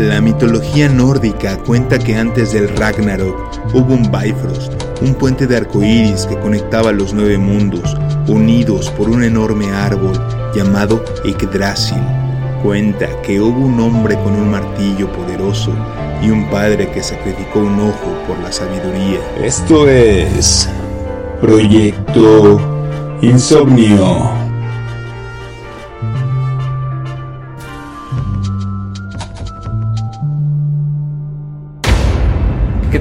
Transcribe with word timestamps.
La 0.00 0.22
mitología 0.22 0.88
nórdica 0.88 1.58
cuenta 1.58 1.98
que 1.98 2.16
antes 2.16 2.54
del 2.54 2.74
Ragnarok 2.74 3.36
hubo 3.74 3.92
un 3.92 4.10
Bifrost, 4.10 4.72
un 5.02 5.14
puente 5.14 5.46
de 5.46 5.58
arcoíris 5.58 6.24
que 6.24 6.38
conectaba 6.38 6.90
los 6.90 7.12
nueve 7.12 7.36
mundos, 7.36 7.98
unidos 8.26 8.88
por 8.92 9.10
un 9.10 9.22
enorme 9.22 9.70
árbol 9.70 10.18
llamado 10.54 11.04
Yggdrasil. 11.22 12.00
Cuenta 12.62 13.08
que 13.20 13.42
hubo 13.42 13.60
un 13.60 13.78
hombre 13.78 14.14
con 14.14 14.32
un 14.32 14.50
martillo 14.50 15.12
poderoso 15.12 15.70
y 16.22 16.30
un 16.30 16.48
padre 16.48 16.90
que 16.90 17.02
sacrificó 17.02 17.58
un 17.58 17.78
ojo 17.80 18.24
por 18.26 18.38
la 18.38 18.50
sabiduría. 18.50 19.20
Esto 19.44 19.86
es 19.86 20.66
Proyecto 21.42 22.58
Insomnio. 23.20 24.39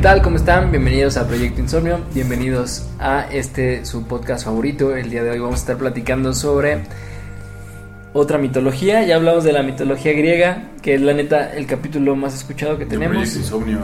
Tal? 0.01 0.21
¿Cómo 0.21 0.37
están? 0.37 0.71
Bienvenidos 0.71 1.17
a 1.17 1.27
Proyecto 1.27 1.59
Insomnio, 1.61 1.99
bienvenidos 2.13 2.87
a 2.99 3.27
este 3.31 3.85
su 3.85 4.05
podcast 4.07 4.45
favorito. 4.45 4.95
El 4.95 5.09
día 5.09 5.23
de 5.23 5.31
hoy 5.31 5.39
vamos 5.39 5.55
a 5.55 5.59
estar 5.61 5.77
platicando 5.77 6.33
sobre 6.33 6.79
otra 8.13 8.37
mitología. 8.37 9.03
Ya 9.05 9.17
hablamos 9.17 9.43
de 9.43 9.51
la 9.51 9.61
mitología 9.61 10.13
griega, 10.13 10.69
que 10.81 10.95
es 10.95 11.01
la 11.01 11.13
neta 11.13 11.53
el 11.53 11.65
capítulo 11.65 12.15
más 12.15 12.33
escuchado 12.33 12.77
que 12.77 12.85
tenemos. 12.85 13.17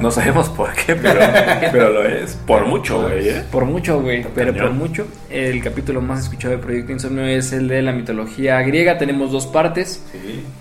No 0.02 0.10
sabemos 0.10 0.48
por 0.50 0.74
qué, 0.74 0.96
pero, 0.96 1.20
pero 1.72 1.90
lo 1.90 2.06
es. 2.06 2.36
Por 2.48 2.66
mucho, 2.66 3.02
güey. 3.02 3.28
¿eh? 3.30 3.44
Por 3.52 3.66
mucho, 3.66 4.02
güey, 4.02 4.26
pero 4.34 4.54
por 4.54 4.72
mucho. 4.72 5.06
El 5.30 5.62
capítulo 5.62 6.02
más 6.02 6.22
escuchado 6.22 6.54
de 6.54 6.60
Proyecto 6.60 6.94
Insomnio 6.94 7.26
es 7.26 7.52
el 7.52 7.68
de 7.68 7.82
la 7.82 7.92
mitología 7.92 8.62
griega. 8.62 8.98
Tenemos 8.98 9.32
dos 9.32 9.48
partes. 9.48 10.02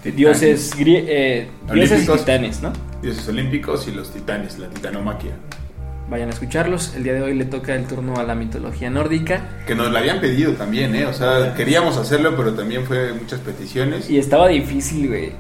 Sí. 0.03 0.11
Dioses, 0.11 0.77
grie- 0.77 1.05
eh, 1.07 1.49
dioses 1.73 2.07
titanes, 2.11 2.61
¿no? 2.61 2.73
Dioses 3.05 3.29
olímpicos 3.29 3.87
y 3.89 3.93
los 3.93 4.11
titanes, 4.13 4.59
la 4.59 4.69
titanomaquia. 4.69 5.33
Vayan 6.09 6.29
a 6.29 6.33
escucharlos. 6.33 6.95
El 6.95 7.03
día 7.05 7.15
de 7.15 7.23
hoy 7.23 7.35
le 7.35 7.47
toca 7.47 7.75
el 7.75 7.87
turno 7.87 8.17
a 8.19 8.25
la 8.25 8.35
mitología 8.35 8.91
nórdica. 8.91 9.41
Que 9.67 9.75
nos 9.75 9.91
la 9.91 10.01
habían 10.01 10.21
pedido 10.21 10.53
también, 10.53 10.95
¿eh? 10.95 11.07
O 11.07 11.13
sea, 11.15 11.55
queríamos 11.55 11.97
hacerlo, 11.97 12.35
pero 12.37 12.53
también 12.53 12.85
fue 12.85 13.15
muchas 13.15 13.41
peticiones. 13.41 14.11
Y 14.11 14.19
estaba 14.19 14.49
difícil, 14.49 15.09
güey. 15.09 15.33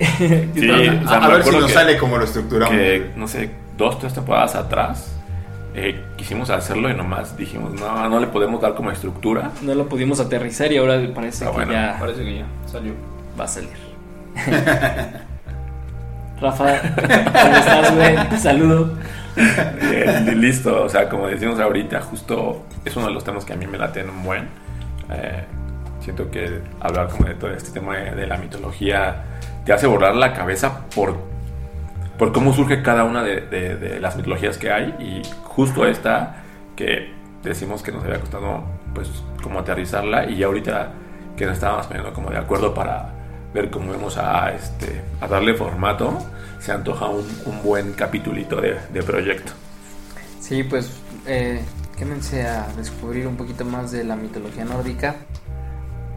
Sí, 0.54 0.68
a, 0.70 1.02
o 1.04 1.08
sea, 1.08 1.18
a 1.24 1.28
ver 1.28 1.44
si 1.44 1.50
nos 1.50 1.66
que- 1.66 1.72
sale 1.72 1.98
como 1.98 2.16
lo 2.16 2.24
estructuramos. 2.24 2.74
Que, 2.76 3.10
no 3.14 3.28
sé, 3.28 3.50
dos, 3.76 3.98
tres 3.98 4.14
temporadas 4.14 4.54
atrás 4.54 5.10
eh, 5.74 6.02
quisimos 6.16 6.48
hacerlo 6.48 6.88
y 6.88 6.94
nomás 6.94 7.36
dijimos, 7.36 7.78
no, 7.78 8.08
no 8.08 8.18
le 8.20 8.28
podemos 8.28 8.60
dar 8.62 8.74
como 8.74 8.90
estructura. 8.90 9.50
No 9.60 9.74
lo 9.74 9.86
pudimos 9.86 10.18
aterrizar 10.18 10.72
y 10.72 10.78
ahora 10.78 10.98
parece 11.14 11.44
Ah, 11.44 11.48
que 11.50 11.54
bueno, 11.56 11.72
ya 11.72 11.96
Parece 12.00 12.24
que 12.24 12.36
ya 12.38 12.46
salió. 12.66 12.92
va 13.38 13.44
a 13.44 13.48
salir. 13.48 13.70
Rafa, 16.40 16.80
¿cómo 16.80 17.56
estás, 17.56 17.94
güey? 17.94 18.38
Saludo. 18.38 18.92
Listo, 20.34 20.84
o 20.84 20.88
sea, 20.88 21.08
como 21.08 21.26
decimos 21.28 21.58
ahorita, 21.60 22.00
justo 22.02 22.64
es 22.84 22.94
uno 22.96 23.06
de 23.06 23.12
los 23.14 23.24
temas 23.24 23.44
que 23.44 23.52
a 23.52 23.56
mí 23.56 23.66
me 23.66 23.78
late 23.78 24.04
un 24.04 24.22
buen. 24.24 24.48
Eh, 25.10 25.44
siento 26.00 26.30
que 26.30 26.60
hablar 26.80 27.08
como 27.08 27.26
de 27.26 27.34
todo 27.34 27.50
este 27.52 27.70
tema 27.70 27.96
de, 27.96 28.10
de 28.12 28.26
la 28.26 28.36
mitología 28.36 29.22
te 29.64 29.72
hace 29.72 29.86
borrar 29.86 30.14
la 30.14 30.32
cabeza 30.34 30.80
por, 30.94 31.16
por 32.18 32.32
cómo 32.32 32.52
surge 32.52 32.82
cada 32.82 33.04
una 33.04 33.22
de, 33.22 33.40
de- 33.42 33.76
de 33.76 34.00
las 34.00 34.16
mitologías 34.16 34.58
que 34.58 34.70
hay 34.70 34.94
y 34.98 35.22
justo 35.44 35.86
esta 35.86 36.36
que 36.76 37.12
decimos 37.42 37.82
que 37.82 37.92
nos 37.92 38.04
había 38.04 38.20
costado 38.20 38.64
pues 38.94 39.10
como 39.42 39.60
aterrizarla 39.60 40.26
y 40.26 40.36
ya 40.36 40.46
ahorita 40.46 40.90
que 41.36 41.46
nos 41.46 41.54
estábamos 41.54 41.86
poniendo 41.86 42.12
como 42.12 42.30
de 42.30 42.38
acuerdo 42.38 42.74
para 42.74 43.10
ver 43.54 43.70
cómo 43.70 43.92
vamos 43.92 44.18
a, 44.18 44.52
este, 44.52 45.00
a 45.20 45.28
darle 45.28 45.54
formato, 45.54 46.18
se 46.60 46.72
antoja 46.72 47.06
un, 47.06 47.24
un 47.46 47.62
buen 47.62 47.92
capitulito 47.92 48.60
de, 48.60 48.76
de 48.92 49.02
proyecto. 49.02 49.52
Sí, 50.40 50.64
pues 50.64 50.90
eh, 51.26 51.62
quédense 51.96 52.42
a 52.42 52.66
descubrir 52.76 53.26
un 53.26 53.36
poquito 53.36 53.64
más 53.64 53.92
de 53.92 54.04
la 54.04 54.16
mitología 54.16 54.64
nórdica. 54.64 55.16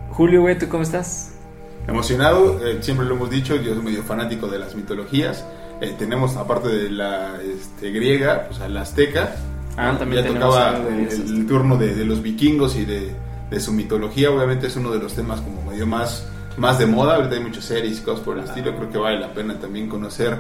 Julio, 0.09 0.41
güey, 0.41 0.57
¿tú 0.57 0.67
cómo 0.67 0.83
estás? 0.83 1.33
Emocionado, 1.87 2.59
eh, 2.67 2.79
siempre 2.81 3.05
lo 3.05 3.15
hemos 3.15 3.29
dicho, 3.29 3.55
yo 3.55 3.73
soy 3.73 3.83
medio 3.83 4.03
fanático 4.03 4.47
de 4.47 4.59
las 4.59 4.75
mitologías. 4.75 5.45
Eh, 5.79 5.95
tenemos, 5.97 6.35
aparte 6.35 6.69
de 6.69 6.89
la 6.89 7.39
este, 7.41 7.91
griega, 7.91 8.47
pues 8.47 8.59
a 8.59 8.67
la 8.67 8.81
azteca. 8.81 9.35
Ah, 9.77 9.91
¿no? 9.91 9.99
también 9.99 10.23
ya 10.25 10.33
tocaba 10.33 10.75
el, 10.75 11.07
el 11.07 11.45
turno 11.45 11.77
de, 11.77 11.93
de 11.93 12.03
los 12.03 12.23
vikingos 12.23 12.75
y 12.75 12.83
de, 12.83 13.11
de 13.51 13.59
su 13.59 13.71
mitología. 13.71 14.31
Obviamente 14.31 14.67
es 14.67 14.75
uno 14.75 14.89
de 14.89 14.97
los 14.97 15.13
temas 15.13 15.39
como 15.39 15.61
medio 15.61 15.85
más, 15.85 16.27
más 16.57 16.79
de 16.79 16.85
moda. 16.85 17.15
Ahorita 17.15 17.35
hay 17.35 17.41
muchas 17.41 17.65
series 17.65 17.99
y 17.99 18.01
cosas 18.01 18.23
por 18.23 18.37
el 18.37 18.45
estilo. 18.45 18.75
Creo 18.75 18.89
que 18.89 18.97
vale 18.97 19.19
la 19.19 19.33
pena 19.33 19.59
también 19.59 19.87
conocer 19.87 20.37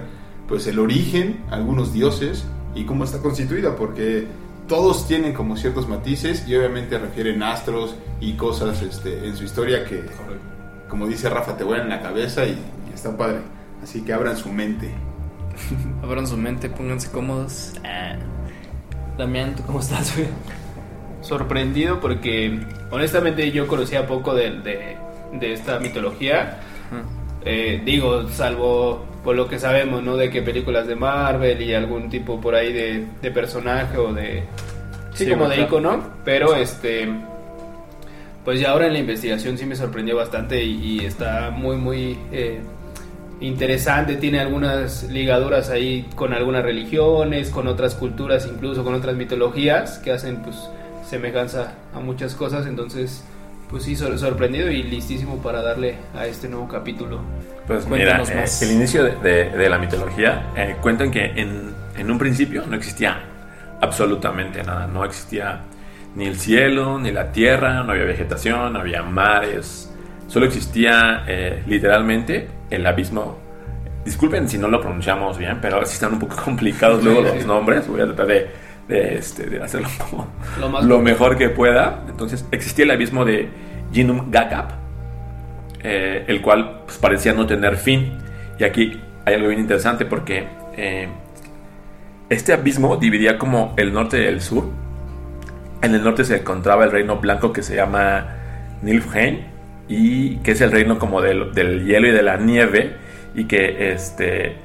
pues 0.47 0.65
el 0.67 0.79
origen, 0.79 1.43
algunos 1.51 1.93
dioses 1.93 2.45
y 2.73 2.85
cómo 2.85 3.03
está 3.03 3.19
constituida, 3.19 3.75
porque 3.75 4.27
todos 4.67 5.07
tienen 5.07 5.33
como 5.33 5.57
ciertos 5.57 5.87
matices 5.87 6.47
y 6.47 6.55
obviamente 6.55 6.97
refieren 6.97 7.43
astros 7.43 7.95
y 8.21 8.33
cosas 8.33 8.81
este, 8.81 9.27
en 9.27 9.35
su 9.35 9.43
historia 9.43 9.83
que, 9.85 10.05
como 10.89 11.07
dice 11.07 11.29
Rafa, 11.29 11.57
te 11.57 11.63
vuelan 11.63 11.89
la 11.89 12.01
cabeza 12.01 12.45
y, 12.45 12.51
y 12.89 12.93
está 12.93 13.15
padre. 13.15 13.39
Así 13.83 14.01
que 14.01 14.13
abran 14.13 14.37
su 14.37 14.49
mente. 14.51 14.91
Abran 16.03 16.27
su 16.27 16.37
mente, 16.37 16.69
pónganse 16.69 17.09
cómodos. 17.09 17.73
Ah. 17.83 18.15
Damián, 19.17 19.55
¿tú 19.55 19.63
cómo 19.63 19.79
estás? 19.79 20.13
Sorprendido 21.21 21.99
porque 21.99 22.59
honestamente 22.91 23.51
yo 23.51 23.67
conocía 23.67 24.05
poco 24.05 24.35
de, 24.35 24.51
de, 24.61 24.97
de 25.33 25.53
esta 25.53 25.79
mitología. 25.79 26.59
Eh, 27.45 27.81
digo, 27.85 28.27
salvo 28.29 29.05
por 29.23 29.35
lo 29.35 29.47
que 29.47 29.59
sabemos, 29.59 30.03
¿no? 30.03 30.17
De 30.17 30.29
que 30.29 30.41
películas 30.41 30.87
de 30.87 30.95
Marvel 30.95 31.61
y 31.61 31.73
algún 31.73 32.09
tipo 32.09 32.39
por 32.39 32.55
ahí 32.55 32.73
de, 32.73 33.05
de 33.21 33.31
personaje 33.31 33.97
o 33.97 34.13
de... 34.13 34.43
Sí, 35.13 35.25
Sí, 35.25 35.31
como 35.31 35.49
de 35.49 35.61
icono. 35.61 36.03
Pero 36.23 36.55
este... 36.55 37.09
Pues 38.45 38.61
ya 38.61 38.71
ahora 38.71 38.87
en 38.87 38.93
la 38.93 38.99
investigación 38.99 39.57
sí 39.57 39.65
me 39.65 39.75
sorprendió 39.75 40.15
bastante 40.15 40.63
y, 40.63 41.01
y 41.01 41.05
está 41.05 41.49
muy, 41.51 41.75
muy 41.75 42.17
eh, 42.31 42.61
interesante. 43.41 44.15
Tiene 44.15 44.39
algunas 44.39 45.03
ligaduras 45.03 45.69
ahí 45.69 46.07
con 46.15 46.33
algunas 46.33 46.63
religiones, 46.63 47.49
con 47.49 47.67
otras 47.67 47.95
culturas, 47.95 48.47
incluso 48.49 48.83
con 48.85 48.93
otras 48.93 49.15
mitologías 49.15 49.99
que 49.99 50.11
hacen 50.11 50.37
pues 50.43 50.69
semejanza 51.05 51.73
a 51.93 51.99
muchas 51.99 52.35
cosas. 52.35 52.65
Entonces, 52.67 53.25
pues 53.69 53.83
sí, 53.83 53.95
sor- 53.95 54.17
sorprendido 54.17 54.69
y 54.71 54.83
listísimo 54.83 55.37
para 55.41 55.61
darle 55.61 55.95
a 56.15 56.25
este 56.25 56.47
nuevo 56.47 56.67
capítulo. 56.67 57.19
Pues 57.67 57.85
mira, 57.87 58.17
Cuéntanos 58.17 58.29
eh, 58.29 58.35
más. 58.35 58.61
el 58.61 58.71
inicio 58.71 59.03
de, 59.03 59.15
de- 59.17 59.49
de 59.57 59.69
la 59.69 59.77
mitología 59.77 60.47
eh, 60.55 60.75
cuentan 60.81 61.11
que 61.11 61.25
en, 61.25 61.73
en 61.97 62.11
un 62.11 62.17
principio 62.17 62.63
no 62.67 62.75
existía 62.75 63.19
absolutamente 63.81 64.63
nada, 64.63 64.87
no 64.87 65.03
existía 65.05 65.61
ni 66.15 66.25
el 66.25 66.37
cielo, 66.39 66.97
ni 66.97 67.11
la 67.11 67.31
tierra, 67.31 67.83
no 67.83 67.91
había 67.91 68.05
vegetación, 68.05 68.73
no 68.73 68.79
había 68.79 69.03
mares, 69.03 69.93
solo 70.27 70.45
existía 70.45 71.23
eh, 71.27 71.63
literalmente 71.67 72.47
el 72.69 72.85
abismo. 72.85 73.37
Disculpen 74.03 74.47
si 74.47 74.57
no 74.57 74.69
lo 74.69 74.79
pronunciamos 74.81 75.37
bien, 75.37 75.59
pero 75.61 75.85
sí 75.85 75.93
están 75.93 76.13
un 76.13 76.19
poco 76.19 76.35
complicados 76.43 77.03
luego 77.03 77.21
los 77.21 77.45
nombres, 77.45 77.87
voy 77.87 78.01
a 78.01 78.05
tratar 78.05 78.27
de, 78.27 78.47
de, 78.87 79.17
este, 79.17 79.49
de 79.49 79.61
hacerlo 79.61 79.89
como 80.09 80.27
Lo 80.59 80.69
más 80.69 80.85
lo 80.85 80.99
mejor 80.99 81.37
que 81.37 81.49
pueda. 81.49 82.03
Entonces 82.07 82.45
existía 82.51 82.85
el 82.85 82.91
abismo 82.91 83.25
de 83.25 83.49
Jinum 83.91 84.31
Gakap, 84.31 84.71
eh, 85.83 86.25
el 86.27 86.41
cual 86.41 86.81
pues, 86.85 86.97
parecía 86.97 87.33
no 87.33 87.45
tener 87.45 87.77
fin. 87.77 88.13
Y 88.59 88.63
aquí 88.63 88.99
hay 89.25 89.35
algo 89.35 89.49
bien 89.49 89.59
interesante 89.59 90.05
porque 90.05 90.47
eh, 90.75 91.07
este 92.29 92.53
abismo 92.53 92.97
dividía 92.97 93.37
como 93.37 93.73
el 93.77 93.93
norte 93.93 94.23
y 94.23 94.25
el 94.25 94.41
sur. 94.41 94.69
En 95.81 95.93
el 95.93 96.03
norte 96.03 96.23
se 96.23 96.37
encontraba 96.37 96.85
el 96.85 96.91
reino 96.91 97.17
blanco 97.17 97.53
que 97.53 97.61
se 97.61 97.75
llama 97.75 98.35
Nilfheim 98.81 99.39
y 99.87 100.37
que 100.37 100.51
es 100.51 100.61
el 100.61 100.71
reino 100.71 100.97
como 100.97 101.21
del, 101.21 101.53
del 101.53 101.85
hielo 101.85 102.07
y 102.07 102.11
de 102.11 102.23
la 102.23 102.37
nieve 102.37 102.95
y 103.35 103.45
que 103.45 103.91
este 103.91 104.57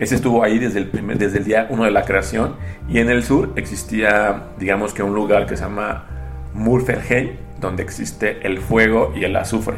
ese 0.00 0.16
estuvo 0.16 0.42
ahí 0.42 0.58
desde 0.58 0.80
el 0.80 0.88
primer, 0.88 1.16
desde 1.18 1.38
el 1.38 1.44
día 1.44 1.66
uno 1.70 1.84
de 1.84 1.92
la 1.92 2.02
creación 2.02 2.56
y 2.88 2.98
en 2.98 3.08
el 3.10 3.22
sur 3.22 3.52
existía 3.54 4.48
digamos 4.58 4.92
que 4.92 5.04
un 5.04 5.14
lugar 5.14 5.46
que 5.46 5.56
se 5.56 5.62
llama 5.62 6.06
Murfelheim 6.54 7.36
donde 7.60 7.82
existe 7.84 8.38
el 8.44 8.58
fuego 8.58 9.12
y 9.14 9.22
el 9.24 9.36
azufre 9.36 9.76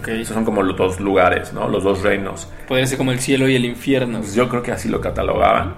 Ok. 0.00 0.08
esos 0.08 0.34
son 0.34 0.44
como 0.44 0.62
los 0.62 0.76
dos 0.76 0.98
lugares 1.00 1.52
no 1.52 1.68
los 1.68 1.84
dos 1.84 2.02
reinos 2.02 2.50
Podría 2.66 2.86
ser 2.86 2.96
como 2.98 3.12
el 3.12 3.20
cielo 3.20 3.48
y 3.48 3.54
el 3.56 3.64
infierno. 3.64 4.18
pues 4.20 4.34
yo 4.34 4.48
creo 4.48 4.62
que 4.62 4.72
así 4.72 4.88
lo 4.88 5.00
catalogaban. 5.00 5.74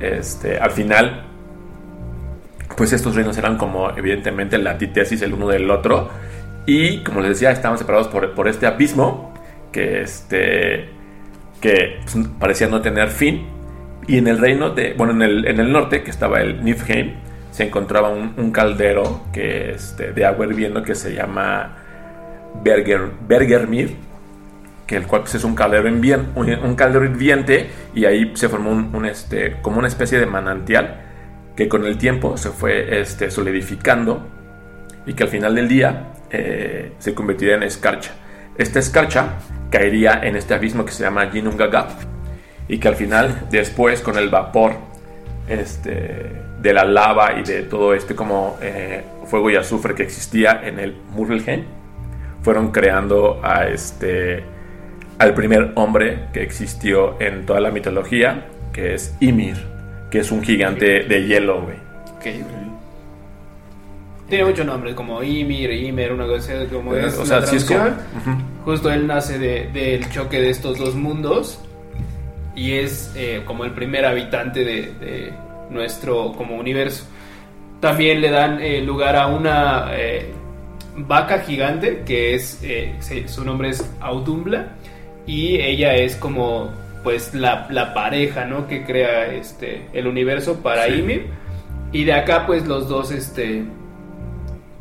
Este, 0.00 0.58
al 0.58 0.72
final, 0.72 1.22
pues 2.76 2.92
estos 2.92 3.14
reinos 3.14 3.38
eran 3.38 3.56
como 3.56 3.90
evidentemente 3.96 4.58
la 4.58 4.72
antítesis 4.72 5.22
el 5.22 5.32
uno 5.34 5.46
del 5.48 5.70
otro. 5.70 6.08
Y 6.66 7.04
como 7.04 7.20
les 7.20 7.30
decía, 7.30 7.52
estaban 7.52 7.78
separados 7.78 8.08
por, 8.08 8.34
por 8.34 8.48
este 8.48 8.66
abismo 8.66 9.32
que, 9.70 10.00
este, 10.02 10.88
que 11.60 12.00
parecía 12.38 12.68
no 12.68 12.80
tener 12.82 13.08
fin. 13.08 13.46
Y 14.06 14.18
en 14.18 14.28
el 14.28 14.38
reino 14.38 14.70
de, 14.70 14.94
bueno, 14.94 15.12
en 15.14 15.22
el, 15.22 15.46
en 15.46 15.60
el 15.60 15.72
norte, 15.72 16.02
que 16.02 16.10
estaba 16.10 16.40
el 16.40 16.62
Niflheim, 16.62 17.14
se 17.50 17.64
encontraba 17.64 18.10
un, 18.10 18.50
caldero 18.50 19.22
que, 19.32 19.70
este, 19.70 20.12
de 20.12 20.24
agua 20.26 20.46
hirviendo 20.46 20.82
que 20.82 20.94
se 20.94 21.14
llama 21.14 21.76
Berger, 22.62 23.02
Bergermir. 23.26 23.96
que 24.86 24.96
el 24.96 25.06
cual 25.06 25.22
pues, 25.22 25.36
es 25.36 25.44
un 25.44 25.54
caldero, 25.54 25.88
invien- 25.88 26.26
un, 26.34 26.74
caldero 26.74 27.04
hirviente 27.04 27.70
y 27.94 28.04
ahí 28.04 28.32
se 28.34 28.48
formó 28.48 28.70
un, 28.72 29.06
este, 29.06 29.56
como 29.62 29.78
una 29.78 29.88
especie 29.88 30.18
de 30.18 30.26
manantial 30.26 31.00
que 31.56 31.68
con 31.68 31.84
el 31.86 31.96
tiempo 31.96 32.36
se 32.36 32.50
fue 32.50 33.00
este, 33.00 33.30
solidificando 33.30 34.26
y 35.06 35.14
que 35.14 35.22
al 35.22 35.28
final 35.30 35.54
del 35.54 35.68
día 35.68 36.08
eh, 36.30 36.92
se 36.98 37.14
convertiría 37.14 37.54
en 37.54 37.62
escarcha. 37.62 38.10
Esta 38.56 38.78
escarcha 38.78 39.34
caería 39.70 40.20
en 40.22 40.36
este 40.36 40.54
abismo 40.54 40.84
que 40.84 40.92
se 40.92 41.02
llama 41.02 41.28
Ginnungagap 41.30 41.90
y 42.68 42.78
que 42.78 42.88
al 42.88 42.96
final, 42.96 43.48
después 43.50 44.00
con 44.00 44.16
el 44.16 44.28
vapor 44.28 44.74
este, 45.48 46.44
de 46.60 46.72
la 46.72 46.84
lava 46.84 47.38
y 47.38 47.42
de 47.42 47.62
todo 47.64 47.94
este 47.94 48.14
como 48.14 48.56
eh, 48.62 49.02
fuego 49.26 49.50
y 49.50 49.56
azufre 49.56 49.94
que 49.94 50.04
existía 50.04 50.60
en 50.64 50.78
el 50.78 50.96
Muspelheim, 51.10 51.64
fueron 52.42 52.70
creando 52.70 53.40
a 53.42 53.66
este 53.66 54.44
al 55.18 55.34
primer 55.34 55.72
hombre 55.76 56.26
que 56.32 56.42
existió 56.42 57.20
en 57.20 57.46
toda 57.46 57.60
la 57.60 57.70
mitología, 57.70 58.46
que 58.72 58.94
es 58.94 59.14
Ymir, 59.20 59.56
que 60.10 60.20
es 60.20 60.30
un 60.30 60.42
gigante 60.42 61.04
de 61.04 61.26
hielo. 61.26 61.66
Tiene 64.34 64.50
muchos 64.50 64.66
nombres, 64.66 64.94
como 64.94 65.22
Ymir, 65.22 65.70
Ymer, 65.70 66.12
una 66.12 66.26
cosa 66.26 66.54
así, 66.60 66.66
como 66.72 66.94
es. 66.94 67.16
o 67.18 67.24
sea, 67.24 67.46
sí 67.46 67.56
es 67.56 67.64
como... 67.64 67.84
Justo 68.64 68.90
él 68.90 69.06
nace 69.06 69.38
de- 69.38 69.68
del 69.72 70.10
choque 70.10 70.40
de 70.40 70.50
estos 70.50 70.78
dos 70.78 70.94
mundos 70.96 71.60
y 72.56 72.72
es 72.72 73.12
eh, 73.14 73.42
como 73.44 73.64
el 73.64 73.70
primer 73.72 74.04
habitante 74.04 74.64
de, 74.64 74.82
de 75.00 75.32
nuestro 75.70 76.32
como 76.32 76.56
universo. 76.56 77.04
También 77.80 78.20
le 78.20 78.30
dan 78.30 78.60
eh, 78.60 78.80
lugar 78.80 79.14
a 79.16 79.26
una 79.28 79.90
eh, 79.92 80.32
vaca 80.96 81.40
gigante 81.40 82.02
que 82.06 82.34
es 82.34 82.58
eh, 82.62 82.94
su 83.26 83.44
nombre 83.44 83.68
es 83.68 83.88
Audumbla 84.00 84.70
y 85.26 85.56
ella 85.60 85.94
es 85.94 86.16
como 86.16 86.70
pues 87.04 87.34
la, 87.34 87.66
la 87.70 87.92
pareja 87.94 88.46
¿no? 88.46 88.66
que 88.66 88.82
crea 88.84 89.26
este 89.32 89.82
el 89.92 90.06
universo 90.06 90.60
para 90.62 90.86
Sí. 90.86 90.94
Ymir 90.94 91.26
y 91.92 92.04
de 92.04 92.14
acá 92.14 92.46
pues 92.46 92.66
los 92.66 92.88
dos 92.88 93.10
este 93.12 93.64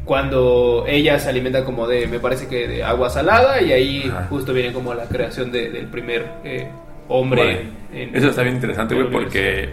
cuando 0.05 0.85
ella 0.88 1.17
se 1.19 1.29
alimenta 1.29 1.63
como 1.63 1.88
de, 1.88 2.07
me 2.07 2.19
parece 2.19 2.47
que 2.47 2.67
de 2.67 2.83
agua 2.83 3.09
salada 3.09 3.61
y 3.61 3.71
ahí 3.71 4.03
Ajá. 4.09 4.27
justo 4.29 4.53
viene 4.53 4.73
como 4.73 4.94
la 4.94 5.05
creación 5.05 5.51
de- 5.51 5.69
del 5.69 5.88
primer 5.88 6.25
eh, 6.44 6.67
hombre. 7.07 7.41
Vale. 7.45 7.61
en- 7.94 8.15
Eso 8.15 8.29
está 8.29 8.41
bien 8.44 8.55
interesante, 8.55 8.95
güey, 8.95 9.09
porque 9.09 9.69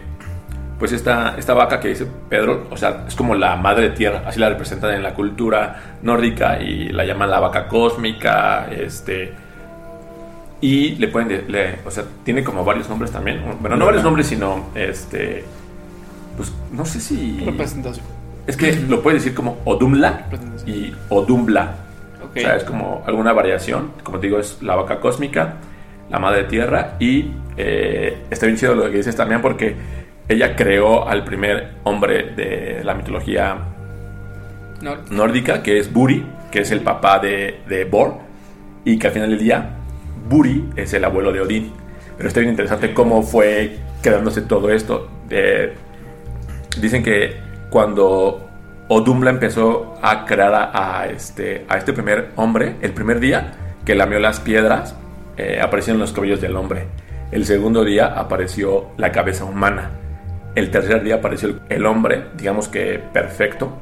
pues 0.79 0.93
esta, 0.93 1.35
esta 1.37 1.53
vaca 1.53 1.79
que 1.81 1.88
dice 1.88 2.06
Pedro, 2.29 2.67
o 2.71 2.77
sea, 2.77 3.05
es 3.09 3.15
como 3.15 3.35
la 3.35 3.56
madre 3.56 3.91
tierra, 3.91 4.23
así 4.27 4.38
la 4.41 4.49
representan 4.49 4.94
en 4.94 5.03
la 5.03 5.15
cultura 5.15 5.97
nórdica 6.03 6.61
y 6.62 6.88
la 6.91 7.05
llaman 7.05 7.31
la 7.31 7.41
vaca 7.41 7.67
cósmica, 7.69 8.69
este 8.71 9.32
y 10.62 10.91
le 10.97 11.09
pueden, 11.09 11.29
de- 11.29 11.44
le- 11.49 11.79
o 11.87 11.91
sea, 11.91 12.05
tiene 12.25 12.44
como 12.44 12.65
varios 12.65 12.88
nombres 12.88 13.11
también, 13.11 13.43
bueno, 13.61 13.77
no 13.77 13.87
varios 13.87 14.05
nombres, 14.05 14.27
sino 14.27 14.69
este 14.75 15.44
pues 16.37 16.53
no 16.73 16.85
sé 16.87 17.00
si 17.00 17.43
Representación. 17.44 18.05
Es 18.47 18.57
que 18.57 18.73
lo 18.73 19.03
puedes 19.03 19.23
decir 19.23 19.35
como 19.35 19.59
Odumla 19.65 20.27
y 20.67 20.93
Odumbla. 21.09 21.75
Ok. 22.25 22.37
O 22.37 22.41
sea, 22.41 22.57
es 22.57 22.65
como 22.65 23.03
alguna 23.07 23.33
variación. 23.33 23.93
Como 24.03 24.19
te 24.19 24.27
digo, 24.27 24.39
es 24.39 24.63
la 24.63 24.77
vaca 24.77 25.01
cósmica, 25.01 25.55
la 26.11 26.19
madre 26.19 26.45
tierra. 26.45 26.97
Y 26.99 27.31
eh, 27.57 28.19
está 28.31 28.47
bien 28.47 28.59
chido 28.59 28.75
lo 28.75 28.91
que 28.91 28.97
dices 28.99 29.17
también 29.17 29.41
porque 29.43 29.75
ella 30.29 30.55
creó 30.57 31.09
al 31.09 31.25
primer 31.25 31.73
hombre 31.85 32.33
de 32.35 32.83
la 32.85 32.95
mitología 32.95 33.57
nórdica, 35.11 35.63
que 35.63 35.79
es 35.79 35.93
Buri, 35.93 36.25
que 36.51 36.61
es 36.61 36.71
el 36.71 36.81
papá 36.81 37.19
de, 37.19 37.61
de 37.69 37.85
Bor. 37.85 38.15
Y 38.85 38.99
que 38.99 39.09
al 39.09 39.13
final 39.13 39.31
del 39.31 39.39
día, 39.39 39.71
Buri 40.29 40.71
es 40.77 40.93
el 40.95 41.05
abuelo 41.05 41.33
de 41.33 41.41
Odín. 41.41 41.73
Pero 42.17 42.29
está 42.29 42.41
bien 42.41 42.51
interesante 42.51 42.95
cómo 42.95 43.23
fue 43.23 43.77
quedándose 44.03 44.43
todo 44.43 44.71
esto. 44.71 45.09
De- 45.29 45.73
dicen 46.81 47.03
que 47.03 47.37
cuando 47.70 48.49
Odumbla 48.88 49.31
empezó 49.31 49.94
a 50.02 50.25
crear 50.25 51.08
este, 51.11 51.64
a 51.69 51.78
este 51.78 51.93
primer 51.93 52.31
hombre, 52.37 52.76
el 52.81 52.93
primer 52.93 53.20
día 53.20 53.52
que 53.84 53.94
lamió 53.94 54.19
las 54.19 54.40
piedras, 54.40 54.96
eh, 55.37 55.61
aparecieron 55.62 56.00
los 56.00 56.12
cabellos 56.12 56.40
del 56.40 56.56
hombre. 56.56 56.87
El 57.31 57.46
segundo 57.46 57.84
día 57.84 58.06
apareció 58.06 58.88
la 58.96 59.12
cabeza 59.12 59.44
humana. 59.44 59.90
El 60.56 60.72
tercer 60.72 61.05
día 61.05 61.17
apareció 61.17 61.61
el, 61.69 61.87
hombre, 61.87 62.25
digamos 62.37 62.67
que 62.67 63.00
perfecto, 63.12 63.72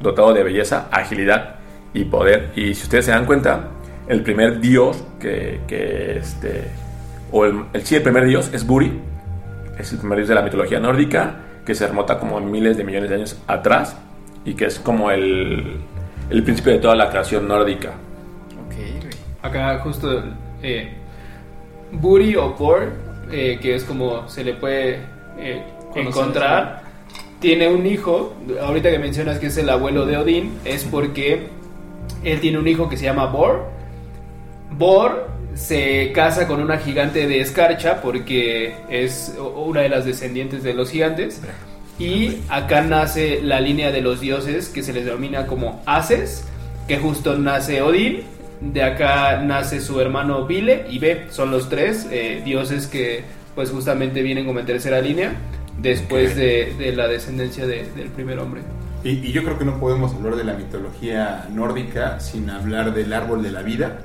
dotado 0.00 0.34
de 0.34 0.42
belleza, 0.42 0.88
agilidad 0.90 1.54
y 1.94 2.04
poder. 2.06 2.50
Y 2.56 2.74
si 2.74 2.82
ustedes 2.82 3.04
se 3.04 3.12
dan 3.12 3.24
cuenta, 3.24 3.68
el 4.08 4.22
primer 4.22 4.58
dios 4.58 5.04
que, 5.20 5.60
que 5.68 6.18
este, 6.18 6.64
o 7.30 7.44
el, 7.44 7.64
el, 7.72 7.82
sí, 7.82 7.94
el 7.94 8.02
primer 8.02 8.26
dios 8.26 8.50
es 8.52 8.66
Buri, 8.66 9.00
es 9.78 9.92
el 9.92 9.98
primer 9.98 10.18
dios 10.18 10.28
de 10.28 10.34
la 10.34 10.42
mitología 10.42 10.80
nórdica, 10.80 11.36
que 11.68 11.74
se 11.74 11.86
remonta 11.86 12.18
como 12.18 12.40
miles 12.40 12.78
de 12.78 12.82
millones 12.82 13.10
de 13.10 13.16
años 13.16 13.38
atrás 13.46 13.94
y 14.42 14.54
que 14.54 14.64
es 14.64 14.78
como 14.78 15.10
el, 15.10 15.76
el 16.30 16.42
príncipe 16.42 16.70
de 16.70 16.78
toda 16.78 16.96
la 16.96 17.10
creación 17.10 17.46
nórdica. 17.46 17.90
ok, 18.66 19.02
güey. 19.02 19.14
Acá 19.42 19.78
justo 19.80 20.24
eh, 20.62 20.94
Buri 21.92 22.36
o 22.36 22.54
Bor, 22.54 22.90
eh, 23.30 23.58
que 23.60 23.74
es 23.74 23.84
como 23.84 24.26
se 24.30 24.44
le 24.44 24.54
puede 24.54 25.00
eh, 25.38 25.62
encontrar, 25.94 26.84
tiene 27.38 27.68
un 27.68 27.84
hijo, 27.84 28.32
ahorita 28.62 28.90
que 28.90 28.98
mencionas 28.98 29.38
que 29.38 29.48
es 29.48 29.58
el 29.58 29.68
abuelo 29.68 30.06
de 30.06 30.16
Odín, 30.16 30.58
es 30.64 30.84
porque 30.84 31.48
él 32.24 32.40
tiene 32.40 32.58
un 32.58 32.66
hijo 32.66 32.88
que 32.88 32.96
se 32.96 33.04
llama 33.04 33.26
Bor. 33.26 33.66
Bor 34.70 35.28
se 35.58 36.12
casa 36.12 36.46
con 36.46 36.60
una 36.62 36.78
gigante 36.78 37.26
de 37.26 37.40
escarcha 37.40 38.00
porque 38.00 38.74
es 38.88 39.34
una 39.56 39.80
de 39.80 39.88
las 39.88 40.04
descendientes 40.04 40.62
de 40.62 40.72
los 40.74 40.90
gigantes. 40.90 41.40
Y 41.98 42.36
acá 42.48 42.80
nace 42.82 43.40
la 43.42 43.60
línea 43.60 43.90
de 43.90 44.00
los 44.00 44.20
dioses 44.20 44.68
que 44.68 44.84
se 44.84 44.92
les 44.92 45.04
denomina 45.04 45.46
como 45.48 45.82
Ases, 45.84 46.44
que 46.86 46.96
justo 46.98 47.36
nace 47.36 47.82
Odín. 47.82 48.22
De 48.60 48.82
acá 48.82 49.40
nace 49.42 49.80
su 49.80 50.00
hermano 50.00 50.46
Vile 50.46 50.86
y 50.88 50.98
Be. 51.00 51.26
Son 51.30 51.50
los 51.50 51.68
tres 51.68 52.06
eh, 52.10 52.40
dioses 52.44 52.86
que 52.86 53.22
pues 53.56 53.70
justamente 53.70 54.22
vienen 54.22 54.46
como 54.46 54.60
en 54.60 54.66
tercera 54.66 55.00
línea 55.00 55.32
después 55.80 56.36
de, 56.36 56.74
de 56.78 56.92
la 56.92 57.08
descendencia 57.08 57.66
de- 57.66 57.88
del 57.96 58.08
primer 58.10 58.38
hombre. 58.38 58.62
Y, 59.02 59.10
y 59.10 59.32
yo 59.32 59.42
creo 59.44 59.58
que 59.58 59.64
no 59.64 59.78
podemos 59.80 60.12
hablar 60.14 60.36
de 60.36 60.44
la 60.44 60.54
mitología 60.54 61.46
nórdica 61.52 62.20
sin 62.20 62.48
hablar 62.50 62.94
del 62.94 63.12
árbol 63.12 63.42
de 63.42 63.50
la 63.52 63.62
vida, 63.62 63.98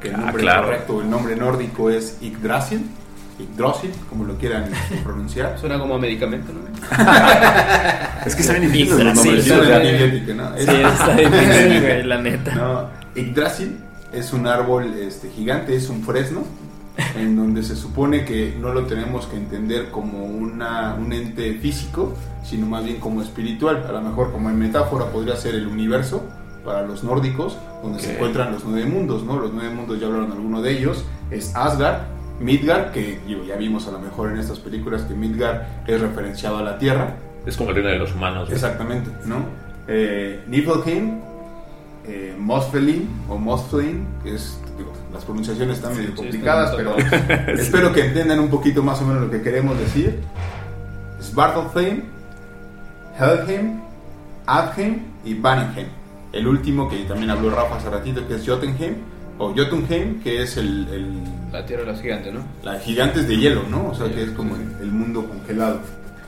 que 0.00 0.08
el 0.08 0.14
Ah, 0.14 0.18
nombre 0.18 0.42
claro. 0.42 0.64
correcto, 0.66 1.00
el 1.02 1.10
nombre 1.10 1.36
nórdico 1.36 1.90
es 1.90 2.18
Yggdrasil, 2.20 2.86
Yggdrasil, 3.38 3.90
como 4.08 4.24
lo 4.24 4.36
quieran 4.36 4.64
pronunciar. 5.04 5.58
Suena 5.58 5.78
como 5.78 5.94
a 5.94 5.98
medicamento, 5.98 6.52
¿no? 6.52 6.60
Es 8.26 8.34
que 8.34 8.42
saben 8.42 8.62
difíciles 8.62 9.04
los 9.04 9.14
nombres. 9.14 9.44
Sí, 9.44 9.50
¿no? 10.34 10.54
Es- 10.56 10.66
Sí, 10.66 10.72
está 10.74 11.14
difícil, 11.16 11.80
güey, 11.82 12.02
la 12.04 12.20
neta. 12.20 12.54
No, 12.54 12.88
Yggdrasil 13.14 13.78
es 14.12 14.32
un 14.32 14.46
árbol 14.46 14.94
este, 15.00 15.30
gigante, 15.30 15.76
es 15.76 15.88
un 15.88 16.02
fresno, 16.02 16.42
en 17.16 17.36
donde 17.36 17.62
se 17.62 17.76
supone 17.76 18.24
que 18.24 18.56
no 18.60 18.72
lo 18.74 18.84
tenemos 18.86 19.26
que 19.26 19.36
entender 19.36 19.90
como 19.90 20.24
una, 20.24 20.94
un 20.94 21.12
ente 21.12 21.54
físico, 21.54 22.14
sino 22.44 22.66
más 22.66 22.84
bien 22.84 22.98
como 22.98 23.22
espiritual. 23.22 23.84
A 23.88 23.92
lo 23.92 24.00
mejor 24.00 24.32
como 24.32 24.50
en 24.50 24.58
metáfora 24.58 25.06
podría 25.06 25.36
ser 25.36 25.54
el 25.54 25.66
universo 25.68 26.24
para 26.68 26.82
los 26.86 27.02
nórdicos, 27.02 27.56
donde 27.82 27.98
se 27.98 28.12
encuentran 28.12 28.52
los 28.52 28.62
nueve 28.62 28.86
mundos, 28.86 29.24
¿no? 29.24 29.40
Los 29.40 29.54
nueve 29.54 29.74
mundos 29.74 29.98
ya 29.98 30.06
hablaron 30.06 30.30
alguno 30.32 30.60
de 30.60 30.72
ellos, 30.72 31.02
es 31.30 31.56
Asgard, 31.56 32.02
Midgard, 32.40 32.92
que 32.92 33.18
digo, 33.26 33.42
ya 33.42 33.56
vimos 33.56 33.88
a 33.88 33.90
lo 33.90 33.98
mejor 33.98 34.30
en 34.30 34.38
estas 34.38 34.58
películas 34.58 35.02
que 35.02 35.14
Midgard 35.14 35.62
es 35.86 35.98
referenciado 35.98 36.58
a 36.58 36.62
la 36.62 36.78
Tierra, 36.78 37.16
Es 37.46 37.56
como 37.56 37.70
el 37.70 37.76
reino 37.76 37.90
de 37.90 37.98
los 37.98 38.14
humanos. 38.14 38.50
Exactamente, 38.52 39.10
¿no? 39.24 39.46
Eh, 39.88 40.44
Niflheim, 40.46 41.20
eh, 42.06 42.36
Mosfelin 42.38 43.08
o 43.30 43.38
Mosfelin, 43.38 44.06
que 44.22 44.34
es, 44.34 44.60
digo, 44.76 44.92
las 45.10 45.24
pronunciaciones 45.24 45.78
están 45.78 45.96
medio 45.96 46.10
sí, 46.10 46.16
complicadas, 46.16 46.74
pero 46.76 46.96
espero 47.48 47.94
que 47.94 48.04
entiendan 48.04 48.40
un 48.40 48.50
poquito 48.50 48.82
más 48.82 49.00
o 49.00 49.06
menos 49.06 49.22
lo 49.22 49.30
que 49.30 49.40
queremos 49.40 49.78
decir. 49.78 50.20
Svartalfheim, 51.22 52.02
Helheim, 53.18 53.80
Adheim 54.46 55.00
y 55.24 55.32
Vanheim. 55.32 55.97
El 56.32 56.46
último 56.46 56.88
que 56.88 56.98
también 57.04 57.30
habló 57.30 57.50
Rafa 57.50 57.76
hace 57.76 57.90
ratito, 57.90 58.26
que 58.28 58.34
es 58.36 58.46
Jotunheim, 58.46 58.94
o 59.38 59.54
Jotunheim, 59.56 60.20
que 60.22 60.42
es 60.42 60.56
el, 60.56 60.86
el- 60.92 61.52
La 61.52 61.64
tierra 61.64 61.84
de 61.84 61.92
los 61.92 62.00
gigantes, 62.02 62.34
¿no? 62.34 62.40
la 62.62 62.78
gigantes 62.80 63.26
de 63.28 63.36
hielo, 63.36 63.62
¿no? 63.70 63.88
O 63.90 63.94
sea, 63.94 64.08
que 64.12 64.22
es 64.24 64.30
como 64.32 64.56
el, 64.56 64.62
el 64.82 64.90
mundo 64.92 65.26
congelado. 65.26 65.80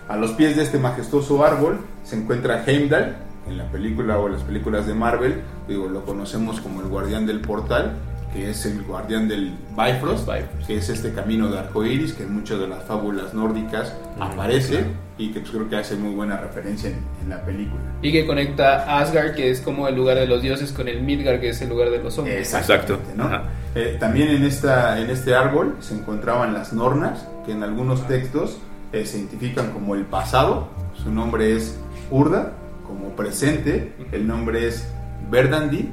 A 0.08 0.16
los 0.16 0.32
pies 0.32 0.56
de 0.56 0.62
este 0.62 0.78
majestuoso 0.78 1.44
árbol 1.44 1.78
se 2.04 2.16
encuentra 2.16 2.64
Heimdall, 2.66 3.16
en 3.48 3.58
la 3.58 3.64
película 3.70 4.18
o 4.18 4.26
en 4.26 4.34
las 4.34 4.42
películas 4.42 4.86
de 4.86 4.94
Marvel, 4.94 5.40
digo, 5.68 5.88
lo 5.88 6.04
conocemos 6.04 6.60
como 6.60 6.80
el 6.82 6.88
guardián 6.88 7.26
del 7.26 7.40
portal, 7.40 7.92
que 8.32 8.50
es 8.50 8.64
el 8.66 8.82
guardián 8.84 9.26
del 9.28 9.52
Bifrost, 9.76 10.26
Bifrost. 10.26 10.66
que 10.66 10.76
es 10.76 10.88
este 10.88 11.12
camino 11.12 11.48
de 11.48 11.58
arcoíris 11.58 12.12
que 12.12 12.22
en 12.22 12.34
muchas 12.34 12.60
de 12.60 12.68
las 12.68 12.84
fábulas 12.84 13.34
nórdicas 13.34 13.92
aparece 14.20 14.84
y 15.20 15.28
que 15.32 15.40
pues, 15.40 15.52
creo 15.52 15.68
que 15.68 15.76
hace 15.76 15.96
muy 15.96 16.14
buena 16.14 16.38
referencia 16.38 16.88
en, 16.88 16.96
en 17.22 17.28
la 17.28 17.44
película. 17.44 17.82
Y 18.00 18.10
que 18.10 18.26
conecta 18.26 18.98
Asgard, 18.98 19.34
que 19.34 19.50
es 19.50 19.60
como 19.60 19.86
el 19.86 19.94
lugar 19.94 20.16
de 20.16 20.26
los 20.26 20.40
dioses, 20.40 20.72
con 20.72 20.88
el 20.88 21.02
Midgard, 21.02 21.40
que 21.40 21.50
es 21.50 21.60
el 21.60 21.68
lugar 21.68 21.90
de 21.90 22.02
los 22.02 22.16
hombres. 22.16 22.38
Exactamente, 22.38 22.94
Exacto. 22.94 23.14
¿no? 23.16 23.28
Eh, 23.74 23.98
también 24.00 24.30
en, 24.30 24.44
esta, 24.44 24.98
en 24.98 25.10
este 25.10 25.34
árbol 25.34 25.76
se 25.80 25.94
encontraban 25.94 26.54
las 26.54 26.72
Nornas, 26.72 27.28
que 27.44 27.52
en 27.52 27.62
algunos 27.62 28.08
textos 28.08 28.58
eh, 28.92 29.04
se 29.04 29.18
identifican 29.18 29.72
como 29.72 29.94
el 29.94 30.06
pasado, 30.06 30.70
su 30.94 31.12
nombre 31.12 31.54
es 31.54 31.78
Urda, 32.10 32.54
como 32.86 33.10
presente, 33.14 33.92
el 34.12 34.26
nombre 34.26 34.68
es 34.68 34.88
Verdandi, 35.30 35.92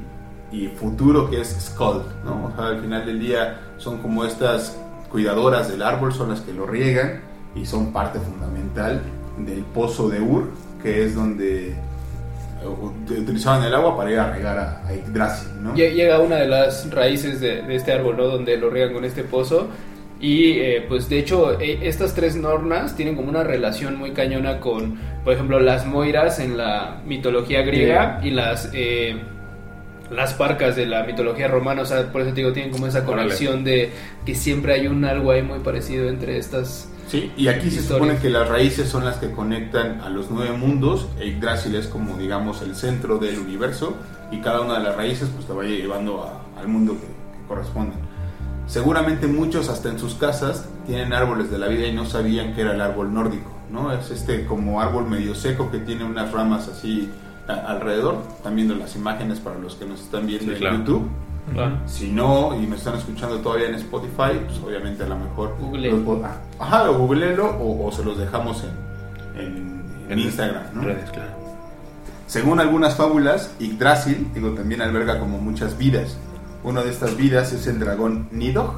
y 0.50 0.68
futuro 0.68 1.28
que 1.28 1.42
es 1.42 1.54
Skuld, 1.60 2.24
¿no? 2.24 2.46
O 2.46 2.56
sea, 2.56 2.68
al 2.68 2.80
final 2.80 3.04
del 3.04 3.20
día 3.20 3.60
son 3.76 3.98
como 3.98 4.24
estas 4.24 4.78
cuidadoras 5.10 5.68
del 5.68 5.82
árbol, 5.82 6.14
son 6.14 6.30
las 6.30 6.40
que 6.40 6.54
lo 6.54 6.66
riegan 6.66 7.20
y 7.54 7.66
son 7.66 7.92
parte 7.92 8.18
fundamental 8.18 9.02
del 9.46 9.62
pozo 9.62 10.08
de 10.08 10.20
Ur, 10.20 10.50
que 10.82 11.04
es 11.04 11.14
donde 11.14 11.74
utilizaban 13.08 13.62
el 13.64 13.74
agua 13.74 13.96
para 13.96 14.10
ir 14.10 14.18
a 14.18 14.32
regar 14.32 14.58
a, 14.58 14.86
a 14.86 14.92
Yggdrasil, 14.92 15.48
¿no? 15.62 15.74
Lle- 15.74 15.92
Llega 15.94 16.20
una 16.20 16.36
de 16.36 16.46
las 16.48 16.90
raíces 16.92 17.40
de, 17.40 17.62
de 17.62 17.74
este 17.76 17.92
árbol, 17.92 18.16
¿no? 18.16 18.24
Donde 18.24 18.56
lo 18.56 18.70
riegan 18.70 18.92
con 18.92 19.04
este 19.04 19.22
pozo. 19.22 19.68
Y 20.20 20.58
eh, 20.58 20.84
pues 20.88 21.08
de 21.08 21.20
hecho 21.20 21.60
eh, 21.60 21.78
estas 21.82 22.12
tres 22.14 22.34
nornas 22.34 22.96
tienen 22.96 23.14
como 23.14 23.28
una 23.28 23.44
relación 23.44 23.94
muy 23.96 24.10
cañona 24.10 24.58
con, 24.58 24.98
por 25.22 25.32
ejemplo, 25.32 25.60
las 25.60 25.86
moiras 25.86 26.40
en 26.40 26.56
la 26.58 27.00
mitología 27.06 27.62
griega 27.62 28.20
y 28.24 28.30
las 28.30 28.68
eh, 28.74 29.16
las 30.10 30.34
parcas 30.34 30.76
de 30.76 30.86
la 30.86 31.04
mitología 31.04 31.48
romana. 31.48 31.82
O 31.82 31.86
sea, 31.86 32.10
por 32.12 32.20
eso 32.22 32.30
te 32.30 32.36
digo, 32.36 32.52
tienen 32.52 32.72
como 32.72 32.86
esa 32.86 32.98
Órale. 33.00 33.22
conexión 33.24 33.64
de 33.64 33.92
que 34.24 34.34
siempre 34.34 34.72
hay 34.74 34.86
un 34.86 35.04
algo 35.04 35.30
ahí 35.30 35.42
muy 35.42 35.58
parecido 35.60 36.08
entre 36.08 36.38
estas. 36.38 36.88
Sí, 37.08 37.32
y 37.38 37.48
aquí 37.48 37.70
se 37.70 37.82
supone 37.82 38.16
que 38.18 38.28
las 38.28 38.48
raíces 38.48 38.88
son 38.88 39.04
las 39.06 39.16
que 39.16 39.30
conectan 39.30 40.02
a 40.02 40.10
los 40.10 40.30
nueve 40.30 40.54
mundos, 40.56 41.08
e 41.18 41.28
Yggdrasil 41.30 41.74
es 41.74 41.86
como 41.86 42.18
digamos 42.18 42.60
el 42.60 42.74
centro 42.76 43.16
del 43.18 43.38
universo, 43.38 43.96
y 44.30 44.40
cada 44.40 44.60
una 44.60 44.74
de 44.78 44.84
las 44.84 44.94
raíces 44.96 45.30
pues 45.34 45.46
te 45.46 45.54
va 45.54 45.64
llevando 45.64 46.22
a- 46.24 46.60
al 46.60 46.68
mundo 46.68 46.92
que, 46.94 47.06
que 47.06 47.46
corresponden. 47.48 47.98
Seguramente 48.66 49.26
muchos 49.26 49.70
hasta 49.70 49.88
en 49.88 49.98
sus 49.98 50.14
casas 50.14 50.68
tienen 50.86 51.14
árboles 51.14 51.50
de 51.50 51.58
la 51.58 51.68
vida 51.68 51.86
y 51.86 51.92
no 51.94 52.04
sabían 52.04 52.52
que 52.54 52.60
era 52.60 52.74
el 52.74 52.80
árbol 52.82 53.14
nórdico, 53.14 53.50
¿no? 53.70 53.90
Es 53.92 54.10
este 54.10 54.44
como 54.44 54.82
árbol 54.82 55.08
medio 55.08 55.34
seco 55.34 55.70
que 55.70 55.78
tiene 55.78 56.04
unas 56.04 56.30
ramas 56.32 56.68
así 56.68 57.08
alrededor. 57.48 58.16
Están 58.36 58.54
viendo 58.56 58.74
las 58.74 58.94
imágenes 58.96 59.40
para 59.40 59.58
los 59.58 59.74
que 59.74 59.84
nos 59.86 60.00
están 60.00 60.26
viendo 60.26 60.44
Sí, 60.46 60.52
en 60.52 60.58
claro. 60.58 60.76
YouTube. 60.78 61.08
Si 61.86 62.10
no, 62.10 62.54
y 62.60 62.66
me 62.66 62.76
están 62.76 62.96
escuchando 62.96 63.38
todavía 63.38 63.68
en 63.68 63.74
Spotify, 63.76 64.38
pues 64.46 64.58
obviamente 64.64 65.02
a 65.04 65.06
lo 65.08 65.16
mejor... 65.16 65.56
Google. 65.58 65.90
los 65.92 66.22
ah, 66.24 66.36
Ajá, 66.58 66.90
o 66.90 66.98
googleenlo 66.98 67.46
o, 67.56 67.86
o 67.86 67.90
se 67.92 68.04
los 68.04 68.18
dejamos 68.18 68.62
en, 69.34 69.40
en- 69.40 69.82
en 70.10 70.18
Instagram, 70.18 70.64
¿no? 70.74 70.82
Redes, 70.82 71.10
claro. 71.10 71.30
Según 72.26 72.60
algunas 72.60 72.96
fábulas, 72.96 73.50
Yggdrasil, 73.58 74.28
digo, 74.34 74.50
también 74.50 74.82
alberga 74.82 75.18
como 75.18 75.38
muchas 75.38 75.78
vidas. 75.78 76.18
Una 76.64 76.82
de 76.82 76.90
estas 76.90 77.16
vidas 77.16 77.52
es 77.54 77.66
el 77.66 77.78
dragón 77.78 78.28
Nidog, 78.30 78.74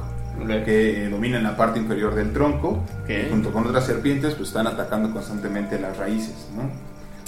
que 0.65 1.05
eh, 1.05 1.09
domina 1.09 1.37
en 1.37 1.43
la 1.43 1.57
parte 1.57 1.79
inferior 1.79 2.15
del 2.15 2.31
tronco, 2.31 2.79
y 3.09 3.29
junto 3.29 3.51
con 3.51 3.67
otras 3.67 3.85
serpientes, 3.85 4.33
pues 4.35 4.47
están 4.49 4.67
atacando 4.67 5.11
constantemente 5.11 5.77
las 5.79 5.97
raíces, 5.97 6.47
¿no? 6.55 6.63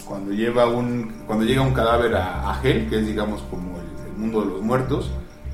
Cuando, 0.07 0.31
lleva 0.31 0.67
un, 0.67 1.13
cuando 1.25 1.45
llega 1.45 1.61
un 1.61 1.73
cadáver 1.73 2.15
a, 2.15 2.51
a 2.51 2.61
Hel, 2.61 2.89
que 2.89 2.99
es 2.99 3.07
digamos 3.07 3.41
como 3.49 3.77
el, 3.77 3.85
el 4.07 4.13
mundo 4.17 4.41
de 4.41 4.47
los 4.47 4.61
muertos, 4.61 5.11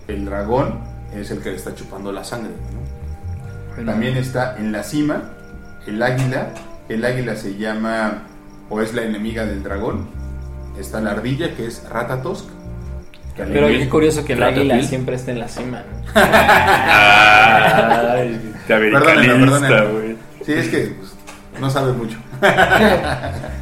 el 0.08 0.26
dragón 0.26 0.80
es 1.14 1.30
el 1.32 1.40
que 1.40 1.52
le 1.52 1.56
está 1.56 1.74
chupando 1.76 2.12
la 2.12 2.24
sangre, 2.24 2.52
¿no? 2.74 2.80
También 3.86 4.18
está 4.18 4.58
en 4.58 4.72
la 4.72 4.84
cima 4.84 5.32
el 5.88 6.02
águila. 6.02 6.50
El 6.88 7.06
águila 7.06 7.36
se 7.36 7.56
llama 7.58 8.24
o 8.70 8.82
es 8.82 8.94
la 8.94 9.04
enemiga 9.04 9.46
del 9.46 9.64
dragón. 9.64 10.08
Está 10.80 11.02
la 11.02 11.12
ardilla 11.12 11.56
que 11.56 11.68
es 11.68 11.84
Ratatosk. 11.90 12.46
que 13.36 13.44
Pero 13.44 13.68
qué 13.68 13.90
curioso 13.90 14.26
que 14.26 14.34
el 14.34 14.40
Ratatouille. 14.40 14.74
águila 14.74 14.88
siempre 14.88 15.16
está 15.16 15.32
en 15.32 15.40
la 15.40 15.48
cima. 15.48 15.82
¿no? 15.82 16.12
Ay, 16.22 18.54
te 18.68 18.78
Perdónenme, 18.78 19.46
perdónenme. 19.46 20.16
Sí, 20.44 20.54
es 20.54 20.70
que 20.70 20.96
pues, 21.00 21.14
no 21.60 21.70
sabe 21.70 21.94
mucho. 21.94 22.18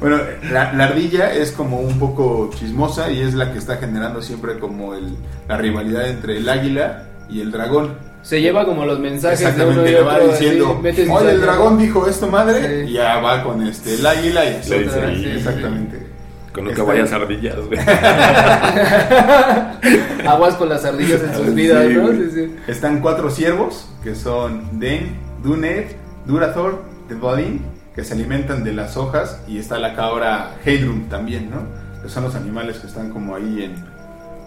bueno, 0.00 0.18
la, 0.50 0.72
la 0.72 0.84
ardilla 0.84 1.32
es 1.32 1.52
como 1.52 1.80
un 1.80 1.98
poco 1.98 2.50
chismosa 2.54 3.10
y 3.10 3.22
es 3.22 3.34
la 3.34 3.52
que 3.52 3.58
está 3.58 3.76
generando 3.76 4.20
siempre 4.22 4.58
como 4.58 4.94
el, 4.94 5.16
la 5.48 5.56
rivalidad 5.56 6.08
entre 6.08 6.36
el 6.38 6.48
águila 6.48 7.04
y 7.30 7.40
el 7.40 7.50
dragón. 7.50 7.94
Se 8.22 8.40
lleva 8.40 8.64
como 8.64 8.84
los 8.84 8.98
mensajes 8.98 9.38
de 9.40 9.46
uno 9.46 9.54
Exactamente, 9.84 9.90
y 9.90 9.94
le 9.94 10.00
va 10.02 10.14
otro. 10.16 10.28
diciendo, 10.28 10.64
así, 10.66 10.88
oye, 10.88 10.90
el 10.90 10.96
cizaña". 11.06 11.34
dragón 11.38 11.78
dijo 11.78 12.06
esto, 12.08 12.26
madre, 12.28 12.84
Sí. 12.84 12.90
y 12.90 12.92
ya 12.94 13.20
va 13.20 13.42
con 13.44 13.64
este, 13.66 13.94
el 13.94 14.06
águila 14.06 14.44
y 14.44 14.48
así. 14.56 14.70
Sí, 14.72 14.84
sí, 14.84 15.22
sí. 15.22 15.30
exactamente. 15.30 16.06
Con 16.52 16.64
lo 16.64 16.70
que 16.70 16.80
Está 16.80 16.84
vayas 16.90 17.10
bien. 17.10 17.22
ardillas, 17.22 17.56
güey. 17.66 17.78
Aguas 20.26 20.54
con 20.56 20.68
las 20.68 20.84
ardillas 20.84 21.22
en 21.22 21.34
sus 21.34 21.54
vidas, 21.54 21.86
Sí, 21.86 21.94
¿no? 21.94 22.02
güey. 22.02 22.16
Sí, 22.16 22.30
sí. 22.34 22.56
Están 22.66 23.00
cuatro 23.00 23.30
ciervos, 23.30 23.88
que 24.02 24.14
son 24.14 24.78
Den, 24.80 25.16
Dunet, 25.42 25.96
Durathor, 26.24 26.82
Devodin, 27.08 27.62
que 27.96 28.04
se 28.04 28.12
alimentan 28.12 28.62
de 28.62 28.74
las 28.74 28.96
hojas, 28.98 29.40
y 29.48 29.58
está 29.58 29.78
la 29.78 29.94
cabra 29.94 30.54
Heidrun 30.64 31.08
también, 31.08 31.50
¿no? 31.50 31.62
Que 32.02 32.10
son 32.10 32.24
los 32.24 32.34
animales 32.34 32.78
que 32.78 32.86
están 32.86 33.10
como 33.10 33.34
ahí 33.34 33.64
en, 33.64 33.74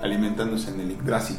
alimentándose 0.03 0.69
en 0.69 0.81
el 0.81 0.89
Yggdrasil. 0.95 1.37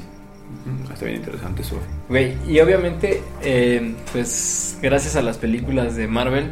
Está 0.93 1.05
bien 1.05 1.19
interesante 1.19 1.63
eso. 1.63 1.77
Güey, 2.09 2.37
y 2.49 2.59
obviamente, 2.59 3.23
eh, 3.43 3.95
pues 4.11 4.77
gracias 4.83 5.15
a 5.15 5.23
las 5.23 5.39
películas 5.39 5.95
de 5.95 6.09
Marvel, 6.09 6.51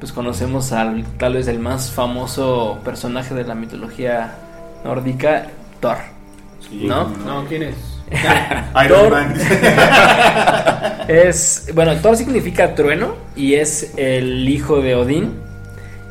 pues 0.00 0.12
conocemos 0.12 0.72
al 0.72 1.04
tal 1.18 1.34
vez 1.34 1.46
el 1.48 1.58
más 1.58 1.90
famoso 1.90 2.80
personaje 2.82 3.34
de 3.34 3.44
la 3.44 3.54
mitología 3.54 4.34
nórdica, 4.82 5.48
Thor. 5.80 5.98
Sí, 6.60 6.86
¿No? 6.86 7.08
No, 7.08 7.44
¿quién 7.46 7.64
es? 7.64 7.95
Thor. 8.88 9.16
Es, 11.08 11.70
bueno, 11.72 11.94
Thor 11.96 12.16
significa 12.16 12.74
trueno 12.74 13.14
y 13.36 13.54
es 13.54 13.92
el 13.96 14.48
hijo 14.48 14.80
de 14.80 14.96
Odín. 14.96 15.34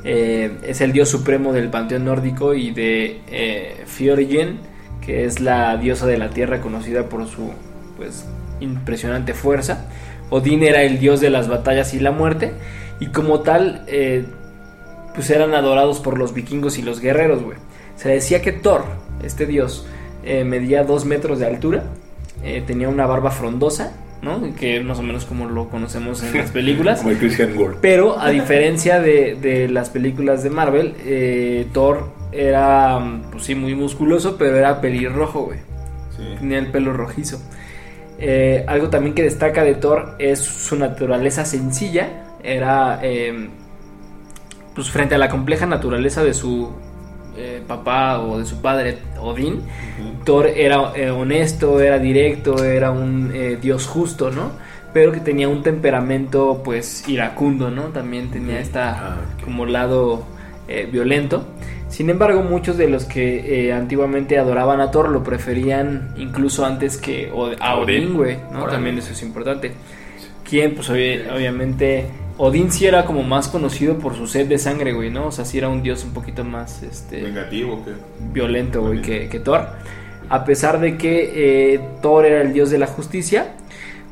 Eh, 0.06 0.58
es 0.66 0.80
el 0.82 0.94
dios 0.94 1.10
supremo 1.10 1.52
del 1.52 1.70
panteón 1.70 2.06
nórdico 2.06 2.54
y 2.54 2.72
de 2.72 3.20
eh, 3.28 3.84
que 5.02 5.26
es 5.26 5.42
la 5.42 5.76
diosa 5.78 6.06
de 6.06 6.18
la 6.18 6.30
tierra 6.30 6.62
conocida 6.62 7.10
por 7.10 7.28
su 7.28 7.52
pues 7.98 8.26
impresionante 8.62 9.34
fuerza. 9.34 9.86
Odín 10.30 10.64
era 10.64 10.84
el 10.84 10.98
dios 11.00 11.20
de 11.20 11.30
las 11.30 11.48
batallas 11.48 11.94
y 11.94 12.00
la 12.00 12.12
muerte 12.12 12.54
y 13.00 13.08
como 13.08 13.42
tal 13.42 13.84
eh, 13.88 14.26
pues 15.14 15.30
eran 15.30 15.54
adorados 15.56 16.00
por 16.00 16.18
los 16.18 16.34
vikingos 16.34 16.78
y 16.78 16.82
los 16.84 17.00
guerreros, 17.00 17.44
güey. 17.44 17.58
Se 17.96 18.10
decía 18.10 18.42
que 18.42 18.52
Thor, 18.52 18.86
este 19.24 19.46
dios, 19.46 19.86
eh, 20.26 20.44
medía 20.44 20.84
dos 20.84 21.06
metros 21.06 21.38
de 21.40 21.46
altura, 21.46 21.84
eh, 22.44 22.64
tenía 22.66 22.90
una 22.90 23.06
barba 23.06 23.30
frondosa, 23.30 23.94
¿no? 24.24 24.42
Que 24.56 24.80
más 24.82 24.98
o 24.98 25.04
menos 25.04 25.26
como 25.26 25.48
lo 25.48 25.70
conocemos 25.70 26.24
en 26.24 26.36
las 26.36 26.52
películas. 26.52 27.00
Como 27.00 27.12
el 27.12 27.20
Chris 27.20 27.40
Hemsworth. 27.40 27.78
Pero 27.80 28.20
a 28.20 28.30
diferencia 28.32 29.00
de, 29.00 29.36
de 29.36 29.68
las 29.70 29.92
películas 29.92 30.42
de 30.42 30.50
Marvel, 30.50 30.96
eh, 31.06 31.68
Thor 31.74 32.10
era, 32.32 33.22
pues 33.32 33.44
sí, 33.44 33.54
muy 33.54 33.76
musculoso, 33.76 34.36
pero 34.36 34.58
era 34.58 34.82
pelirrojo, 34.82 35.44
güey. 35.44 35.60
Sí. 36.18 36.24
Tenía 36.40 36.58
el 36.58 36.72
pelo 36.72 36.92
rojizo. 36.92 37.40
Algo 38.68 38.90
también 38.90 39.14
que 39.14 39.22
destaca 39.22 39.64
de 39.64 39.76
Thor 39.76 40.16
es 40.18 40.40
su 40.40 40.76
naturaleza 40.76 41.46
sencilla. 41.46 42.24
Era, 42.42 43.02
pues 44.74 44.90
frente 44.90 45.16
a 45.16 45.18
la 45.18 45.30
compleja 45.30 45.66
naturaleza 45.66 46.24
de 46.24 46.34
su 46.34 46.72
eh, 47.38 47.62
papá 47.68 48.20
o 48.22 48.40
de 48.40 48.46
su 48.46 48.62
padre, 48.62 48.98
Odín, 49.20 49.62
Thor 50.24 50.48
era 50.48 50.92
eh, 50.96 51.10
honesto, 51.10 51.80
era 51.80 52.00
directo, 52.00 52.64
era 52.64 52.92
un 52.92 53.32
eh, 53.34 53.58
dios 53.62 53.88
justo, 53.88 54.32
¿no? 54.32 54.52
Pero 54.94 55.12
que 55.12 55.20
tenía 55.20 55.50
un 55.50 55.62
temperamento, 55.62 56.62
pues, 56.64 57.08
iracundo, 57.10 57.70
¿no? 57.70 57.84
También 57.90 58.32
tenía 58.32 58.60
esta 58.60 58.92
Ah, 58.92 59.18
como 59.44 59.66
lado 59.66 60.24
violento. 60.92 61.46
Sin 61.90 62.10
embargo, 62.10 62.42
muchos 62.42 62.78
de 62.78 62.90
los 62.90 63.06
que 63.06 63.68
eh, 63.68 63.74
antiguamente 63.74 64.38
adoraban 64.40 64.82
a 64.82 64.90
Thor 64.92 65.10
lo 65.10 65.22
preferían 65.24 66.14
incluso 66.18 66.66
antes 66.66 66.98
que 66.98 67.30
Od- 67.32 67.56
a 67.60 67.76
Odín. 67.76 68.16
Güey, 68.16 68.38
¿no? 68.52 68.66
También 68.66 68.98
eso 68.98 69.12
es 69.12 69.22
importante. 69.22 69.74
Quien, 70.50 70.74
pues, 70.76 70.90
obvi- 70.90 71.22
obviamente, 71.34 72.06
Odín 72.38 72.72
sí 72.72 72.86
era 72.86 73.06
como 73.06 73.24
más 73.24 73.48
conocido 73.48 73.98
por 73.98 74.16
su 74.16 74.28
sed 74.28 74.48
de 74.48 74.58
sangre, 74.58 74.92
güey, 74.94 75.10
¿no? 75.10 75.28
O 75.28 75.32
sea, 75.32 75.46
sí 75.46 75.58
era 75.58 75.70
un 75.70 75.82
dios 75.84 76.04
un 76.04 76.12
poquito 76.14 76.44
más, 76.44 76.84
este 76.84 77.22
Vengativo, 77.22 77.84
que 77.86 77.92
violento, 78.34 78.82
güey, 78.82 79.02
que, 79.02 79.30
que 79.30 79.40
Thor. 79.40 79.68
A 80.30 80.44
pesar 80.44 80.80
de 80.80 80.98
que 80.98 81.74
eh, 81.76 81.80
Thor 82.02 82.26
era 82.26 82.42
el 82.42 82.52
dios 82.52 82.70
de 82.72 82.78
la 82.80 82.88
justicia, 82.88 83.54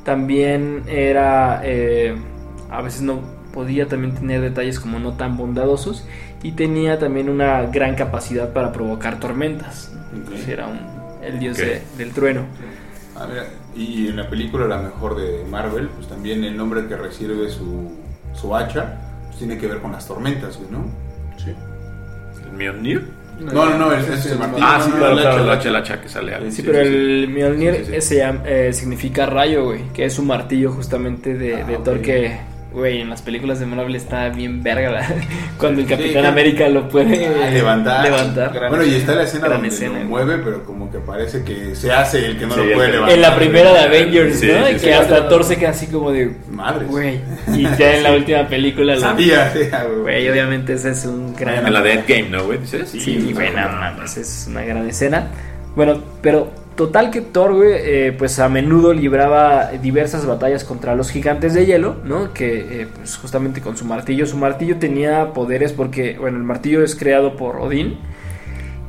también 0.03 0.83
era. 0.87 1.61
eh, 1.63 2.15
a 2.69 2.81
veces 2.81 3.01
no 3.01 3.19
podía 3.53 3.87
también 3.87 4.15
tener 4.15 4.41
detalles 4.41 4.79
como 4.79 4.99
no 4.99 5.13
tan 5.13 5.37
bondadosos. 5.37 6.05
Y 6.41 6.53
tenía 6.53 6.99
también 6.99 7.29
una 7.29 7.63
gran 7.67 7.95
capacidad 7.95 8.51
para 8.51 8.73
provocar 8.73 9.19
tormentas. 9.19 9.93
Entonces 10.13 10.47
era 10.49 10.67
un- 10.67 10.79
el 11.23 11.39
dios 11.39 11.57
de- 11.57 11.81
del 11.97 12.11
trueno. 12.11 12.41
Ah, 13.15 13.27
mira, 13.29 13.45
y 13.75 14.07
en 14.09 14.17
la 14.17 14.29
película 14.29 14.67
la 14.67 14.79
mejor 14.79 15.15
de 15.15 15.45
Marvel, 15.49 15.87
pues 15.95 16.07
también 16.07 16.43
el 16.43 16.57
nombre 16.57 16.85
que 16.87 16.97
recibe 16.97 17.49
su, 17.49 17.91
su 18.33 18.55
hacha 18.55 18.95
pues, 19.27 19.37
tiene 19.39 19.57
que 19.57 19.67
ver 19.67 19.79
con 19.79 19.91
las 19.91 20.07
tormentas, 20.07 20.57
güey, 20.57 20.69
¿no? 20.71 20.85
Sí. 21.37 21.53
¿El 22.45 22.51
Mjolnir? 22.57 23.07
No, 23.39 23.51
no, 23.65 23.77
no, 23.77 23.91
ese 23.93 24.13
es 24.13 24.25
el 24.27 24.37
martillo. 24.39 24.63
Ah, 24.65 24.79
sí, 24.83 24.91
no, 24.91 24.97
claro, 24.97 25.13
el 25.15 25.19
claro, 25.21 25.35
hacha, 25.51 25.69
el 25.69 25.75
el 25.75 25.81
hacha, 25.81 25.93
el 25.95 25.99
que 26.01 26.09
sale 26.09 26.35
algo. 26.35 26.49
Sí, 26.51 26.57
Sí, 26.57 26.63
pero 26.65 26.79
sí, 26.81 26.87
el 26.87 27.27
Mjolnir 27.29 27.75
Sí, 27.77 27.85
sí. 27.85 27.95
ese 27.95 28.15
llama- 28.17 28.43
eh, 28.45 28.73
significa 28.73 29.25
rayo, 29.25 29.65
güey, 29.65 29.89
que 29.91 30.05
es 30.05 30.19
un 30.19 30.27
martillo 30.27 30.71
justamente 30.71 31.33
de, 31.33 31.55
Ah, 31.55 31.63
de 31.65 31.75
ok. 31.77 31.83
Thor 31.83 32.01
que, 32.01 32.37
güey, 32.73 33.01
en 33.01 33.09
las 33.09 33.21
películas 33.21 33.59
de 33.59 33.65
Marvel 33.67 33.95
está 33.95 34.29
bien 34.29 34.63
verga 34.63 35.07
cuando 35.57 35.81
el 35.81 35.87
Sí, 35.87 35.93
Capitán 35.93 36.23
que- 36.23 36.27
América 36.27 36.67
lo 36.69 36.89
puede 36.89 37.25
Ah, 37.27 37.49
levantar. 37.51 38.03
levantar. 38.03 38.51
Bueno, 38.69 38.83
y 38.83 38.95
está 38.95 39.13
la 39.15 39.23
escena 39.23 39.47
donde 39.47 39.67
escena, 39.69 39.99
lo 39.99 40.05
mueve, 40.05 40.39
pero 40.43 40.63
como 40.65 40.91
que 40.91 40.97
parece 40.99 41.43
que 41.43 41.75
se 41.75 41.91
hace 41.91 42.25
el 42.25 42.37
que 42.39 42.45
no 42.47 42.55
Sí, 42.55 42.61
lo 42.65 42.73
puede 42.73 42.91
levantar. 42.91 43.15
En 43.15 43.21
la 43.21 43.35
primera 43.35 43.71
de 43.73 43.79
Avengers, 43.79 44.39
Sí, 44.39 44.47
¿no? 44.47 44.65
sí, 44.67 44.73
que 44.73 44.79
sí. 44.79 44.89
hasta 44.91 45.27
Thor 45.29 45.43
se 45.43 45.57
queda 45.57 45.69
así 45.69 45.87
como 45.87 46.11
de, 46.11 46.31
Madres. 46.51 46.87
güey. 46.89 47.19
Y 47.55 47.63
ya 47.77 47.95
en 47.97 48.03
la 48.03 48.11
última 48.13 48.47
película, 48.47 48.95
lo- 48.95 49.01
Sabía, 49.01 49.51
sí, 49.53 49.59
güey. 49.69 50.01
güey, 50.01 50.29
obviamente 50.29 50.73
ese 50.73 50.91
es 50.91 51.05
un 51.05 51.35
gran... 51.35 51.67
En 51.67 51.73
la 51.73 51.81
de 51.81 51.93
Endgame, 51.93 52.29
¿no, 52.29 52.43
güey? 52.45 52.59
Sí, 52.65 53.31
güey, 53.33 53.49
no 53.51 53.69
mames, 53.69 54.17
es 54.17 54.45
una 54.49 54.61
gran 54.63 54.87
escena. 54.89 55.27
Bueno, 55.75 56.01
pero 56.21 56.51
total 56.75 57.11
que 57.11 57.21
Thor, 57.21 57.53
güey, 57.53 57.71
eh, 57.75 58.15
pues 58.17 58.39
a 58.39 58.49
menudo 58.49 58.93
libraba 58.93 59.71
diversas 59.81 60.25
batallas 60.25 60.63
contra 60.63 60.95
los 60.95 61.11
gigantes 61.11 61.53
de 61.53 61.65
hielo, 61.65 61.97
¿no? 62.03 62.33
Que, 62.33 62.81
eh, 62.81 62.87
pues 62.95 63.17
justamente 63.17 63.61
con 63.61 63.77
su 63.77 63.85
martillo, 63.85 64.25
su 64.25 64.37
martillo 64.37 64.77
tenía 64.77 65.33
poderes 65.33 65.71
porque, 65.73 66.17
bueno, 66.19 66.37
el 66.37 66.43
martillo 66.43 66.83
es 66.83 66.95
creado 66.95 67.35
por 67.37 67.57
Odín 67.57 67.97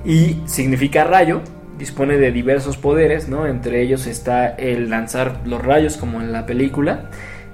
y 0.05 0.39
significa 0.47 1.05
rayo, 1.05 1.41
dispone 1.79 2.19
de 2.19 2.31
diversos 2.33 2.77
poderes, 2.77 3.29
¿no? 3.29 3.47
Entre 3.47 3.83
ellos 3.83 4.07
está 4.07 4.49
el 4.49 4.91
lanzar 4.91 5.41
los 5.45 5.63
rayos, 5.63 5.97
como 5.97 6.21
en 6.21 6.33
la 6.33 6.47
película, 6.47 7.11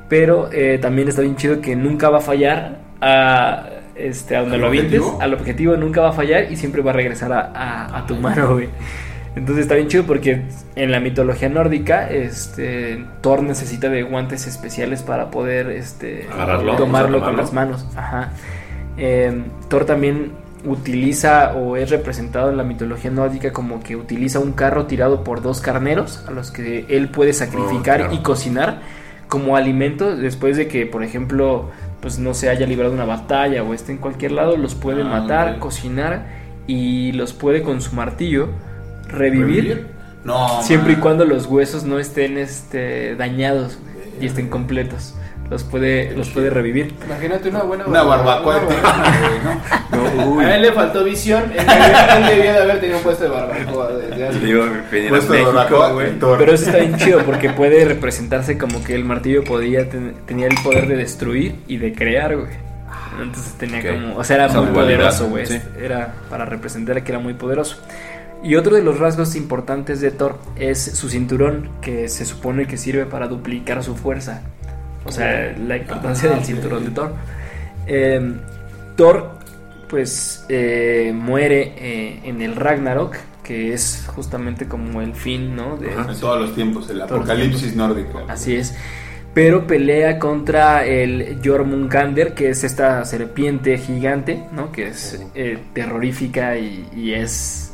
pero 0.08 0.50
eh, 0.52 0.78
también 0.80 1.08
está 1.08 1.22
bien 1.22 1.36
chido 1.36 1.60
que 1.60 1.76
nunca 1.76 2.10
va 2.10 2.18
a 2.18 2.22
fallar 2.22 2.78
a, 3.00 3.66
este, 3.94 4.36
a 4.36 4.40
donde 4.40 4.56
¿Al 4.56 4.60
lo 4.62 4.66
avientes, 4.66 5.02
al 5.20 5.34
objetivo 5.34 5.76
nunca 5.76 6.00
va 6.02 6.10
a 6.10 6.12
fallar 6.12 6.50
y 6.52 6.56
siempre 6.56 6.82
va 6.82 6.90
a 6.90 6.94
regresar 6.94 7.32
a, 7.32 7.40
a- 7.54 7.98
a 7.98 8.06
tu 8.06 8.16
mano, 8.16 8.54
güey. 8.54 8.68
Entonces 9.36 9.62
está 9.62 9.76
bien 9.76 9.88
chido 9.88 10.04
porque 10.04 10.42
en 10.74 10.90
la 10.90 10.98
mitología 11.00 11.48
nórdica, 11.48 12.10
este, 12.10 13.04
Thor 13.20 13.42
necesita 13.42 13.88
de 13.88 14.02
guantes 14.02 14.46
especiales 14.46 15.02
para 15.02 15.30
poder, 15.30 15.70
este, 15.70 16.26
Agarrarlo, 16.32 16.76
tomarlo 16.76 17.18
o 17.18 17.20
sea, 17.20 17.28
con 17.28 17.36
las 17.36 17.52
manos. 17.52 17.86
Ajá. 17.96 18.30
Eh, 18.96 19.42
Thor 19.68 19.84
también 19.84 20.32
utiliza 20.64 21.52
o 21.54 21.76
es 21.76 21.90
representado 21.90 22.50
en 22.50 22.56
la 22.56 22.64
mitología 22.64 23.10
nórdica 23.10 23.52
como 23.52 23.80
que 23.82 23.96
utiliza 23.96 24.40
un 24.40 24.52
carro 24.52 24.86
tirado 24.86 25.24
por 25.24 25.40
dos 25.42 25.60
carneros 25.60 26.22
a 26.28 26.32
los 26.32 26.50
que 26.50 26.84
él 26.88 27.08
puede 27.08 27.32
sacrificar 27.32 28.00
Oh, 28.00 28.04
claro. 28.04 28.14
y 28.14 28.18
cocinar 28.18 28.80
como 29.28 29.56
alimento 29.56 30.16
después 30.16 30.56
de 30.56 30.66
que, 30.68 30.86
por 30.86 31.02
ejemplo, 31.04 31.70
pues 32.02 32.18
no 32.18 32.34
se 32.34 32.50
haya 32.50 32.66
librado 32.66 32.92
una 32.92 33.04
batalla 33.04 33.62
o 33.62 33.72
esté 33.74 33.92
en 33.92 33.98
cualquier 33.98 34.32
lado, 34.32 34.56
los 34.56 34.74
puede 34.74 35.02
Ah, 35.02 35.06
matar, 35.06 35.58
cocinar 35.60 36.26
y 36.66 37.12
los 37.12 37.32
puede 37.32 37.62
con 37.62 37.80
su 37.80 37.94
martillo 37.94 38.48
revivir, 39.10 39.86
No. 40.24 40.62
siempre 40.62 40.94
y 40.94 40.96
cuando 40.96 41.24
los 41.24 41.46
huesos 41.46 41.84
no 41.84 41.98
estén 41.98 42.38
este, 42.38 43.14
dañados 43.16 43.78
y 44.20 44.26
estén 44.26 44.48
completos. 44.48 45.14
Los 45.50 45.64
puede, 45.64 46.12
los 46.16 46.28
puede 46.28 46.48
revivir. 46.48 46.94
Imagínate 47.04 47.48
una 47.48 47.64
buena 47.64 47.84
Una 47.84 48.04
barbacoa 48.04 48.58
una 48.58 48.66
barbacoa. 48.66 49.18
güey, 49.90 50.36
¿no? 50.36 50.40
A 50.40 50.54
él 50.54 50.62
le 50.62 50.70
faltó 50.72 51.02
visión. 51.02 51.42
Él 51.50 51.66
debía, 51.66 52.16
él 52.18 52.26
debía 52.36 52.52
de 52.52 52.58
haber 52.60 52.78
tenido 52.80 52.98
un 52.98 53.02
puesto 53.02 53.24
de 53.24 53.30
barbacoa 53.30 53.92
desde 53.94 54.28
hace- 54.28 54.38
Digo, 54.38 54.64
venir 54.92 55.06
a 55.08 55.10
Puesto 55.10 55.32
de 55.32 55.38
México, 55.40 55.52
barbacoa, 55.56 55.92
güey. 55.92 56.18
Thor. 56.20 56.38
Pero 56.38 56.52
eso 56.52 56.66
está 56.66 56.78
bien 56.78 56.96
chido 56.98 57.24
porque 57.24 57.50
puede 57.50 57.84
representarse 57.84 58.56
como 58.58 58.84
que 58.84 58.94
el 58.94 59.04
martillo 59.04 59.42
podía 59.42 59.88
ten- 59.88 60.14
tenía 60.24 60.46
el 60.46 60.54
poder 60.62 60.86
de 60.86 60.94
destruir 60.96 61.56
y 61.66 61.78
de 61.78 61.94
crear, 61.94 62.36
güey. 62.36 62.52
Entonces 63.20 63.52
tenía 63.54 63.82
como, 63.92 64.16
o 64.18 64.22
sea, 64.24 64.36
era 64.36 64.48
muy 64.60 64.66
poderoso, 64.72 65.26
güey. 65.30 65.46
sí. 65.46 65.60
Era 65.82 66.14
para 66.30 66.44
representar 66.44 67.02
que 67.02 67.10
era 67.10 67.18
muy 67.18 67.34
poderoso. 67.34 67.76
Y 68.42 68.54
otro 68.54 68.74
de 68.74 68.82
los 68.82 68.98
rasgos 68.98 69.36
importantes 69.36 70.00
de 70.00 70.10
Thor 70.10 70.38
es 70.56 70.80
su 70.80 71.10
cinturón, 71.10 71.68
que 71.82 72.08
se 72.08 72.24
supone 72.24 72.66
que 72.66 72.76
sirve 72.76 73.04
para 73.06 73.28
duplicar 73.28 73.82
su 73.84 73.96
fuerza. 73.96 74.42
O 75.04 75.12
sea, 75.12 75.54
la 75.58 75.76
importancia 75.76 76.30
Ah, 76.30 76.34
del 76.36 76.44
cinturón 76.44 76.84
de 76.84 76.90
Thor. 76.90 77.12
Eh, 77.86 78.32
Thor, 78.96 79.30
pues, 79.88 80.44
eh, 80.48 81.12
muere 81.14 81.74
eh, 81.76 82.20
en 82.24 82.40
el 82.42 82.56
Ragnarok, 82.56 83.16
que 83.42 83.72
es 83.74 84.04
justamente 84.14 84.66
como 84.68 85.00
el 85.02 85.14
fin, 85.14 85.56
¿no? 85.56 85.76
De, 85.76 85.90
Ajá. 85.92 86.12
En 86.12 86.20
todos 86.20 86.40
los 86.40 86.54
tiempos, 86.54 86.88
el 86.90 87.02
apocalipsis 87.02 87.74
nórdico. 87.74 88.22
Así 88.28 88.56
es. 88.56 88.74
Pero 89.34 89.66
pelea 89.66 90.18
contra 90.18 90.84
el 90.84 91.40
Jormungandr, 91.44 92.34
que 92.34 92.50
es 92.50 92.64
esta 92.64 93.04
serpiente 93.04 93.78
gigante, 93.78 94.42
¿no? 94.52 94.72
Que 94.72 94.88
es 94.88 95.20
eh, 95.34 95.58
terrorífica 95.72 96.56
y, 96.58 96.88
y 96.96 97.12
es 97.14 97.69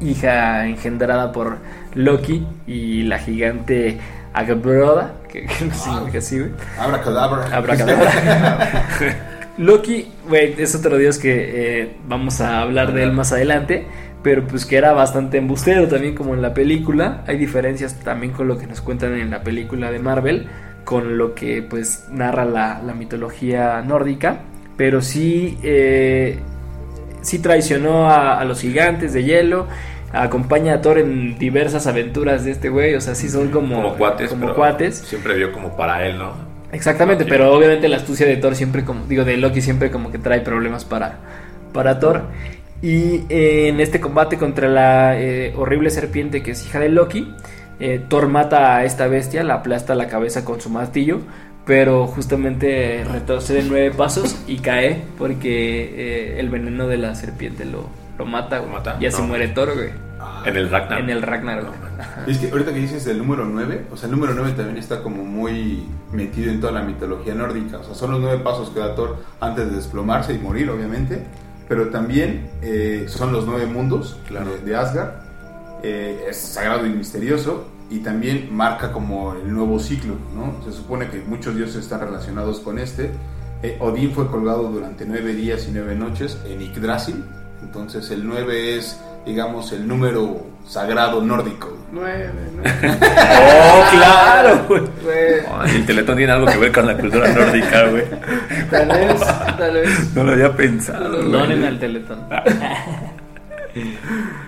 hija 0.00 0.66
engendrada 0.66 1.32
por 1.32 1.58
Loki 1.94 2.46
y 2.66 3.02
la 3.02 3.18
gigante 3.18 3.98
Agbroda, 4.32 5.14
que, 5.28 5.46
que 5.46 5.64
no 5.64 5.74
significa 5.74 6.18
así, 6.18 6.38
güey. 6.38 6.50
Abracadabra. 6.78 7.56
Abracadabra. 7.56 8.86
Loki, 9.58 10.12
güey, 10.28 10.54
es 10.58 10.74
otro 10.74 10.98
dios 10.98 11.18
que 11.18 11.80
eh, 11.82 11.96
vamos 12.06 12.42
a 12.42 12.60
hablar 12.60 12.92
de 12.92 13.02
él 13.02 13.12
más 13.12 13.32
adelante, 13.32 13.86
pero 14.22 14.46
pues 14.46 14.66
que 14.66 14.76
era 14.76 14.92
bastante 14.92 15.38
embustero 15.38 15.88
también 15.88 16.14
como 16.14 16.34
en 16.34 16.42
la 16.42 16.52
película. 16.52 17.24
Hay 17.26 17.38
diferencias 17.38 17.98
también 18.00 18.32
con 18.32 18.48
lo 18.48 18.58
que 18.58 18.66
nos 18.66 18.82
cuentan 18.82 19.14
en 19.14 19.30
la 19.30 19.42
película 19.42 19.90
de 19.90 19.98
Marvel, 19.98 20.46
con 20.84 21.16
lo 21.16 21.34
que 21.34 21.62
pues 21.62 22.04
narra 22.10 22.44
la, 22.44 22.82
la 22.82 22.92
mitología 22.92 23.80
nórdica, 23.80 24.40
pero 24.76 25.00
sí, 25.00 25.58
eh, 25.62 26.38
sí 27.26 27.38
traicionó 27.40 28.08
a, 28.08 28.40
a 28.40 28.44
los 28.44 28.60
gigantes 28.60 29.12
de 29.12 29.24
hielo. 29.24 29.66
Acompaña 30.12 30.74
a 30.74 30.80
Thor 30.80 30.98
en 30.98 31.36
diversas 31.38 31.86
aventuras 31.86 32.44
de 32.44 32.52
este 32.52 32.68
güey, 32.70 32.94
o 32.94 33.00
sea, 33.00 33.14
sí 33.14 33.28
son 33.28 33.48
como, 33.50 33.82
Como 33.82 33.94
cuates, 33.96 34.30
como 34.30 34.54
cuates. 34.54 34.96
siempre 34.98 35.34
vio 35.34 35.52
como 35.52 35.76
para 35.76 36.06
él, 36.06 36.16
¿no? 36.18 36.32
Exactamente, 36.72 37.24
pero 37.24 37.52
obviamente 37.52 37.88
la 37.88 37.96
astucia 37.96 38.26
de 38.26 38.36
Thor 38.36 38.54
siempre 38.54 38.84
como, 38.84 39.04
digo, 39.06 39.24
de 39.24 39.36
Loki 39.36 39.60
siempre 39.60 39.90
como 39.90 40.10
que 40.10 40.18
trae 40.18 40.40
problemas 40.40 40.84
para, 40.84 41.16
para 41.72 41.98
Thor. 41.98 42.22
Y 42.82 43.24
eh, 43.28 43.68
en 43.68 43.80
este 43.80 44.00
combate 44.00 44.38
contra 44.38 44.68
la 44.68 45.18
eh, 45.20 45.52
horrible 45.56 45.90
serpiente 45.90 46.42
que 46.42 46.52
es 46.52 46.64
hija 46.64 46.78
de 46.78 46.88
Loki, 46.88 47.34
eh, 47.80 48.00
Thor 48.08 48.28
mata 48.28 48.76
a 48.76 48.84
esta 48.84 49.06
bestia, 49.08 49.42
la 49.42 49.54
aplasta 49.54 49.94
la 49.94 50.06
cabeza 50.06 50.44
con 50.44 50.60
su 50.60 50.70
martillo, 50.70 51.20
pero 51.66 52.06
justamente 52.06 53.04
retrocede 53.10 53.64
nueve 53.68 53.90
pasos 53.90 54.36
y 54.46 54.58
cae 54.58 55.02
porque 55.18 56.36
eh, 56.36 56.40
el 56.40 56.48
veneno 56.48 56.86
de 56.86 56.96
la 56.96 57.14
serpiente 57.14 57.64
lo, 57.64 57.88
lo 58.18 58.24
mata, 58.24 58.58
güey. 58.58 58.72
Mata, 58.72 58.96
Y 59.00 59.06
así 59.06 59.20
no. 59.20 59.28
muere 59.28 59.48
Thor, 59.48 59.74
güey. 59.74 59.90
En 60.44 60.56
el 60.56 60.70
Ragnar. 60.70 61.00
En 61.00 61.10
el 61.10 61.22
Ragnarok. 61.22 61.74
Es 62.26 62.38
que 62.38 62.50
ahorita 62.50 62.72
que 62.72 62.78
dices 62.78 63.04
del 63.04 63.18
número 63.18 63.44
9, 63.44 63.86
o 63.92 63.96
sea, 63.96 64.06
el 64.08 64.14
número 64.14 64.32
9 64.34 64.52
también 64.56 64.76
está 64.78 65.02
como 65.02 65.24
muy 65.24 65.84
metido 66.12 66.50
en 66.52 66.60
toda 66.60 66.72
la 66.72 66.82
mitología 66.82 67.34
nórdica. 67.34 67.78
O 67.78 67.84
sea, 67.84 67.94
son 67.94 68.12
los 68.12 68.20
nueve 68.20 68.38
pasos 68.42 68.70
que 68.70 68.78
da 68.80 68.94
Thor 68.94 69.16
antes 69.40 69.68
de 69.68 69.76
desplomarse 69.76 70.32
y 70.34 70.38
morir, 70.38 70.70
obviamente. 70.70 71.22
Pero 71.68 71.88
también 71.88 72.48
eh, 72.62 73.06
son 73.08 73.32
los 73.32 73.44
nueve 73.44 73.66
mundos 73.66 74.18
Claro. 74.28 74.52
de, 74.52 74.60
de 74.60 74.76
Asgard. 74.76 75.10
Eh, 75.82 76.26
es 76.30 76.36
sagrado 76.38 76.86
y 76.86 76.90
misterioso. 76.90 77.68
Y 77.88 77.98
también 78.00 78.48
marca 78.54 78.90
como 78.92 79.34
el 79.34 79.52
nuevo 79.52 79.78
ciclo, 79.78 80.14
¿no? 80.34 80.62
Se 80.64 80.76
supone 80.76 81.08
que 81.08 81.20
muchos 81.20 81.54
dioses 81.54 81.76
están 81.76 82.00
relacionados 82.00 82.60
con 82.60 82.78
este. 82.78 83.12
Eh, 83.62 83.76
Odín 83.80 84.12
fue 84.12 84.26
colgado 84.26 84.64
durante 84.64 85.06
nueve 85.06 85.34
días 85.34 85.66
y 85.68 85.72
nueve 85.72 85.94
noches 85.94 86.38
en 86.46 86.60
Yggdrasil. 86.60 87.24
Entonces 87.62 88.10
el 88.10 88.26
9 88.26 88.76
es, 88.76 89.00
digamos, 89.24 89.72
el 89.72 89.88
número 89.88 90.46
sagrado 90.66 91.22
nórdico. 91.22 91.76
Nueve, 91.92 92.30
nueve. 92.54 92.70
¡Oh, 93.00 93.84
claro, 93.92 94.66
Ay, 95.60 95.76
el 95.76 95.86
teletón 95.86 96.16
tiene 96.16 96.32
algo 96.32 96.46
que 96.46 96.58
ver 96.58 96.72
con 96.72 96.86
la 96.86 96.96
cultura 96.96 97.32
nórdica, 97.32 97.88
güey. 97.88 98.04
Tal 98.70 98.88
vez, 98.88 99.20
tal 99.56 99.74
vez. 99.74 100.14
No 100.14 100.24
lo 100.24 100.32
había 100.32 100.56
pensado. 100.56 101.22
Donen 101.22 101.64
al 101.64 101.78
teletón. 101.78 102.18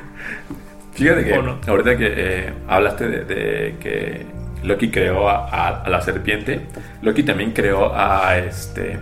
Fíjate 0.98 1.24
que 1.24 1.32
ahorita 1.66 1.96
que 1.96 2.12
eh, 2.16 2.52
hablaste 2.68 3.08
de, 3.08 3.24
de 3.24 3.76
que 3.80 4.26
Loki 4.64 4.90
creó 4.90 5.28
a, 5.28 5.46
a- 5.48 5.82
a 5.82 5.88
la 5.88 6.00
serpiente, 6.00 6.66
Loki 7.02 7.22
también 7.22 7.52
creó 7.52 7.92
a 7.94 8.36
este 8.38 8.98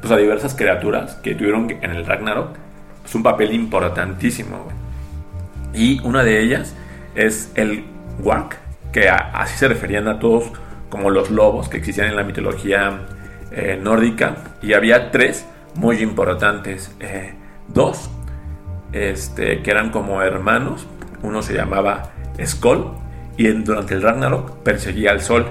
pues 0.00 0.12
a 0.12 0.16
diversas 0.16 0.54
criaturas 0.54 1.14
que 1.16 1.34
tuvieron 1.34 1.70
en 1.70 1.90
el 1.90 2.04
Ragnarok 2.06 2.56
pues, 3.02 3.14
un 3.14 3.22
papel 3.22 3.52
importantísimo. 3.52 4.64
güey. 4.64 4.76
Y 5.74 6.00
una 6.06 6.22
de 6.22 6.40
ellas 6.42 6.74
es 7.14 7.50
el 7.54 7.84
Warg, 8.20 8.50
que 8.92 9.08
a- 9.08 9.30
así 9.34 9.56
se 9.58 9.68
referían 9.68 10.06
a 10.08 10.18
todos 10.18 10.50
como 10.90 11.10
los 11.10 11.30
lobos 11.30 11.68
que 11.68 11.76
existían 11.78 12.08
en 12.08 12.16
la 12.16 12.22
mitología 12.24 13.00
eh, 13.52 13.78
nórdica. 13.82 14.36
Y 14.62 14.72
había 14.74 15.10
tres 15.10 15.46
muy 15.74 15.98
importantes. 16.02 16.94
eh, 17.00 17.34
dos 17.68 18.08
este, 18.92 19.62
que 19.62 19.70
eran 19.70 19.90
como 19.90 20.22
hermanos. 20.22 20.86
Uno 21.22 21.42
se 21.42 21.54
llamaba 21.54 22.10
Skoll 22.44 22.86
y 23.36 23.46
en- 23.48 23.64
durante 23.64 23.94
el 23.94 24.02
Ragnarok 24.02 24.62
perseguía 24.62 25.10
al 25.10 25.20
sol. 25.20 25.46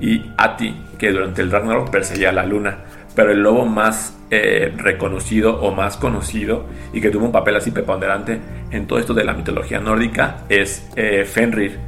Y 0.00 0.32
Ati, 0.36 0.84
que 0.98 1.12
durante 1.12 1.42
el 1.42 1.50
Ragnarok 1.50 1.90
perseguía 1.90 2.30
a 2.30 2.32
la 2.32 2.44
luna. 2.46 2.78
pero 3.14 3.30
el 3.30 3.42
lobo 3.42 3.66
más 3.66 4.16
eh, 4.30 4.72
reconocido 4.78 5.60
o 5.60 5.70
más 5.74 5.98
conocido 5.98 6.64
y 6.94 7.02
que 7.02 7.10
tuvo 7.10 7.26
un 7.26 7.32
papel 7.32 7.56
así 7.56 7.70
preponderante 7.70 8.40
en 8.70 8.86
todo 8.86 8.98
esto 8.98 9.12
de 9.12 9.22
la 9.22 9.34
mitología 9.34 9.80
nórdica 9.80 10.38
es 10.48 10.88
eh, 10.96 11.26
Fenrir, 11.26 11.78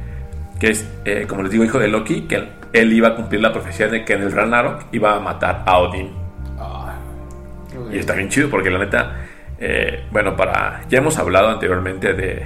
que 0.59 0.69
es, 0.69 0.87
eh, 1.03 1.25
como 1.27 1.41
les 1.41 1.49
digo, 1.51 1.63
hijo 1.63 1.79
de 1.79 1.87
Loki, 1.87 2.27
que 2.27 2.47
él, 2.73 2.93
iba 2.93 3.07
a 3.07 3.15
cumplir 3.15 3.41
la 3.41 3.51
profecía 3.51 3.87
de 3.87 4.05
que 4.05 4.13
en 4.13 4.21
el 4.21 4.31
Ragnarok 4.33 4.83
iba 4.91 5.15
a 5.15 5.19
matar 5.19 5.63
a 5.65 5.79
Odín. 5.79 6.11
Y 7.91 7.97
está 7.97 8.13
bien 8.13 8.29
chido 8.29 8.49
porque 8.51 8.69
la 8.69 8.77
neta, 8.77 9.15
bueno, 10.11 10.35
para 10.35 10.81
ya 10.89 10.99
hemos 10.99 11.17
hablado 11.17 11.49
anteriormente 11.49 12.13
de 12.13 12.45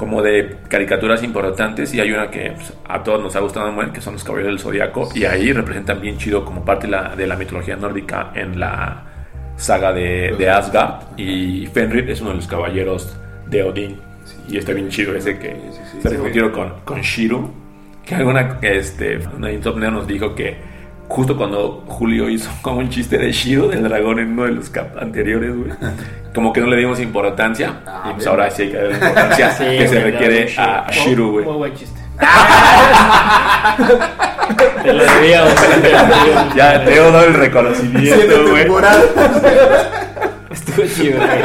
como 0.00 0.22
de 0.22 0.56
caricaturas 0.68 1.22
importantes 1.22 1.92
y 1.92 2.00
hay 2.00 2.10
una 2.10 2.30
que 2.30 2.52
pues, 2.52 2.72
a 2.88 3.02
todos 3.02 3.22
nos 3.22 3.36
ha 3.36 3.40
gustado 3.40 3.70
muy 3.70 3.90
que 3.90 4.00
son 4.00 4.14
los 4.14 4.24
Caballeros 4.24 4.54
del 4.54 4.58
Zodiaco 4.58 5.10
y 5.14 5.26
ahí 5.26 5.52
representan 5.52 6.00
bien 6.00 6.16
chido 6.16 6.42
como 6.42 6.64
parte 6.64 6.86
de 6.86 6.92
la, 6.92 7.14
de 7.14 7.26
la 7.26 7.36
mitología 7.36 7.76
nórdica 7.76 8.32
en 8.34 8.58
la 8.58 9.04
saga 9.56 9.92
de, 9.92 10.34
de 10.38 10.48
Asgard 10.48 11.02
y 11.18 11.66
Fenrir 11.66 12.08
es 12.08 12.22
uno 12.22 12.30
de 12.30 12.36
los 12.36 12.46
caballeros 12.46 13.14
de 13.46 13.62
Odín 13.62 14.00
y 14.48 14.56
está 14.56 14.72
bien 14.72 14.88
chido 14.88 15.14
ese 15.14 15.38
que 15.38 15.50
Sí, 15.50 15.60
sí, 15.70 15.80
sí. 15.92 16.00
se 16.00 16.08
repitieron 16.08 16.50
con, 16.50 16.72
con 16.82 17.02
Shiru 17.02 17.52
que 18.02 18.14
alguna 18.14 18.56
este 18.62 19.18
una 19.36 19.52
insomnia 19.52 19.90
nos 19.90 20.06
dijo 20.06 20.34
que 20.34 20.56
justo 21.10 21.36
cuando 21.36 21.84
Julio 21.88 22.28
hizo 22.30 22.48
como 22.62 22.78
un 22.78 22.88
chiste 22.88 23.18
de 23.18 23.30
Shiro 23.32 23.68
del 23.68 23.82
dragón 23.82 24.18
en 24.20 24.30
uno 24.32 24.44
de 24.44 24.52
los 24.52 24.70
cap 24.70 24.96
anteriores, 24.98 25.54
güey. 25.56 25.70
Como 26.34 26.52
que 26.52 26.60
no 26.60 26.68
le 26.68 26.76
dimos 26.76 27.00
importancia. 27.00 27.74
y 28.08 28.14
pues 28.14 28.26
ahora 28.26 28.50
sí 28.50 28.62
hay 28.62 28.70
que 28.70 28.76
darle 28.76 28.94
importancia 28.94 29.50
Sí, 29.52 29.64
que 29.64 29.88
se 29.88 30.00
güey, 30.00 30.10
requiere 30.12 30.46
Shiro. 30.46 30.62
a, 30.62 30.86
a 30.86 30.90
Shiro, 30.92 31.30
güey. 31.32 31.44
Muy 31.44 31.56
buen 31.56 31.74
chiste. 31.74 32.00
Te 34.82 34.92
lo 34.92 35.04
lo 35.04 35.04
debíamos. 35.04 35.54
Ya 36.56 36.84
te 36.84 36.94
he 36.94 36.98
dado 37.00 37.24
el 37.24 37.34
reconocimiento, 37.34 38.48
güey. 38.50 38.62
Estuvo 40.50 40.86
chido, 40.86 41.18
güey. 41.18 41.42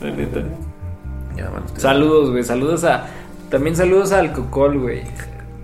La 0.00 0.10
neta. 0.10 0.40
Ya, 1.36 1.50
ustedes- 1.50 1.82
Saludos, 1.82 2.30
güey. 2.30 2.44
Saludos 2.44 2.84
a. 2.84 3.04
También 3.50 3.74
saludos 3.76 4.12
al 4.12 4.32
Cocol, 4.32 4.78
güey. 4.78 5.02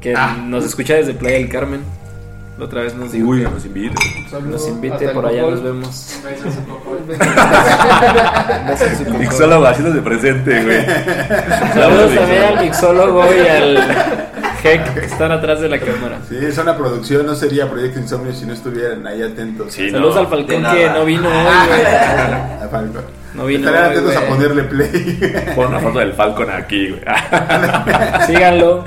Que 0.05 0.15
Ah. 0.15 0.37
nos 0.45 0.65
escucha 0.67 0.95
desde 0.95 1.15
Playa 1.15 1.39
del 1.39 1.49
Carmen. 1.49 1.81
La 2.59 2.67
otra 2.67 2.83
vez 2.83 2.95
nos 2.95 3.11
dijo 3.11 3.27
Uy, 3.31 3.43
que 3.43 3.49
nos 3.51 3.65
invita. 3.65 3.95
nos 4.43 4.69
invite, 4.69 5.09
por 5.09 5.27
allá 5.27 5.43
nos 5.43 5.61
vemos. 5.63 6.21
Mixólogo 9.19 9.67
haciéndose 9.67 10.01
presente, 10.03 10.63
güey. 10.63 10.85
Saludos 11.75 12.15
también 12.15 12.43
al 12.45 12.61
mixólogo 12.65 13.25
y 13.35 13.49
al 13.49 13.79
Heck 14.63 14.95
que 14.95 15.07
están 15.07 15.33
atrás 15.33 15.61
de 15.61 15.69
la 15.69 15.79
cámara. 15.79 16.19
Sí, 16.29 16.37
es 16.41 16.57
una 16.59 16.77
producción, 16.77 17.27
no 17.27 17.35
sería 17.35 17.69
Proyecto 17.69 17.99
Insomnio 17.99 18.33
si 18.33 18.47
no 18.47 18.53
estuvieran 18.55 19.07
ahí 19.07 19.23
atentos. 19.23 19.73
Sí, 19.73 19.91
Saludos 19.91 20.15
no, 20.15 20.21
al 20.21 20.27
Falcón 20.29 20.47
que 20.75 20.91
no 20.91 21.05
vino 21.05 21.29
hoy, 21.29 21.35
güey. 21.69 21.87
A 22.63 22.69
Falco. 22.71 23.01
No 23.35 23.47
vino 23.47 23.67
Estarán 23.69 23.91
hoy, 23.91 23.97
atentos 23.97 24.17
a 24.17 24.21
güey. 24.21 24.31
ponerle 24.31 24.63
play. 24.65 25.53
Pon 25.57 25.67
una 25.69 25.81
foto 25.81 25.99
del 25.99 26.13
Falcon 26.13 26.51
aquí, 26.51 26.91
güey. 26.91 27.03
Síganlo, 28.27 28.85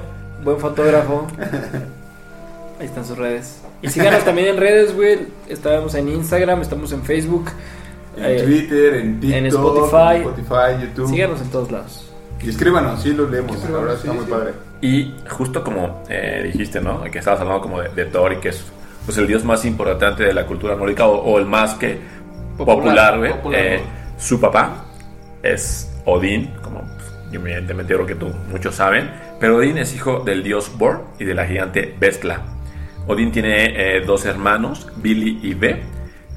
buen 0.47 0.59
fotógrafo. 0.59 1.27
Ahí 2.79 2.85
están 2.85 3.05
sus 3.05 3.17
redes. 3.17 3.61
Y 3.81 3.89
síganos 3.89 4.23
también 4.23 4.47
en 4.49 4.57
redes, 4.57 4.95
güey. 4.95 5.19
Estamos 5.49 5.93
en 5.95 6.07
Instagram, 6.09 6.61
estamos 6.61 6.91
en 6.93 7.03
Facebook. 7.03 7.49
En 8.15 8.23
Eh, 8.25 8.41
Twitter, 8.43 8.93
en 8.95 9.19
TikTok, 9.19 9.37
en 9.37 9.45
Spotify. 9.47 10.15
en 10.15 10.21
Spotify, 10.21 10.81
YouTube. 10.85 11.09
Síganos 11.09 11.41
en 11.41 11.49
todos 11.49 11.71
lados. 11.71 12.11
Y 12.41 12.49
escríbanos, 12.49 13.01
sí 13.01 13.13
lo 13.13 13.27
leemos. 13.27 13.55
Escríbanos, 13.57 13.81
Ahora 13.89 13.93
está 13.99 14.11
sí, 14.11 14.15
muy 14.17 14.25
sí. 14.25 14.31
padre. 14.31 14.53
Y 14.81 15.15
justo 15.29 15.63
como 15.63 16.03
eh, 16.07 16.41
dijiste, 16.51 16.79
¿no? 16.79 17.03
Que 17.03 17.19
estabas 17.19 17.41
hablando 17.41 17.61
como 17.61 17.81
de, 17.81 17.89
de 17.89 18.05
Thor 18.05 18.33
y 18.33 18.37
que 18.37 18.49
es 18.49 18.63
pues, 19.05 19.17
el 19.17 19.27
dios 19.27 19.43
más 19.43 19.65
importante 19.65 20.23
de 20.23 20.33
la 20.33 20.45
cultura 20.45 20.75
nórdica 20.75 21.07
o, 21.07 21.17
o 21.17 21.39
el 21.39 21.45
más 21.45 21.73
que 21.75 21.99
Popular, 22.57 23.17
güey. 23.19 23.33
popular, 23.33 23.59
Eh, 23.59 23.81
su 24.17 24.39
papá 24.39 24.85
es 25.43 25.91
Odín, 26.05 26.53
como 26.63 26.81
pues, 26.81 27.31
yo 27.31 27.39
evidentemente 27.39 27.93
creo 27.93 28.05
que 28.05 28.15
tú, 28.15 28.31
muchos 28.51 28.73
saben, 28.75 29.11
pero 29.39 29.57
Odín 29.57 29.77
es 29.77 29.93
hijo 29.93 30.21
del 30.21 30.43
dios 30.43 30.77
Bor 30.77 31.05
y 31.19 31.25
de 31.25 31.33
la 31.33 31.45
gigante 31.45 31.95
Bestla. 31.99 32.41
Odín 33.07 33.31
tiene 33.31 33.97
eh, 33.97 34.01
dos 34.05 34.25
hermanos, 34.25 34.87
Billy 34.97 35.39
y 35.43 35.53
Ve, 35.53 35.81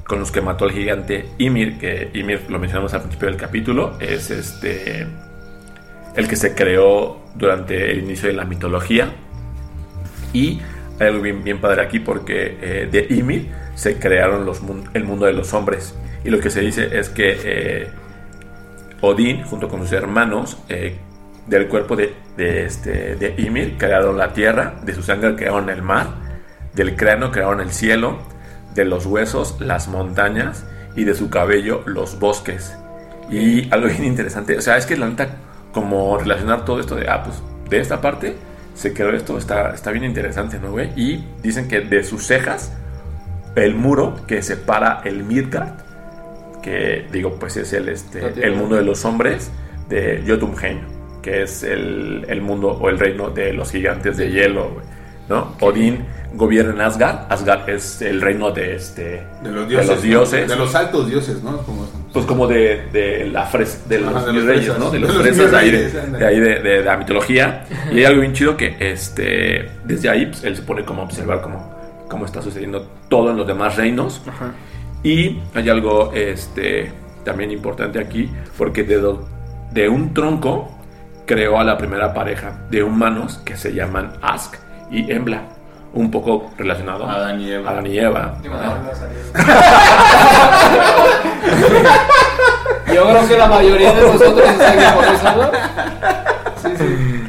con 0.05 0.19
los 0.19 0.31
que 0.31 0.41
mató 0.41 0.65
al 0.65 0.71
gigante 0.71 1.25
Ymir, 1.37 1.77
que 1.79 2.09
Ymir 2.13 2.43
lo 2.49 2.59
mencionamos 2.59 2.93
al 2.93 3.01
principio 3.01 3.27
del 3.27 3.37
capítulo, 3.37 3.97
es 3.99 4.29
este 4.29 5.07
el 6.15 6.27
que 6.27 6.35
se 6.35 6.53
creó 6.53 7.21
durante 7.35 7.91
el 7.91 7.99
inicio 7.99 8.27
de 8.27 8.33
la 8.33 8.45
mitología. 8.45 9.13
Y 10.33 10.59
hay 10.99 11.07
algo 11.07 11.21
bien, 11.21 11.59
padre 11.59 11.81
aquí 11.81 11.99
porque 11.99 12.57
eh, 12.61 12.89
de 12.91 13.07
Ymir 13.09 13.49
se 13.75 13.97
crearon 13.97 14.49
el 14.93 15.03
mundo 15.03 15.25
de 15.25 15.33
los 15.33 15.53
hombres. 15.53 15.95
Y 16.23 16.29
lo 16.29 16.39
que 16.39 16.49
se 16.49 16.61
dice 16.61 16.97
es 16.99 17.09
que 17.09 17.37
eh, 17.43 17.87
Odín, 19.01 19.43
junto 19.43 19.67
con 19.67 19.81
sus 19.81 19.93
hermanos, 19.93 20.57
del 21.47 21.67
cuerpo 21.67 21.95
de, 21.95 22.13
de, 22.37 22.65
este, 22.65 23.15
de 23.15 23.35
Ymir, 23.37 23.77
crearon 23.77 24.17
la 24.17 24.33
tierra, 24.33 24.75
de 24.83 24.93
su 24.93 25.03
sangre 25.03 25.35
crearon 25.35 25.69
el 25.69 25.81
mar, 25.81 26.07
del 26.73 26.95
cráneo 26.95 27.31
crearon 27.31 27.61
el 27.61 27.71
cielo, 27.71 28.19
de 28.73 28.85
los 28.85 29.05
huesos 29.05 29.59
las 29.59 29.87
montañas 29.87 30.65
y 30.95 31.03
de 31.03 31.13
su 31.15 31.29
cabello 31.29 31.83
los 31.85 32.19
bosques. 32.19 32.75
Y 33.29 33.71
algo 33.73 33.87
bien 33.87 34.05
interesante, 34.05 34.57
o 34.57 34.61
sea, 34.61 34.77
es 34.77 34.85
que 34.85 34.97
la 34.97 35.07
neta, 35.07 35.37
como 35.73 36.17
relacionar 36.17 36.65
todo 36.65 36.79
esto 36.79 36.95
de, 36.95 37.09
ah, 37.09 37.23
pues 37.23 37.41
de 37.69 37.79
esta 37.79 38.01
parte 38.01 38.35
se 38.73 38.93
creó 38.93 39.11
esto, 39.11 39.37
está, 39.37 39.73
está 39.73 39.91
bien 39.91 40.03
interesante, 40.03 40.59
¿no, 40.59 40.71
güey? 40.71 40.91
Y 40.95 41.25
dicen 41.41 41.67
que 41.67 41.81
de 41.81 42.03
sus 42.03 42.25
cejas, 42.25 42.73
el 43.55 43.75
muro 43.75 44.15
que 44.27 44.41
separa 44.41 45.01
el 45.03 45.23
Midgard, 45.23 45.73
que 46.61 47.07
digo, 47.11 47.35
pues 47.39 47.57
es 47.57 47.73
el, 47.73 47.89
este, 47.89 48.45
el 48.45 48.55
mundo 48.55 48.75
de 48.75 48.83
los 48.83 49.03
hombres, 49.03 49.51
de 49.89 50.23
Jotunheim, 50.25 50.79
que 51.21 51.43
es 51.43 51.63
el, 51.63 52.25
el 52.27 52.41
mundo 52.41 52.69
o 52.69 52.89
el 52.89 52.97
reino 52.99 53.29
de 53.29 53.53
los 53.53 53.71
gigantes 53.71 54.17
de 54.17 54.31
hielo, 54.31 54.69
güey, 54.73 54.85
¿no? 55.29 55.55
Odín 55.61 56.05
gobierna 56.33 56.71
en 56.73 56.81
Asgard, 56.81 57.31
Asgard 57.31 57.69
es 57.69 58.01
el 58.01 58.21
reino 58.21 58.51
de 58.51 58.75
este 58.75 59.21
De 59.43 59.51
los 59.51 59.67
dioses. 59.67 59.87
de 59.87 59.93
los 59.95 60.01
dioses. 60.03 60.47
De 60.49 60.55
los 60.55 60.73
altos 60.75 61.07
dioses, 61.09 61.43
¿no? 61.43 61.57
Como 61.59 61.87
pues 62.13 62.25
como 62.25 62.47
de, 62.47 62.83
de 62.91 63.25
la 63.27 63.49
de 63.87 63.99
los, 63.99 64.15
Ajá, 64.15 64.25
de 64.25 64.33
los 64.33 64.43
reyes. 64.45 64.73
¿no? 64.79 64.89
De 64.91 64.99
los 64.99 65.11
fresas 65.17 65.51
de 65.51 65.57
ahí, 65.57 65.71
de, 65.71 66.25
ahí 66.25 66.39
de 66.39 66.83
la 66.83 66.97
mitología. 66.97 67.65
Y 67.91 67.97
hay 67.99 68.05
algo 68.05 68.21
bien 68.21 68.33
chido 68.33 68.55
que 68.57 68.75
este 68.79 69.69
desde 69.85 70.09
ahí 70.09 70.25
pues, 70.27 70.43
él 70.43 70.55
se 70.55 70.61
pone 70.63 70.83
como 70.85 71.01
a 71.01 71.05
observar 71.05 71.41
cómo, 71.41 71.73
cómo 72.09 72.25
está 72.25 72.41
sucediendo 72.41 72.87
todo 73.09 73.31
en 73.31 73.37
los 73.37 73.45
demás 73.47 73.75
reinos. 73.77 74.21
Ajá. 74.27 74.51
Y 75.03 75.39
hay 75.53 75.69
algo 75.69 76.11
este 76.13 76.91
también 77.25 77.51
importante 77.51 77.99
aquí, 77.99 78.29
porque 78.57 78.83
de, 78.83 78.97
do- 78.99 79.27
de 79.71 79.87
un 79.89 80.13
tronco 80.13 80.77
creó 81.25 81.59
a 81.59 81.63
la 81.63 81.77
primera 81.77 82.13
pareja 82.13 82.53
de 82.69 82.83
humanos 82.83 83.39
que 83.45 83.55
se 83.57 83.73
llaman 83.73 84.13
Ask 84.21 84.55
y 84.89 85.11
Embla. 85.11 85.43
Un 85.93 86.09
poco 86.09 86.51
relacionado 86.57 87.05
Adán 87.09 87.41
y 87.41 87.51
Eva. 87.51 87.71
Adán 87.71 87.85
y 87.87 87.97
Eva. 87.99 88.35
Yo 92.93 93.03
creo 93.09 93.27
que 93.27 93.37
la 93.37 93.47
mayoría 93.47 93.93
de 93.93 94.01
nosotros 94.01 94.49
está 94.49 94.95
por 94.95 95.03
eso, 95.05 95.35
¿no? 95.35 95.51
Sí, 96.61 96.69
sí. 96.77 97.23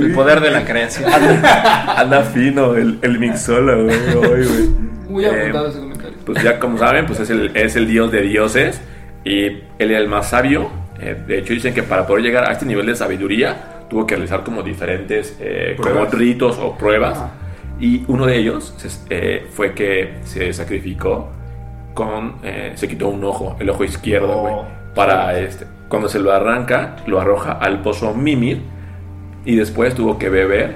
El 0.00 0.12
poder 0.14 0.40
de 0.40 0.50
la 0.50 0.64
creación. 0.64 1.12
Anda, 1.12 2.00
anda 2.00 2.22
fino 2.22 2.74
el, 2.76 2.98
el 3.02 3.18
mixólogo, 3.18 3.84
güey. 3.84 4.46
güey. 4.46 4.68
Muy 5.08 5.24
Eh, 5.24 5.28
apuntado 5.40 5.68
ese 5.68 5.78
comentario. 5.80 6.16
Pues 6.24 6.42
ya 6.42 6.58
como 6.58 6.78
saben, 6.78 7.06
pues 7.06 7.20
es 7.20 7.30
el, 7.30 7.56
es 7.56 7.76
el 7.76 7.86
dios 7.86 8.10
de 8.12 8.22
dioses 8.22 8.80
y 9.24 9.44
él 9.46 9.64
era 9.78 9.98
el 9.98 10.08
más 10.08 10.30
sabio. 10.30 10.70
Eh, 10.98 11.16
de 11.26 11.38
hecho 11.38 11.52
dicen 11.52 11.74
que 11.74 11.82
para 11.82 12.06
poder 12.06 12.22
llegar 12.24 12.48
a 12.48 12.52
este 12.52 12.64
nivel 12.66 12.86
de 12.86 12.94
sabiduría 12.96 13.84
tuvo 13.88 14.06
que 14.06 14.14
realizar 14.16 14.42
como 14.42 14.62
diferentes 14.62 15.36
eh, 15.40 15.76
como 15.80 16.04
ritos 16.06 16.58
o 16.58 16.76
pruebas. 16.76 17.22
Y 17.78 18.04
uno 18.08 18.26
de 18.26 18.36
ellos 18.38 18.74
eh, 19.10 19.46
fue 19.50 19.74
que 19.74 20.14
se 20.24 20.52
sacrificó 20.52 21.28
con... 21.94 22.36
eh, 22.42 22.72
se 22.74 22.88
quitó 22.88 23.08
un 23.08 23.22
ojo, 23.24 23.56
el 23.60 23.68
ojo 23.70 23.84
izquierdo, 23.84 24.28
Oh. 24.30 24.40
güey. 24.42 24.54
Para 24.94 25.38
este... 25.38 25.66
Cuando 25.88 26.08
se 26.08 26.18
lo 26.18 26.32
arranca, 26.32 26.96
lo 27.06 27.20
arroja 27.20 27.52
al 27.52 27.80
pozo 27.82 28.12
Mimir 28.14 28.62
y 29.44 29.54
después 29.56 29.94
tuvo 29.94 30.18
que 30.18 30.28
beber 30.30 30.74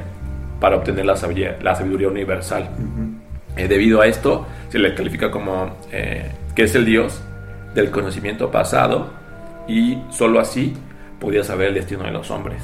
para 0.61 0.76
obtener 0.76 1.04
la 1.06 1.16
sabiduría, 1.16 1.56
la 1.62 1.74
sabiduría 1.74 2.09
universal. 2.09 2.68
Eh, 3.56 3.66
debido 3.66 4.02
a 4.02 4.06
esto, 4.06 4.46
se 4.68 4.78
le 4.78 4.94
califica 4.94 5.30
como 5.30 5.76
eh, 5.90 6.30
que 6.54 6.64
es 6.64 6.74
el 6.76 6.85
dios 6.85 7.22
del 7.74 7.90
conocimiento 7.90 8.50
pasado 8.50 9.11
y 9.70 10.02
solo 10.11 10.40
así 10.40 10.74
podía 11.18 11.44
saber 11.44 11.68
el 11.68 11.74
destino 11.74 12.04
de 12.04 12.11
los 12.12 12.30
hombres. 12.30 12.62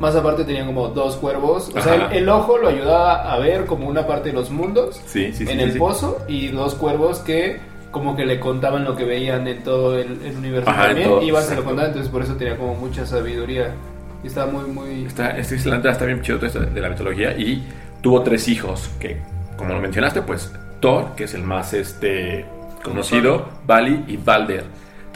Más 0.00 0.14
aparte 0.14 0.44
tenían 0.44 0.66
como 0.66 0.88
dos 0.88 1.16
cuervos. 1.16 1.72
O 1.74 1.80
sea, 1.80 1.94
el, 1.94 2.18
el 2.18 2.28
ojo 2.28 2.58
lo 2.58 2.68
ayudaba 2.68 3.32
a 3.32 3.38
ver 3.38 3.64
como 3.64 3.88
una 3.88 4.06
parte 4.06 4.28
de 4.28 4.34
los 4.34 4.50
mundos 4.50 5.00
Sí, 5.06 5.32
sí, 5.32 5.46
sí. 5.46 5.52
en 5.52 5.58
sí, 5.58 5.64
el 5.64 5.78
pozo 5.78 6.18
y 6.28 6.48
dos 6.48 6.74
cuervos 6.74 7.20
que 7.20 7.58
como 7.90 8.14
que 8.14 8.26
le 8.26 8.38
contaban 8.38 8.84
lo 8.84 8.94
que 8.94 9.04
veían 9.04 9.46
en 9.48 9.62
todo 9.62 9.98
el, 9.98 10.20
el 10.22 10.36
universo 10.36 10.68
Ajá, 10.68 10.88
también. 10.88 11.08
todo, 11.08 11.22
Iban, 11.22 11.42
se 11.44 11.54
lo 11.54 11.64
contaban, 11.64 11.90
entonces 11.90 12.12
por 12.12 12.22
eso 12.22 12.34
tenía 12.36 12.56
como 12.58 12.74
mucha 12.74 13.06
sabiduría. 13.06 13.74
Y 14.22 14.26
estaba 14.26 14.52
muy, 14.52 14.68
muy... 14.68 15.04
Está, 15.06 15.30
este, 15.38 15.56
la 15.68 15.76
neta 15.76 15.92
está 15.92 16.04
bien 16.04 16.20
chido 16.20 16.36
todo 16.36 16.46
esto 16.46 16.60
de 16.60 16.80
la 16.80 16.90
mitología 16.90 17.34
y 17.38 17.64
tuvo 18.02 18.22
tres 18.22 18.48
hijos, 18.48 18.90
que 19.00 19.16
como 19.56 19.72
lo 19.72 19.80
mencionaste, 19.80 20.20
pues 20.20 20.52
Thor, 20.80 21.14
que 21.16 21.24
es 21.24 21.32
el 21.32 21.42
más 21.42 21.72
este, 21.72 22.44
conocido, 22.82 23.48
Vali 23.66 24.04
y 24.08 24.18
Balder. 24.18 24.64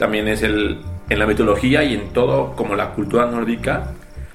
También 0.01 0.27
es 0.27 0.41
el, 0.41 0.79
en 1.09 1.19
la 1.19 1.27
mitología 1.27 1.83
y 1.83 1.93
en 1.93 2.09
todo, 2.09 2.53
como 2.55 2.75
la 2.75 2.89
cultura 2.93 3.27
nórdica, 3.27 3.91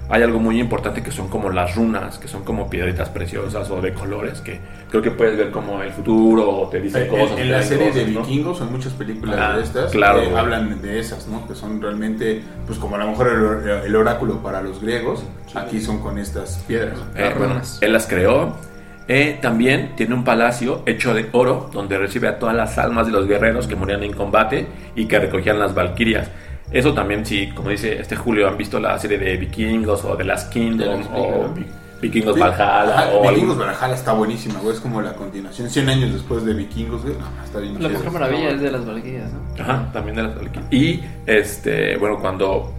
hay 0.09 0.23
algo 0.23 0.39
muy 0.39 0.61
importante 0.61 1.03
que 1.03 1.11
son 1.11 1.27
como 1.27 1.51
las 1.51 1.75
runas, 1.75 2.19
que 2.19 2.29
son 2.29 2.45
como 2.45 2.71
piedritas 2.71 3.09
preciosas 3.09 3.69
o 3.73 3.81
de 3.81 3.93
colores, 3.93 4.41
que 4.41 4.61
creo 4.89 5.03
que 5.03 5.11
puedes 5.11 5.37
ver 5.37 5.51
como 5.51 5.83
el 5.83 5.91
futuro 5.91 6.49
o 6.49 6.69
te 6.69 6.81
dicen 6.81 7.03
En, 7.03 7.09
cosas. 7.09 7.39
en 7.41 7.51
la 7.51 7.59
te 7.59 7.65
serie 7.65 7.87
dicen 7.89 8.07
de 8.07 8.13
cosas, 8.13 8.15
¿no? 8.15 8.29
vikingos 8.31 8.59
son 8.59 8.71
muchas 8.71 8.93
películas 8.93 9.37
Ah, 9.41 9.57
de 9.57 9.63
estas 9.65 9.91
claro, 9.91 10.21
que 10.21 10.27
güey. 10.27 10.39
hablan 10.39 10.81
de 10.81 11.01
esas, 11.01 11.27
¿no? 11.27 11.49
Que 11.49 11.57
son 11.57 11.83
realmente, 11.83 12.43
pues 12.65 12.79
como 12.79 12.95
a 12.95 12.99
lo 13.01 13.09
mejor 13.09 13.29
el, 13.65 13.69
el 13.87 13.97
oráculo 13.97 14.41
para 14.45 14.63
los 14.63 14.81
griegos, 14.81 15.25
aquí 15.57 15.81
son 15.81 15.99
con 16.01 16.17
estas 16.17 16.63
piedras. 16.69 16.97
Eh, 17.17 17.35
bueno, 17.37 17.55
runas. 17.55 17.79
él 17.81 17.93
las 17.93 18.07
creó. 18.07 18.55
Eh, 19.09 19.39
también 19.41 19.93
tiene 19.97 20.15
un 20.15 20.25
palacio 20.25 20.83
hecho 20.85 21.15
de 21.15 21.29
oro 21.33 21.71
donde 21.73 21.97
recibe 21.97 22.27
a 22.29 22.39
todas 22.39 22.57
las 22.57 22.77
almas 22.79 23.07
de 23.07 23.13
los 23.13 23.27
guerreros 23.29 23.67
que 23.69 23.77
morían 23.77 24.03
en 24.03 24.13
combate 24.13 24.67
y 24.97 25.07
que 25.07 25.19
recogían 25.21 25.59
las 25.61 25.75
valquirias. 25.75 26.29
Eso 26.73 26.93
también, 26.93 27.25
si, 27.25 27.49
como 27.51 27.71
dice 27.71 28.01
este 28.01 28.17
Julio, 28.17 28.49
han 28.49 28.57
visto 28.57 28.81
la 28.81 28.99
serie 28.99 29.19
de 29.19 29.37
Vikingos 29.37 30.05
o 30.05 30.17
de 30.17 30.25
las 30.25 30.47
Kingdom 30.47 31.01
De 31.03 31.09
o 31.15 31.49
Vikingos. 31.49 31.55
Vi- 31.55 31.67
Vikingos. 32.09 32.39
Valhalla 32.39 32.83
Ajá, 32.99 33.09
o 33.15 33.23
Vikingos 33.23 33.57
algún- 33.57 33.59
Valhalla 33.75 33.95
está 33.95 34.13
buenísima, 34.13 34.59
güey. 34.61 34.75
Es 34.75 34.81
como 34.81 35.01
la 35.01 35.13
continuación, 35.15 35.71
100 35.71 35.89
años 35.89 36.13
después 36.13 36.45
de 36.45 36.53
Vikingos, 36.55 37.03
güey. 37.05 37.15
No, 37.17 37.45
está 37.45 37.61
bien 37.61 37.81
La. 37.81 37.89
Mujer 37.89 38.11
Maravilla 38.11 38.51
es 38.51 38.61
de 38.61 38.71
las 38.73 38.85
Valquirias, 38.85 39.31
¿no? 39.33 39.63
Ajá, 39.63 39.89
también 39.93 40.17
de 40.17 40.23
las 40.25 40.35
Valquirias. 40.35 40.73
Y, 40.73 41.01
este, 41.27 41.97
bueno, 41.99 42.19
cuando 42.19 42.75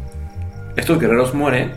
estos 0.75 0.99
guerreros 0.99 1.33
mueren, 1.33 1.71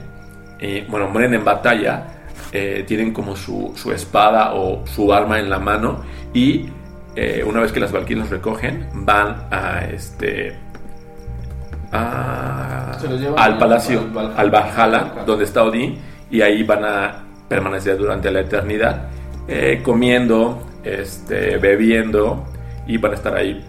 eh, 0.58 0.84
bueno, 0.90 1.08
mueren 1.08 1.32
en 1.34 1.44
batalla, 1.44 2.06
eh, 2.52 2.84
tienen 2.86 3.12
como 3.12 3.36
su, 3.36 3.72
su 3.76 3.92
espada 3.92 4.54
o 4.54 4.86
su 4.86 5.12
arma 5.12 5.38
en 5.38 5.48
la 5.50 5.58
mano 5.58 6.02
y 6.34 6.68
eh, 7.16 7.44
una 7.46 7.60
vez 7.60 7.72
que 7.72 7.80
las 7.80 7.92
Valquirias 7.92 8.24
los 8.26 8.30
recogen, 8.30 8.88
van 8.94 9.46
a 9.50 9.84
este... 9.92 10.56
a- 11.92 12.92
al 12.92 13.34
al- 13.36 13.58
palacio, 13.58 14.00
al 14.00 14.10
Valhalla. 14.10 14.36
al 14.36 14.50
Valhalla, 14.50 14.98
Valhalla. 14.98 15.24
donde 15.26 15.44
está 15.44 15.64
Odín, 15.64 15.98
y 16.30 16.40
ahí 16.42 16.62
van 16.62 16.84
a 16.84 17.24
permanecer 17.48 17.96
durante 17.98 18.30
la 18.30 18.40
eternidad, 18.40 19.08
eh, 19.48 19.80
comiendo, 19.82 20.62
este, 20.84 21.56
bebiendo, 21.58 22.44
y 22.86 22.96
van 22.96 23.12
a 23.12 23.14
estar 23.16 23.34
ahí 23.34 23.64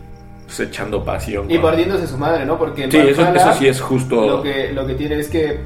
pues, 0.45 0.59
echando 0.59 1.03
pasión. 1.03 1.49
Y 1.49 1.57
partiéndose 1.57 2.05
su 2.07 2.17
madre, 2.17 2.45
¿no? 2.45 2.57
Porque 2.59 2.89
Sí, 2.91 2.97
eso, 2.97 3.27
eso 3.33 3.53
sí 3.53 3.67
es 3.67 3.81
justo. 3.81 4.27
Lo 4.37 4.43
que, 4.43 4.71
lo 4.71 4.85
que 4.85 4.93
tiene 4.93 5.15
es 5.19 5.27
que 5.29 5.59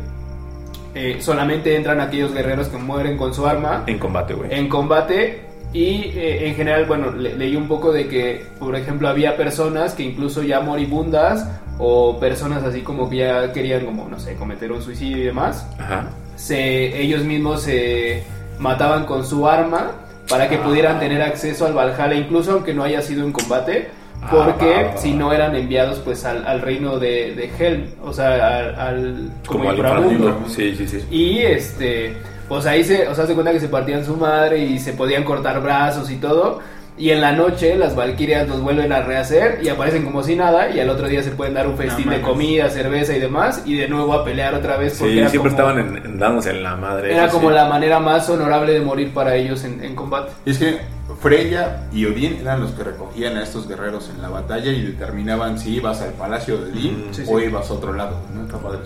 eh, 0.96 1.18
solamente 1.20 1.76
entran 1.76 2.00
aquellos 2.02 2.34
guerreros 2.34 2.70
que 2.70 2.78
mueren 2.78 3.18
con 3.18 3.34
su 3.34 3.46
arma 3.46 3.84
en 3.88 4.00
combate, 4.00 4.34
güey. 4.34 4.54
en 4.54 4.68
combate. 4.70 5.42
Y 5.74 6.12
eh, 6.16 6.48
en 6.48 6.56
general, 6.56 6.86
bueno, 6.86 7.12
le- 7.12 7.36
leí 7.36 7.56
un 7.58 7.68
poco 7.68 7.92
de 7.92 8.08
que, 8.08 8.46
por 8.60 8.76
ejemplo, 8.78 9.10
había 9.10 9.36
personas 9.36 9.94
que 9.94 10.04
incluso 10.04 10.42
ya 10.42 10.62
moribundas 10.62 11.50
o 11.80 12.18
personas 12.18 12.64
así 12.64 12.80
como 12.82 13.10
que 13.10 13.18
ya 13.18 13.52
querían, 13.52 13.84
como, 13.86 14.08
no 14.08 14.18
sé, 14.18 14.36
cometer 14.36 14.72
un 14.72 14.82
suicidio 14.82 15.18
y 15.18 15.24
demás, 15.24 15.68
Ajá. 15.78 16.08
se, 16.38 17.02
ellos 17.02 17.26
mismos 17.26 17.62
se 17.64 18.24
mataban 18.58 19.06
con 19.06 19.26
su 19.26 19.50
arma 19.50 19.92
para 20.30 20.48
que 20.48 20.58
pudieran 20.58 20.98
tener 21.00 21.22
acceso 21.22 21.66
al 21.66 21.74
Valhalla, 21.74 22.16
incluso 22.16 22.54
aunque 22.54 22.74
no 22.74 22.84
haya 22.84 23.02
sido 23.02 23.26
en 23.26 23.34
combate, 23.34 23.90
Ah, 23.90 24.05
porque 24.32 24.66
va, 24.66 24.82
va. 24.92 24.98
si 24.98 25.14
no 25.14 25.32
eran 25.34 25.56
enviados 25.56 26.00
pues 26.00 26.26
al, 26.26 26.46
al 26.48 26.62
reino 26.62 26.98
de, 27.00 27.36
de 27.36 27.52
Helm, 27.60 27.86
o 28.04 28.12
sea, 28.14 28.58
al, 28.58 28.76
al- 28.80 29.30
Como 29.46 29.72
inframundo. 29.72 30.40
Sí, 30.48 30.76
sí, 30.76 30.88
sí. 30.88 31.06
Y 31.12 31.40
este, 31.40 32.18
pues 32.48 32.66
ahí 32.66 32.84
se, 32.84 33.08
o 33.08 33.16
sea, 33.16 33.26
se 33.28 33.34
cuenta 33.34 33.52
que 33.52 33.60
se 33.60 33.68
partían 33.70 34.04
su 34.06 34.16
madre 34.18 34.60
y 34.60 34.80
se 34.80 34.94
podían 34.94 35.24
cortar 35.24 35.62
brazos 35.62 36.10
y 36.12 36.16
todo. 36.18 36.60
Y 36.98 37.10
en 37.10 37.20
la 37.20 37.34
noche 37.34 37.76
las 37.76 37.94
valquirias 37.94 38.48
los 38.48 38.62
vuelven 38.62 38.94
a 38.94 39.02
rehacer 39.02 39.60
y 39.62 39.68
aparecen 39.68 40.06
como 40.06 40.24
si 40.24 40.36
nada. 40.36 40.70
Y 40.70 40.80
al 40.80 40.90
otro 40.90 41.08
día 41.10 41.22
se 41.22 41.32
pueden 41.32 41.54
dar 41.54 41.68
un 41.68 41.76
festín 41.78 42.10
de 42.10 42.22
comida, 42.22 42.70
cerveza 42.70 43.16
y 43.16 43.20
demás. 43.20 43.64
Y 43.66 43.76
de 43.76 43.90
nuevo 43.90 44.14
a 44.14 44.24
pelear 44.24 44.54
otra 44.54 44.78
vez. 44.78 44.96
porque 44.98 45.14
Sí, 45.14 45.20
era 45.20 45.30
siempre 45.30 45.52
como- 45.52 45.62
estaban 45.74 45.98
en, 45.98 46.06
en- 46.06 46.18
dándose 46.20 46.52
en 46.52 46.64
la 46.64 46.76
madre. 46.78 47.14
Era 47.14 47.28
como 47.30 47.50
sí. 47.50 47.56
la 47.56 47.66
manera 47.66 48.00
más 48.00 48.30
honorable 48.30 48.72
de 48.72 48.80
morir 48.80 49.14
para 49.14 49.36
ellos 49.36 49.64
en, 49.66 49.84
en 49.84 49.94
combate. 49.94 50.32
Y 50.46 50.52
es 50.52 50.58
que 50.58 50.78
Freya 51.22 51.88
y 51.92 52.06
Odín 52.06 52.38
eran 52.42 52.62
los 52.62 52.72
que 52.72 52.84
recogían 52.84 53.36
a 53.38 53.44
estos 53.44 53.68
guerreros 53.68 54.10
en 54.16 54.22
la 54.22 54.30
batalla 54.30 54.72
y 54.72 54.82
determinaban 54.82 55.60
si 55.60 55.76
ibas 55.76 56.02
al 56.02 56.12
palacio 56.14 56.58
de 56.58 56.72
Odín 56.72 57.10
Mm, 57.10 57.14
sí, 57.14 57.24
o 57.28 57.40
sí. 57.40 57.46
ibas 57.46 57.70
a 57.70 57.74
otro 57.74 57.92
lado, 57.94 58.18
¿no? 58.34 58.44
Está 58.46 58.58
padre. 58.58 58.80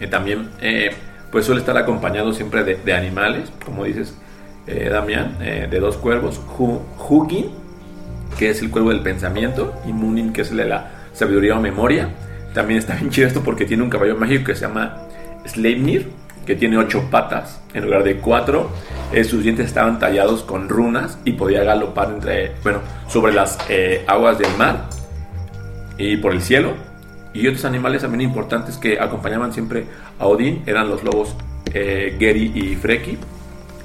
Eh, 0.00 0.06
también, 0.06 0.48
eh, 0.60 0.90
pues 1.30 1.44
suele 1.46 1.60
estar 1.60 1.76
acompañado 1.76 2.32
siempre 2.32 2.64
de, 2.64 2.76
de 2.76 2.92
animales, 2.94 3.50
como 3.64 3.84
dices, 3.84 4.14
eh, 4.66 4.88
Damián, 4.90 5.38
eh, 5.40 5.66
de 5.70 5.80
dos 5.80 5.96
cuervos. 5.96 6.40
Hu- 6.58 6.80
Hugin, 7.08 7.50
que 8.38 8.50
es 8.50 8.62
el 8.62 8.70
cuervo 8.70 8.90
del 8.90 9.00
pensamiento, 9.00 9.74
y 9.86 9.92
Munin, 9.92 10.32
que 10.32 10.42
es 10.42 10.50
el 10.50 10.58
de 10.58 10.66
la 10.66 10.90
sabiduría 11.12 11.56
o 11.56 11.60
memoria. 11.60 12.08
También 12.54 12.78
está 12.78 12.94
bien 12.94 13.10
chido 13.10 13.26
esto 13.28 13.42
porque 13.42 13.64
tiene 13.64 13.82
un 13.82 13.90
caballo 13.90 14.16
mágico 14.16 14.44
que 14.46 14.54
se 14.54 14.62
llama 14.66 15.02
Sleipnir, 15.46 16.10
que 16.46 16.54
tiene 16.56 16.76
ocho 16.76 17.08
patas 17.10 17.60
en 17.72 17.84
lugar 17.84 18.02
de 18.04 18.16
cuatro. 18.16 18.70
Eh, 19.12 19.24
sus 19.24 19.42
dientes 19.42 19.66
estaban 19.66 19.98
tallados 19.98 20.42
con 20.42 20.68
runas 20.68 21.18
y 21.24 21.32
podía 21.32 21.62
galopar 21.64 22.10
entre, 22.14 22.52
bueno, 22.62 22.80
sobre 23.08 23.32
las 23.32 23.58
eh, 23.68 24.04
aguas 24.06 24.38
del 24.38 24.54
mar 24.56 24.88
y 25.98 26.16
por 26.16 26.32
el 26.32 26.42
cielo. 26.42 26.72
Y 27.34 27.46
otros 27.46 27.64
animales 27.64 28.02
también 28.02 28.20
importantes 28.22 28.76
que 28.76 28.98
acompañaban 29.00 29.52
siempre 29.52 29.86
a 30.18 30.26
Odín 30.26 30.62
eran 30.66 30.88
los 30.88 31.02
lobos 31.02 31.34
eh, 31.72 32.16
Geri 32.18 32.52
y 32.54 32.76
Freki. 32.76 33.16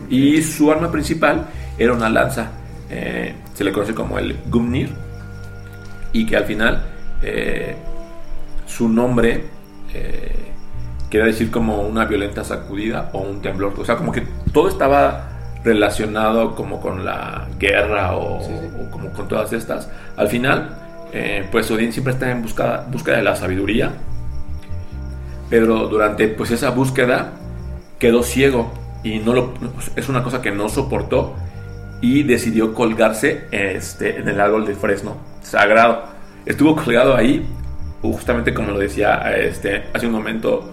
Y 0.10 0.42
su 0.42 0.72
arma 0.72 0.92
principal 0.92 1.48
era 1.78 1.94
una 1.94 2.10
lanza, 2.10 2.52
eh, 2.90 3.36
se 3.54 3.64
le 3.64 3.72
conoce 3.72 3.94
como 3.94 4.18
el 4.20 4.38
Gumnir. 4.50 4.90
Y 6.14 6.26
que 6.26 6.38
al 6.38 6.46
final 6.46 6.86
eh, 7.22 7.76
su 8.66 8.90
nombre 8.90 9.44
eh, 9.94 10.52
quiere 11.10 11.28
decir 11.28 11.52
como 11.52 11.82
una 11.82 12.06
violenta 12.06 12.44
sacudida 12.44 13.10
o 13.14 13.20
un 13.20 13.42
temblor. 13.42 13.74
O 13.78 13.86
sea, 13.86 13.96
como 13.96 14.12
que 14.12 14.24
todo 14.54 14.70
estaba 14.70 15.30
relacionado 15.64 16.56
como 16.56 16.80
con 16.80 17.04
la 17.04 17.48
guerra 17.60 18.16
o, 18.16 18.38
o 18.38 18.92
como 18.92 19.12
con 19.12 19.28
todas 19.28 19.52
estas. 19.54 19.90
Al 20.16 20.28
final, 20.30 20.78
eh, 21.12 21.48
pues 21.52 21.70
Odín 21.72 21.92
siempre 21.92 22.14
está 22.14 22.32
en 22.32 22.42
busca, 22.42 22.86
búsqueda 22.90 23.18
de 23.18 23.24
la 23.24 23.36
sabiduría. 23.36 23.92
Pero 25.50 25.88
durante 25.88 26.28
pues 26.28 26.52
esa 26.52 26.72
búsqueda 26.72 27.32
quedó 28.00 28.24
ciego 28.24 28.72
y 29.15 29.20
no 29.20 29.34
lo, 29.34 29.54
es 29.96 30.10
una 30.10 30.24
cosa 30.24 30.41
que 30.41 30.52
no 30.52 30.70
soportó 30.70 31.36
y 32.02 32.24
decidió 32.24 32.74
colgarse 32.74 33.46
este, 33.52 34.17
en 34.20 34.28
el 34.28 34.39
árbol 34.39 34.65
de 34.65 34.76
fresno 34.76 35.17
sagrado. 35.41 36.04
Estuvo 36.46 36.76
colgado 36.76 37.15
ahí, 37.15 37.46
justamente 38.02 38.54
como 38.54 38.72
lo 38.72 38.80
decía 38.80 39.34
este, 39.38 39.86
hace 39.93 40.08
un 40.08 40.13
momento 40.13 40.72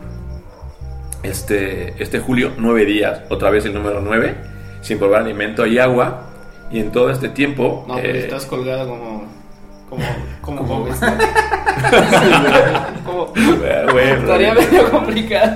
este, 1.22 1.94
este 2.02 2.20
julio, 2.20 2.52
nueve 2.58 2.84
días, 2.84 3.20
otra 3.30 3.50
vez 3.50 3.64
el 3.64 3.74
número 3.74 4.00
nueve, 4.00 4.34
sin 4.82 4.98
probar 4.98 5.22
alimento 5.22 5.66
y 5.66 5.78
agua. 5.78 6.30
Y 6.70 6.80
en 6.80 6.90
todo 6.90 7.10
este 7.10 7.28
tiempo... 7.28 7.84
No, 7.86 7.96
pero 7.96 8.08
eh, 8.08 8.18
estás 8.20 8.46
colgado 8.46 8.88
como. 8.88 9.24
Como. 9.88 10.02
Como. 10.40 10.88
Como- 13.04 13.04
como- 13.04 13.26
como- 13.34 13.92
güey, 13.92 14.08
Estaría 14.10 14.54
medio 14.54 14.90
complicado. 14.90 15.52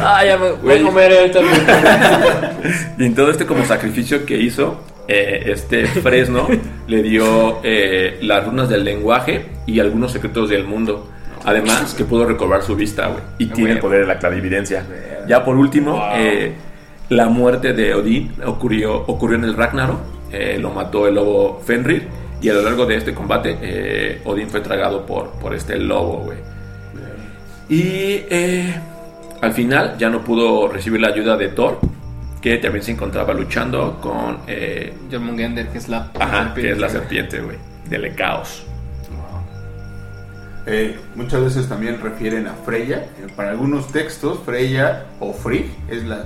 Ah, 0.00 0.24
ya 0.24 0.36
me 0.36 0.52
voy 0.52 0.78
a 0.78 0.82
comer 0.82 1.12
él 1.12 1.30
también. 1.30 1.60
Y 2.98 3.04
en 3.04 3.14
todo 3.14 3.30
este 3.30 3.46
como 3.46 3.64
sacrificio 3.64 4.24
que 4.24 4.36
hizo, 4.36 4.84
eh, 5.08 5.44
este 5.46 5.86
Fresno 5.86 6.48
le 6.86 7.02
dio 7.02 7.60
eh, 7.64 8.18
las 8.22 8.44
runas 8.44 8.68
del 8.68 8.84
lenguaje 8.84 9.46
y 9.66 9.80
algunos 9.80 10.12
secretos 10.12 10.48
del 10.48 10.64
mundo. 10.64 11.08
Además 11.44 11.94
que 11.94 12.04
pudo 12.04 12.24
recobrar 12.24 12.62
su 12.62 12.76
vista, 12.76 13.08
güey. 13.08 13.22
Y 13.38 13.46
tiene 13.46 13.72
el 13.72 13.78
poder 13.80 14.02
de 14.02 14.06
la 14.06 14.18
clarividencia. 14.18 14.84
Ya 15.26 15.44
por 15.44 15.56
último, 15.56 16.00
eh, 16.14 16.52
la 17.08 17.28
muerte 17.28 17.72
de 17.72 17.94
Odín 17.94 18.32
ocurrió, 18.46 18.96
ocurrió 18.96 19.36
en 19.36 19.44
el 19.44 19.54
Ragnarok. 19.54 20.00
Eh, 20.32 20.58
lo 20.58 20.70
mató 20.70 21.06
el 21.06 21.14
lobo 21.16 21.60
Fenrir. 21.64 22.08
Y 22.40 22.48
a 22.48 22.54
lo 22.54 22.62
largo 22.62 22.86
de 22.86 22.96
este 22.96 23.14
combate, 23.14 23.56
eh, 23.60 24.20
Odín 24.24 24.48
fue 24.48 24.60
tragado 24.60 25.04
por, 25.04 25.30
por 25.32 25.54
este 25.54 25.78
lobo, 25.78 26.24
güey. 26.24 26.38
Y 27.68 28.24
eh, 28.30 28.74
al 29.42 29.52
final 29.52 29.98
ya 29.98 30.08
no 30.08 30.22
pudo 30.22 30.68
recibir 30.68 31.00
la 31.00 31.08
ayuda 31.08 31.36
de 31.36 31.48
Thor, 31.48 31.78
que 32.40 32.56
también 32.58 32.82
se 32.84 32.92
encontraba 32.92 33.34
luchando 33.34 33.98
con. 34.00 34.38
eh, 34.46 34.94
Jormungandr, 35.10 35.68
que 35.68 35.78
es 35.78 35.88
la. 35.88 36.10
ajá, 36.18 36.54
que 36.54 36.70
es 36.70 36.78
la 36.78 36.88
serpiente, 36.88 37.40
güey, 37.40 37.58
del 37.90 38.14
caos. 38.14 38.64
Eh, 40.64 40.96
muchas 41.16 41.42
veces 41.42 41.68
también 41.68 42.00
refieren 42.00 42.46
a 42.46 42.54
Freya. 42.54 42.98
Eh, 42.98 43.26
para 43.34 43.50
algunos 43.50 43.88
textos, 43.88 44.38
Freya 44.44 45.06
o 45.18 45.32
Frigg 45.32 45.66
es 45.88 46.04
la 46.04 46.24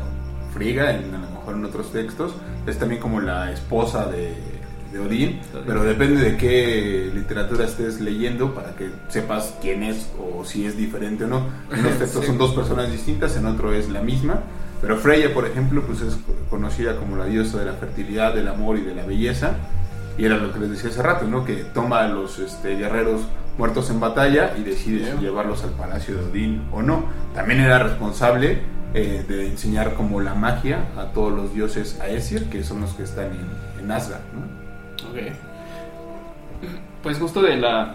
Friga, 0.53 0.91
en, 0.91 1.15
a 1.15 1.19
lo 1.19 1.31
mejor 1.31 1.55
en 1.55 1.65
otros 1.65 1.91
textos. 1.93 2.35
Es 2.67 2.79
también 2.79 3.01
como 3.01 3.21
la 3.21 3.51
esposa 3.51 4.05
de, 4.07 4.35
de 4.97 5.07
Odín. 5.07 5.41
Pero 5.67 5.85
depende 5.85 6.23
de 6.23 6.37
qué 6.37 7.11
literatura 7.15 7.65
estés 7.65 8.01
leyendo 8.01 8.55
para 8.55 8.75
que 8.75 8.91
sepas 9.09 9.55
quién 9.61 9.83
es 9.83 10.11
o 10.19 10.45
si 10.45 10.67
es 10.67 10.77
diferente 10.77 11.25
o 11.25 11.29
no. 11.29 11.47
En 11.71 11.81
unos 11.87 11.99
textos 11.99 12.25
son 12.25 12.39
dos 12.39 12.55
personas 12.55 12.91
distintas, 12.91 13.37
en 13.37 13.47
otro 13.47 13.73
es 13.73 13.89
la 13.89 14.03
misma. 14.03 14.41
Pero 14.81 14.97
Freya, 14.97 15.33
por 15.33 15.47
ejemplo, 15.47 15.83
pues 15.87 16.01
es 16.01 16.17
conocida 16.51 16.97
como 16.97 17.17
la 17.17 17.27
diosa 17.27 17.59
de 17.59 17.67
la 17.67 17.73
fertilidad, 17.75 18.35
del 18.35 18.49
amor 18.49 18.79
y 18.79 18.83
de 18.83 18.95
la 18.95 19.07
belleza. 19.07 19.57
Y 20.19 20.25
era 20.25 20.37
lo 20.37 20.53
que 20.53 20.61
les 20.61 20.71
decía 20.71 20.91
hace 20.91 21.03
rato, 21.03 21.27
¿no? 21.27 21.45
Que 21.45 21.57
toma 21.57 22.01
a 22.01 22.09
los 22.09 22.39
este, 22.39 22.77
guerreros 22.77 23.23
muertos 23.59 23.91
en 23.91 24.01
batalla 24.01 24.55
y 24.59 24.63
decide 24.63 25.13
si 25.13 25.19
llevarlos 25.19 25.63
al 25.65 25.71
palacio 25.71 26.17
de 26.17 26.25
Odín 26.25 26.69
o 26.73 26.83
no. 26.83 27.05
También 27.35 27.61
era 27.61 27.79
responsable 27.79 28.61
eh, 28.95 29.25
de 29.27 29.49
enseñar 29.49 29.95
como 29.95 30.21
la 30.21 30.35
magia 30.35 30.89
a 30.97 31.13
todos 31.13 31.33
los 31.33 31.55
dioses 31.55 31.99
Aesir, 32.03 32.49
que 32.49 32.65
son 32.65 32.81
los 32.81 32.93
que 32.95 33.03
están 33.03 33.27
en, 33.27 33.85
en 33.85 33.91
Asgard, 33.91 34.23
¿no? 34.33 34.66
Pues 37.03 37.19
justo 37.19 37.43
de 37.43 37.57
la 37.57 37.95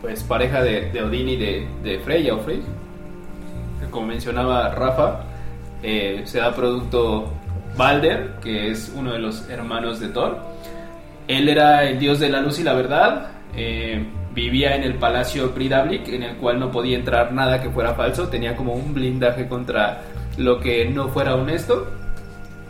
pues 0.00 0.22
pareja 0.22 0.62
de, 0.62 0.90
de 0.90 1.16
y 1.16 1.36
de, 1.36 1.98
Freya 2.04 2.34
o 2.34 2.38
Frey, 2.38 2.62
como 3.90 4.06
mencionaba 4.06 4.70
Rafa, 4.70 5.20
eh, 5.82 6.22
se 6.24 6.38
da 6.38 6.54
producto 6.54 7.28
Balder, 7.76 8.36
que 8.42 8.70
es 8.70 8.92
uno 8.96 9.12
de 9.12 9.18
los 9.18 9.48
hermanos 9.50 10.00
de 10.00 10.08
Thor. 10.08 10.38
Él 11.28 11.48
era 11.48 11.84
el 11.84 11.98
dios 11.98 12.18
de 12.18 12.30
la 12.30 12.40
luz 12.40 12.58
y 12.58 12.64
la 12.64 12.72
verdad. 12.72 13.28
eh, 13.56 14.06
vivía 14.34 14.76
en 14.76 14.84
el 14.84 14.94
palacio 14.94 15.50
Bridablik, 15.50 16.08
en 16.08 16.22
el 16.22 16.36
cual 16.36 16.60
no 16.60 16.70
podía 16.70 16.96
entrar 16.96 17.32
nada 17.32 17.60
que 17.62 17.70
fuera 17.70 17.94
falso. 17.94 18.28
Tenía 18.28 18.56
como 18.56 18.74
un 18.74 18.94
blindaje 18.94 19.48
contra 19.48 20.02
lo 20.36 20.60
que 20.60 20.88
no 20.88 21.08
fuera 21.08 21.34
honesto. 21.34 21.88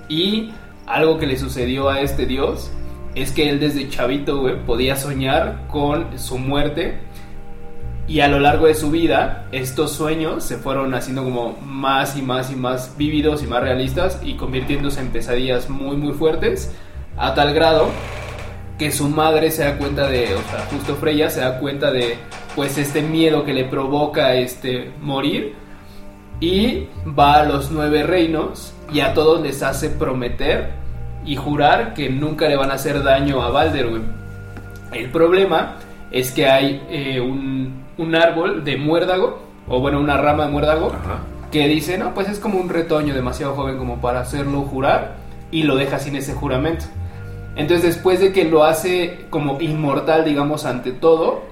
Y 0.09 0.53
algo 0.87 1.19
que 1.19 1.27
le 1.27 1.37
sucedió 1.37 1.89
a 1.89 2.01
este 2.01 2.27
dios 2.27 2.73
es 3.15 3.33
que 3.33 3.51
él 3.51 3.61
desde 3.61 3.89
chavito, 3.89 4.45
podía 4.67 4.97
soñar 4.97 5.67
con 5.69 6.19
su 6.19 6.39
muerte. 6.39 6.99
Y 8.07 8.21
a 8.21 8.29
lo 8.29 8.41
largo 8.41 8.67
de 8.67 8.75
su 8.75 8.91
vida, 8.91 9.47
estos 9.53 9.93
sueños 9.93 10.43
se 10.43 10.57
fueron 10.57 10.95
haciendo 10.95 11.23
como 11.23 11.57
más 11.63 12.17
y 12.17 12.23
más 12.23 12.51
y 12.51 12.57
más 12.57 12.97
vívidos 12.97 13.43
y 13.43 13.47
más 13.47 13.63
realistas 13.63 14.21
y 14.25 14.35
convirtiéndose 14.35 15.01
en 15.01 15.09
pesadillas 15.09 15.71
muy 15.71 15.97
muy 15.97 16.13
fuertes, 16.13 16.75
a 17.17 17.35
tal 17.35 17.55
grado 17.55 17.89
que 18.81 18.91
su 18.91 19.09
madre 19.09 19.51
se 19.51 19.63
da 19.63 19.77
cuenta 19.77 20.09
de, 20.09 20.35
o 20.35 20.43
sea, 20.51 20.67
justo 20.71 20.97
Freya 20.97 21.31
se 21.31 21.41
da 21.41 21.61
cuenta 21.61 21.93
de 21.93 22.17
pues 22.57 22.79
este 22.79 23.03
miedo 23.03 23.45
que 23.45 23.53
le 23.53 23.65
provoca 23.65 24.35
este 24.35 24.91
morir 25.01 25.55
y 26.41 26.89
va 27.07 27.35
a 27.35 27.45
los 27.45 27.71
nueve 27.71 28.03
reinos 28.03 28.73
y 28.93 29.01
a 29.01 29.13
todos 29.15 29.41
les 29.43 29.63
hace 29.63 29.91
prometer 29.91 30.80
y 31.25 31.37
jurar 31.37 31.95
que 31.95 32.09
nunca 32.11 32.49
le 32.49 32.57
van 32.57 32.71
a 32.71 32.75
hacer 32.75 33.03
daño 33.03 33.43
a 33.43 33.51
Balder, 33.51 33.89
güey. 33.89 34.03
El 34.93 35.11
problema 35.11 35.77
es 36.11 36.33
que 36.33 36.49
hay 36.49 36.83
eh, 36.91 37.21
un, 37.21 37.85
un 37.99 38.15
árbol 38.15 38.65
de 38.65 38.77
muérdago, 38.77 39.43
o 39.69 39.81
bueno, 39.81 40.01
una 40.01 40.17
rama 40.17 40.47
de 40.47 40.53
muérdago, 40.53 40.89
Ajá. 40.89 41.21
que 41.53 41.69
dice, 41.69 41.99
no, 41.99 42.13
pues 42.15 42.29
es 42.29 42.39
como 42.41 42.59
un 42.59 42.69
retoño 42.69 43.15
demasiado 43.15 43.55
joven 43.55 43.79
como 43.79 44.01
para 44.01 44.21
hacerlo 44.21 44.63
jurar, 44.63 45.15
y 45.53 45.63
lo 45.65 45.77
deja 45.77 45.99
sin 45.99 46.17
ese 46.17 46.33
juramento. 46.35 46.87
Entonces 47.57 47.95
después 47.95 48.21
de 48.21 48.33
que 48.33 48.45
lo 48.45 48.65
hace 48.65 49.27
como 49.31 49.61
inmortal, 49.61 50.25
digamos, 50.25 50.65
ante 50.65 50.93
todo, 50.93 51.43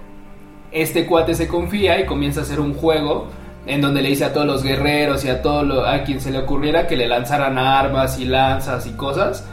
este 0.73 1.07
cuate 1.07 1.35
se 1.35 1.49
confía 1.49 2.01
y 2.01 2.07
comienza 2.07 2.41
a 2.41 2.43
hacer 2.45 2.61
un 2.61 2.75
juego 2.75 3.27
en 3.67 3.81
donde 3.81 4.03
le 4.03 4.09
dice 4.11 4.25
a 4.25 4.33
todos 4.33 4.47
los 4.47 4.63
guerreros 4.63 5.25
y 5.25 5.29
a 5.29 5.43
todo 5.43 5.63
lo- 5.63 5.87
a 5.87 6.03
quien 6.05 6.21
se 6.21 6.31
le 6.31 6.39
ocurriera 6.39 6.87
que 6.87 6.97
le 6.97 7.07
lanzaran 7.07 7.59
armas 7.59 8.19
y 8.19 8.25
lanzas 8.25 8.87
y 8.87 8.93
cosas, 8.93 9.47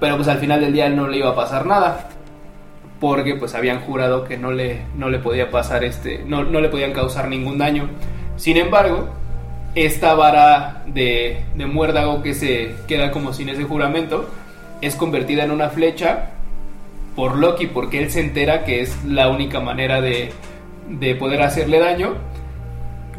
pero 0.00 0.16
pues 0.16 0.28
al 0.28 0.38
final 0.38 0.60
del 0.60 0.72
día 0.72 0.88
no 0.88 1.06
le 1.06 1.18
iba 1.18 1.30
a 1.30 1.34
pasar 1.34 1.66
nada. 1.66 2.08
Porque 2.98 3.34
pues 3.34 3.54
habían 3.54 3.80
jurado 3.80 4.24
que 4.24 4.36
no 4.36 4.50
le, 4.52 4.82
no 4.96 5.08
le 5.08 5.18
podía 5.18 5.50
pasar 5.50 5.84
este, 5.84 6.22
no, 6.26 6.42
no 6.44 6.60
le 6.60 6.68
podían 6.68 6.92
causar 6.92 7.28
ningún 7.28 7.58
daño. 7.58 7.88
Sin 8.36 8.56
embargo, 8.56 9.08
esta 9.74 10.14
vara 10.14 10.82
de, 10.86 11.44
de 11.54 11.66
muérdago 11.66 12.22
que 12.22 12.34
se 12.34 12.74
queda 12.88 13.10
como 13.10 13.32
sin 13.32 13.48
ese 13.48 13.64
juramento 13.64 14.28
es 14.80 14.96
convertida 14.96 15.44
en 15.44 15.50
una 15.50 15.68
flecha 15.68 16.30
por 17.14 17.36
Loki 17.36 17.66
porque 17.66 18.02
él 18.02 18.10
se 18.10 18.20
entera 18.20 18.64
que 18.64 18.80
es 18.80 19.04
la 19.04 19.28
única 19.28 19.60
manera 19.60 20.00
de, 20.00 20.32
de 20.88 21.14
poder 21.14 21.42
hacerle 21.42 21.78
daño. 21.78 22.14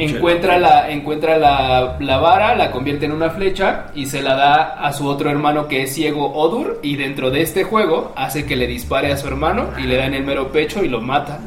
Encuentra, 0.04 0.58
la, 0.58 0.90
encuentra 0.90 1.38
la, 1.38 1.98
la 2.00 2.18
vara, 2.18 2.56
la 2.56 2.72
convierte 2.72 3.06
en 3.06 3.12
una 3.12 3.30
flecha 3.30 3.88
y 3.94 4.06
se 4.08 4.22
la 4.22 4.36
da 4.36 4.64
a 4.86 4.94
su 4.94 5.08
otro 5.08 5.30
hermano 5.30 5.68
que 5.68 5.84
es 5.84 5.94
ciego 5.94 6.34
Odur 6.34 6.80
y 6.82 6.96
dentro 6.96 7.30
de 7.32 7.42
este 7.42 7.64
juego 7.64 8.12
hace 8.16 8.46
que 8.46 8.56
le 8.56 8.68
dispare 8.68 9.12
a 9.12 9.18
su 9.18 9.28
hermano 9.28 9.70
y 9.78 9.84
le 9.84 9.98
da 9.98 10.06
en 10.06 10.14
el 10.14 10.24
mero 10.24 10.52
pecho 10.52 10.84
y 10.84 10.90
lo 10.90 11.02
mata. 11.02 11.40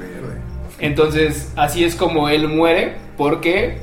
Entonces 0.80 1.52
así 1.56 1.84
es 1.84 1.94
como 1.94 2.28
él 2.28 2.48
muere 2.48 2.96
porque, 3.16 3.78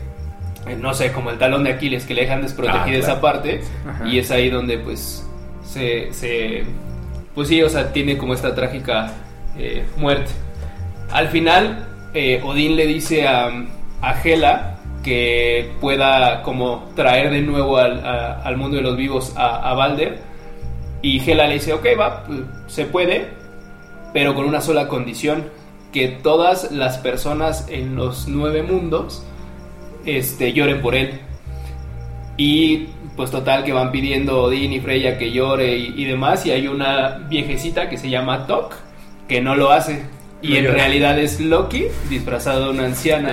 eh, 0.68 0.76
no 0.80 0.94
sé, 0.94 1.12
como 1.12 1.30
el 1.32 1.38
talón 1.38 1.64
de 1.64 1.72
Aquiles 1.72 2.06
que 2.06 2.14
le 2.14 2.22
dejan 2.24 2.42
desprotegida 2.42 2.82
Ah, 2.82 2.86
claro. 2.86 3.00
esa 3.00 3.22
parte 3.22 3.62
Ajá. 3.88 4.08
y 4.08 4.20
es 4.20 4.30
ahí 4.32 4.50
donde 4.50 4.78
pues 4.78 5.26
se, 5.64 6.12
se 6.14 6.64
pues 7.34 7.48
sí, 7.48 7.62
o 7.64 7.70
sea, 7.70 7.94
tiene 7.94 8.18
como 8.18 8.34
esta 8.34 8.54
trágica 8.54 9.12
eh, 9.58 9.84
muerte. 9.98 10.32
Al 11.12 11.28
final, 11.30 11.88
eh, 12.14 12.42
Odín 12.44 12.76
le 12.76 12.86
dice 12.88 13.28
a, 13.28 13.50
a 14.02 14.22
Hela 14.22 14.78
que 15.04 15.72
pueda 15.82 16.44
como 16.44 16.90
traer 16.96 17.32
de 17.32 17.42
nuevo 17.42 17.78
al, 17.78 18.06
al 18.06 18.58
mundo 18.58 18.78
de 18.78 18.84
los 18.84 18.96
vivos 18.96 19.34
a, 19.36 19.74
Balder. 19.74 20.20
Y 21.02 21.20
Hela 21.20 21.48
le 21.48 21.56
dice, 21.56 21.74
ok, 21.74 21.86
va, 22.00 22.24
pues, 22.24 22.42
se 22.68 22.86
puede, 22.86 23.30
pero 24.14 24.36
con 24.36 24.46
una 24.46 24.62
sola 24.62 24.88
condición, 24.88 25.46
que 25.92 26.08
todas 26.08 26.72
las 26.72 27.00
personas 27.00 27.68
en 27.70 27.96
los 27.96 28.28
nueve 28.28 28.64
mundos 28.64 29.26
este, 30.06 30.54
lloren 30.54 30.82
por 30.82 30.96
él. 30.96 31.20
Y 32.38 32.88
pues 33.16 33.30
total 33.30 33.64
que 33.64 33.74
van 33.74 33.92
pidiendo 33.92 34.44
Odín 34.44 34.72
y 34.72 34.80
Freya 34.80 35.18
que 35.18 35.32
llore 35.32 35.76
y, 35.76 35.94
y 35.98 36.06
demás. 36.06 36.46
Y 36.46 36.52
hay 36.52 36.68
una 36.68 37.26
viejecita 37.30 37.90
que 37.90 37.98
se 37.98 38.10
llama 38.10 38.48
Tok 38.48 38.74
que 39.28 39.42
no 39.42 39.56
lo 39.56 39.72
hace. 39.72 40.04
Y 40.42 40.50
No 40.50 40.56
en 40.56 40.64
llora. 40.64 40.76
realidad 40.76 41.20
es 41.20 41.40
Loki 41.40 41.86
disfrazado 42.10 42.66
de 42.66 42.70
una 42.72 42.86
anciana. 42.86 43.32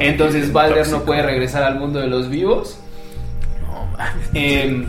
Entonces 0.00 0.52
Balder 0.52 0.88
no 0.88 1.02
puede 1.04 1.22
regresar 1.22 1.62
al 1.62 1.78
mundo 1.78 2.00
de 2.00 2.06
los 2.06 2.28
vivos. 2.28 2.78
Eh, 4.34 4.86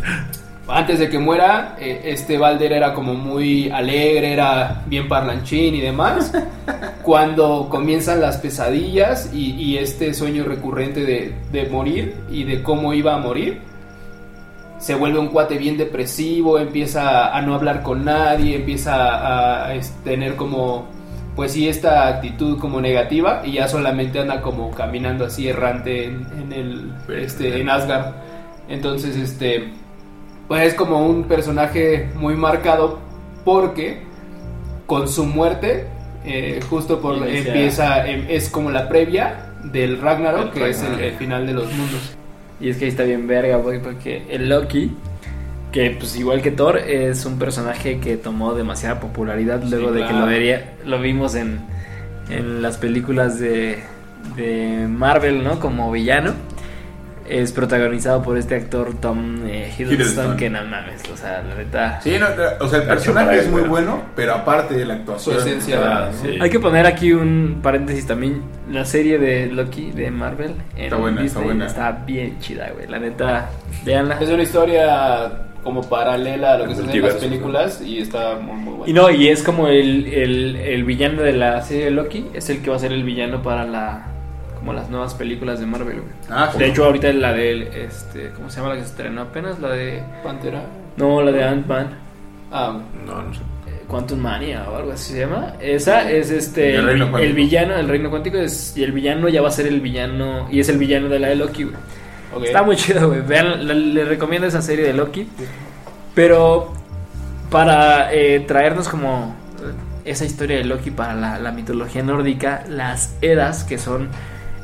antes 0.68 1.00
de 1.00 1.10
que 1.10 1.18
muera, 1.18 1.76
eh, 1.80 2.02
este 2.06 2.38
Balder 2.38 2.74
era 2.74 2.94
como 2.94 3.16
muy 3.16 3.72
alegre, 3.72 4.34
era 4.34 4.84
bien 4.86 5.08
parlanchín 5.08 5.74
y 5.76 5.82
demás. 5.82 6.32
Cuando 7.04 7.68
comienzan 7.70 8.22
las 8.22 8.38
pesadillas 8.38 9.32
y, 9.34 9.52
y 9.56 9.78
este 9.78 10.14
sueño 10.14 10.44
recurrente 10.44 11.02
de, 11.06 11.34
de 11.52 11.70
morir 11.70 12.16
y 12.30 12.44
de 12.44 12.62
cómo 12.62 12.94
iba 12.94 13.16
a 13.16 13.18
morir, 13.18 13.62
se 14.80 14.96
vuelve 14.96 15.20
un 15.20 15.28
cuate 15.28 15.58
bien 15.58 15.78
depresivo, 15.78 16.58
empieza 16.58 17.36
a 17.36 17.42
no 17.42 17.56
hablar 17.56 17.84
con 17.84 18.06
nadie, 18.06 18.56
empieza 18.56 19.68
a, 19.68 19.74
tener 20.04 20.36
como, 20.36 20.88
pues 21.40 21.54
sí, 21.54 21.70
esta 21.70 22.06
actitud 22.10 22.60
como 22.60 22.82
negativa 22.82 23.44
y 23.46 23.54
ya 23.54 23.70
solamente 23.70 24.20
anda 24.20 24.42
como 24.42 24.72
caminando 24.72 25.24
así 25.24 25.48
errante 25.48 26.04
en, 26.04 26.28
en 26.38 26.52
el, 26.52 26.92
este, 27.18 27.62
en 27.62 27.70
Asgard. 27.70 28.08
Entonces, 28.68 29.16
este, 29.16 29.70
pues 30.50 30.68
es 30.68 30.74
como 30.74 31.06
un 31.08 31.24
personaje 31.24 32.10
muy 32.16 32.36
marcado 32.36 33.00
porque 33.46 34.02
con 34.86 35.08
su 35.08 35.24
muerte, 35.24 35.86
eh, 36.26 36.60
justo 36.70 37.00
por 37.00 37.16
Inicia- 37.16 37.38
empieza, 37.48 38.06
em- 38.10 38.26
es 38.28 38.50
como 38.50 38.70
la 38.70 38.90
previa 38.90 39.54
del 39.64 40.02
Ragnarok, 40.02 40.48
El 40.58 40.62
que 40.64 40.70
es 40.72 40.84
el, 40.84 41.00
el 41.00 41.14
final 41.14 41.48
de 41.48 41.54
los 41.54 41.72
mundos. 41.72 42.18
Y 42.60 42.68
es 42.68 42.76
que 42.76 42.84
ahí 42.84 42.92
está 42.92 43.04
bien 43.04 43.28
verga, 43.28 43.56
güey, 43.56 43.82
porque 43.82 44.24
el 44.30 44.50
Loki, 44.50 44.92
que 45.72 45.92
pues 45.92 46.16
igual 46.16 46.42
que 46.42 46.52
Thor, 46.52 46.78
es 46.78 47.26
un 47.26 47.38
personaje 47.38 48.00
que 48.00 48.18
tomó 48.18 48.54
demasiada 48.54 49.00
popularidad 49.00 49.62
luego 49.64 49.92
de 49.92 50.06
que 50.06 50.14
lo, 50.14 50.26
vería, 50.26 50.74
lo 50.86 51.00
vimos 51.00 51.36
en, 51.36 51.60
en 52.30 52.62
las 52.62 52.78
películas 52.78 53.40
de, 53.40 53.84
de 54.36 54.88
Marvel, 54.88 55.44
¿no? 55.44 55.60
Como 55.60 55.92
villano. 55.92 56.34
Es 57.28 57.52
protagonizado 57.52 58.24
por 58.24 58.40
este 58.40 58.56
actor 58.56 58.96
Tom 59.00 59.46
eh, 59.46 59.72
Hiddleston, 59.78 59.94
Hiddleston. 59.94 60.38
que 60.38 60.50
no 60.50 60.64
mames, 60.64 61.04
o 61.14 61.16
sea, 61.16 61.44
la 61.44 61.54
neta... 61.54 62.02
Sí, 62.02 62.18
no, 62.20 62.26
o 62.60 62.68
sea, 62.68 62.80
el 62.80 62.88
personaje 62.88 63.42
es 63.42 63.48
muy 63.48 63.62
bueno, 63.62 64.02
pero 64.16 64.34
aparte 64.34 64.74
de 64.74 64.84
la 64.84 64.96
actuación. 64.96 65.36
Su 65.36 65.42
esencia, 65.42 65.80
¿no? 65.80 66.14
sí. 66.14 66.40
Hay 66.42 66.50
que 66.50 66.60
poner 66.60 66.88
aquí 66.88 67.14
un 67.14 67.60
paréntesis 67.62 68.08
también. 68.08 68.42
La 68.72 68.84
serie 68.84 69.20
de 69.20 69.46
Loki 69.46 69.92
de 69.92 70.10
Marvel 70.10 70.56
en 70.76 70.86
Está 70.86 70.96
buena, 70.96 71.24
está 71.24 71.40
buena. 71.40 71.68
está 71.68 71.92
bien 71.92 72.40
chida, 72.40 72.72
güey. 72.74 72.88
La 72.88 72.98
neta, 72.98 73.52
véanla. 73.86 74.18
Es 74.20 74.30
una 74.30 74.42
historia 74.42 75.49
como 75.64 75.82
paralela 75.90 76.54
a 76.54 76.58
lo 76.60 76.68
que 76.68 76.76
se 76.76 76.82
hace 76.84 76.98
en 76.98 77.04
las 77.04 77.14
películas 77.16 77.82
y 77.82 77.98
está 78.00 78.36
muy, 78.40 78.56
muy 78.56 78.74
buena. 78.76 78.90
Y 78.90 78.94
no, 78.94 79.10
y 79.10 79.28
es 79.28 79.44
como 79.44 79.68
el, 79.68 80.08
el, 80.08 80.56
el 80.56 80.84
villano 80.84 81.22
de 81.22 81.34
la 81.34 81.62
serie 81.62 81.86
de 81.86 81.92
Loki, 81.92 82.26
es 82.34 82.50
el 82.50 82.62
que 82.62 82.70
va 82.70 82.76
a 82.78 82.80
ser 82.80 82.92
el 82.94 83.04
villano 83.04 83.42
para 83.44 83.66
la 83.66 84.06
como 84.56 84.74
las 84.74 84.90
nuevas 84.90 85.14
películas 85.14 85.60
de 85.62 85.66
Marvel, 85.66 86.02
güey. 86.02 86.12
Ah. 86.30 86.52
De 86.58 86.66
hecho, 86.68 86.84
ahorita 86.84 87.14
la 87.14 87.32
de 87.34 87.86
este, 87.86 88.32
¿cómo 88.36 88.50
se 88.50 88.58
llama 88.58 88.70
la 88.74 88.76
que 88.76 88.82
se 88.86 88.90
estrenó 88.90 89.22
apenas? 89.22 89.58
La 89.60 89.70
de 89.70 90.04
Pantera. 90.24 90.64
no, 90.98 91.22
la 91.22 91.32
de 91.32 91.44
Ant-Man, 91.46 91.88
Ah, 92.52 92.78
No, 93.06 93.22
no 93.22 93.34
sé. 93.34 93.40
eh, 93.68 93.84
Quantum 93.88 94.20
Mania 94.20 94.66
o 94.70 94.76
algo 94.76 94.92
así 94.92 95.14
se 95.14 95.20
llama. 95.20 95.54
Esa 95.62 96.10
es 96.12 96.30
este 96.32 96.76
El 96.76 97.34
villano, 97.34 97.76
el 97.78 97.88
reino 97.88 98.10
cuántico 98.10 98.38
es 98.38 98.76
y 98.76 98.84
el 98.84 98.92
villano 98.92 99.30
ya 99.30 99.42
va 99.42 99.48
a 99.48 99.52
ser 99.52 99.68
el 99.68 99.80
villano 99.82 100.48
y 100.52 100.60
es 100.60 100.68
el 100.68 100.78
villano 100.78 101.08
de 101.10 101.20
la 101.20 101.30
de 101.30 101.36
Loki, 101.38 101.64
güey. 101.64 101.76
Está 102.44 102.64
muy 102.64 102.76
chido, 102.76 103.10
güey. 103.10 103.22
Vean, 103.22 103.68
le, 103.68 103.76
le 103.76 104.06
recomiendo 104.06 104.48
esa 104.48 104.62
serie 104.62 104.86
de 104.86 104.94
Loki. 104.94 105.30
Pero 106.16 106.74
para 107.50 108.14
eh, 108.14 108.42
traernos 108.42 108.88
como 108.90 109.36
esa 110.06 110.26
historia 110.26 110.58
de 110.58 110.64
Loki 110.64 110.92
para 110.92 111.16
la, 111.16 111.40
la 111.40 111.52
mitología 111.52 112.04
nórdica, 112.04 112.64
las 112.68 113.16
Edas, 113.22 113.64
que 113.64 113.78
son 113.78 114.10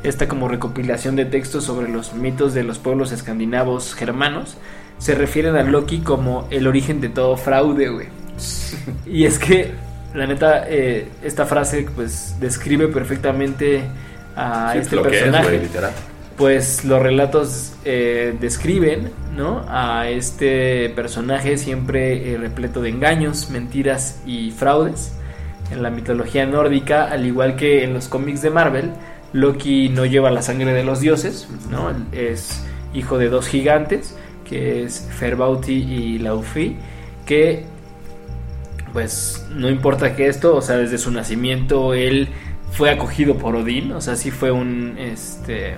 esta 0.03 0.28
como 0.28 0.47
recopilación 0.47 1.16
de 1.16 1.26
textos 1.26 1.63
sobre 1.63 1.89
los 1.89 2.13
mitos 2.13 2.53
de 2.53 2.63
los 2.63 2.78
pueblos 2.78 3.11
escandinavos 3.11 3.95
germanos, 3.95 4.57
se 4.97 5.16
refieren 5.16 5.55
a 5.55 5.63
Loki 5.63 5.99
como 5.99 6.47
el 6.51 6.68
origen 6.68 7.01
de 7.01 7.09
todo 7.09 7.38
fraude, 7.38 7.89
güey. 7.89 8.07
Y 9.05 9.26
es 9.26 9.39
que, 9.39 9.72
la 10.13 10.28
neta, 10.28 10.66
eh, 10.68 11.07
esta 11.24 11.45
frase 11.45 11.88
pues 11.95 12.36
describe 12.39 12.88
perfectamente 12.89 13.84
a 14.36 14.72
Sí, 14.74 14.80
este 14.80 14.95
es, 14.95 15.01
personaje 15.01 15.47
güey, 15.47 15.61
literal. 15.61 15.91
Pues 16.38 16.83
los 16.83 17.01
relatos 17.01 17.73
eh, 17.86 18.36
describen 18.39 19.11
¿no? 19.36 19.65
a 19.69 20.09
este 20.09 20.89
personaje 20.89 21.57
siempre 21.57 22.33
eh, 22.33 22.38
repleto 22.38 22.81
de 22.81 22.89
engaños, 22.89 23.49
mentiras 23.49 24.21
y 24.25 24.51
fraudes. 24.51 25.13
En 25.71 25.81
la 25.81 25.89
mitología 25.89 26.45
nórdica, 26.45 27.05
al 27.05 27.25
igual 27.25 27.55
que 27.55 27.83
en 27.83 27.93
los 27.93 28.07
cómics 28.07 28.41
de 28.41 28.51
Marvel, 28.51 28.91
Loki 29.33 29.89
no 29.89 30.05
lleva 30.05 30.29
la 30.29 30.41
sangre 30.41 30.73
de 30.73 30.83
los 30.83 30.99
dioses, 30.99 31.47
¿no? 31.71 31.91
es 32.11 32.63
hijo 32.93 33.17
de 33.17 33.29
dos 33.29 33.47
gigantes, 33.47 34.15
que 34.47 34.83
es 34.83 35.07
Ferbauti 35.17 35.73
y 35.73 36.19
Laufey, 36.19 36.77
que 37.25 37.65
pues 38.93 39.45
no 39.51 39.69
importa 39.69 40.15
que 40.15 40.27
esto, 40.27 40.55
o 40.55 40.61
sea, 40.61 40.77
desde 40.77 40.97
su 40.97 41.11
nacimiento 41.11 41.93
él 41.93 42.29
fue 42.71 42.91
acogido 42.91 43.38
por 43.38 43.55
Odín, 43.55 43.91
o 43.91 44.01
sea, 44.01 44.15
sí 44.15 44.31
fue 44.31 44.51
un 44.51 44.97
este 44.97 45.77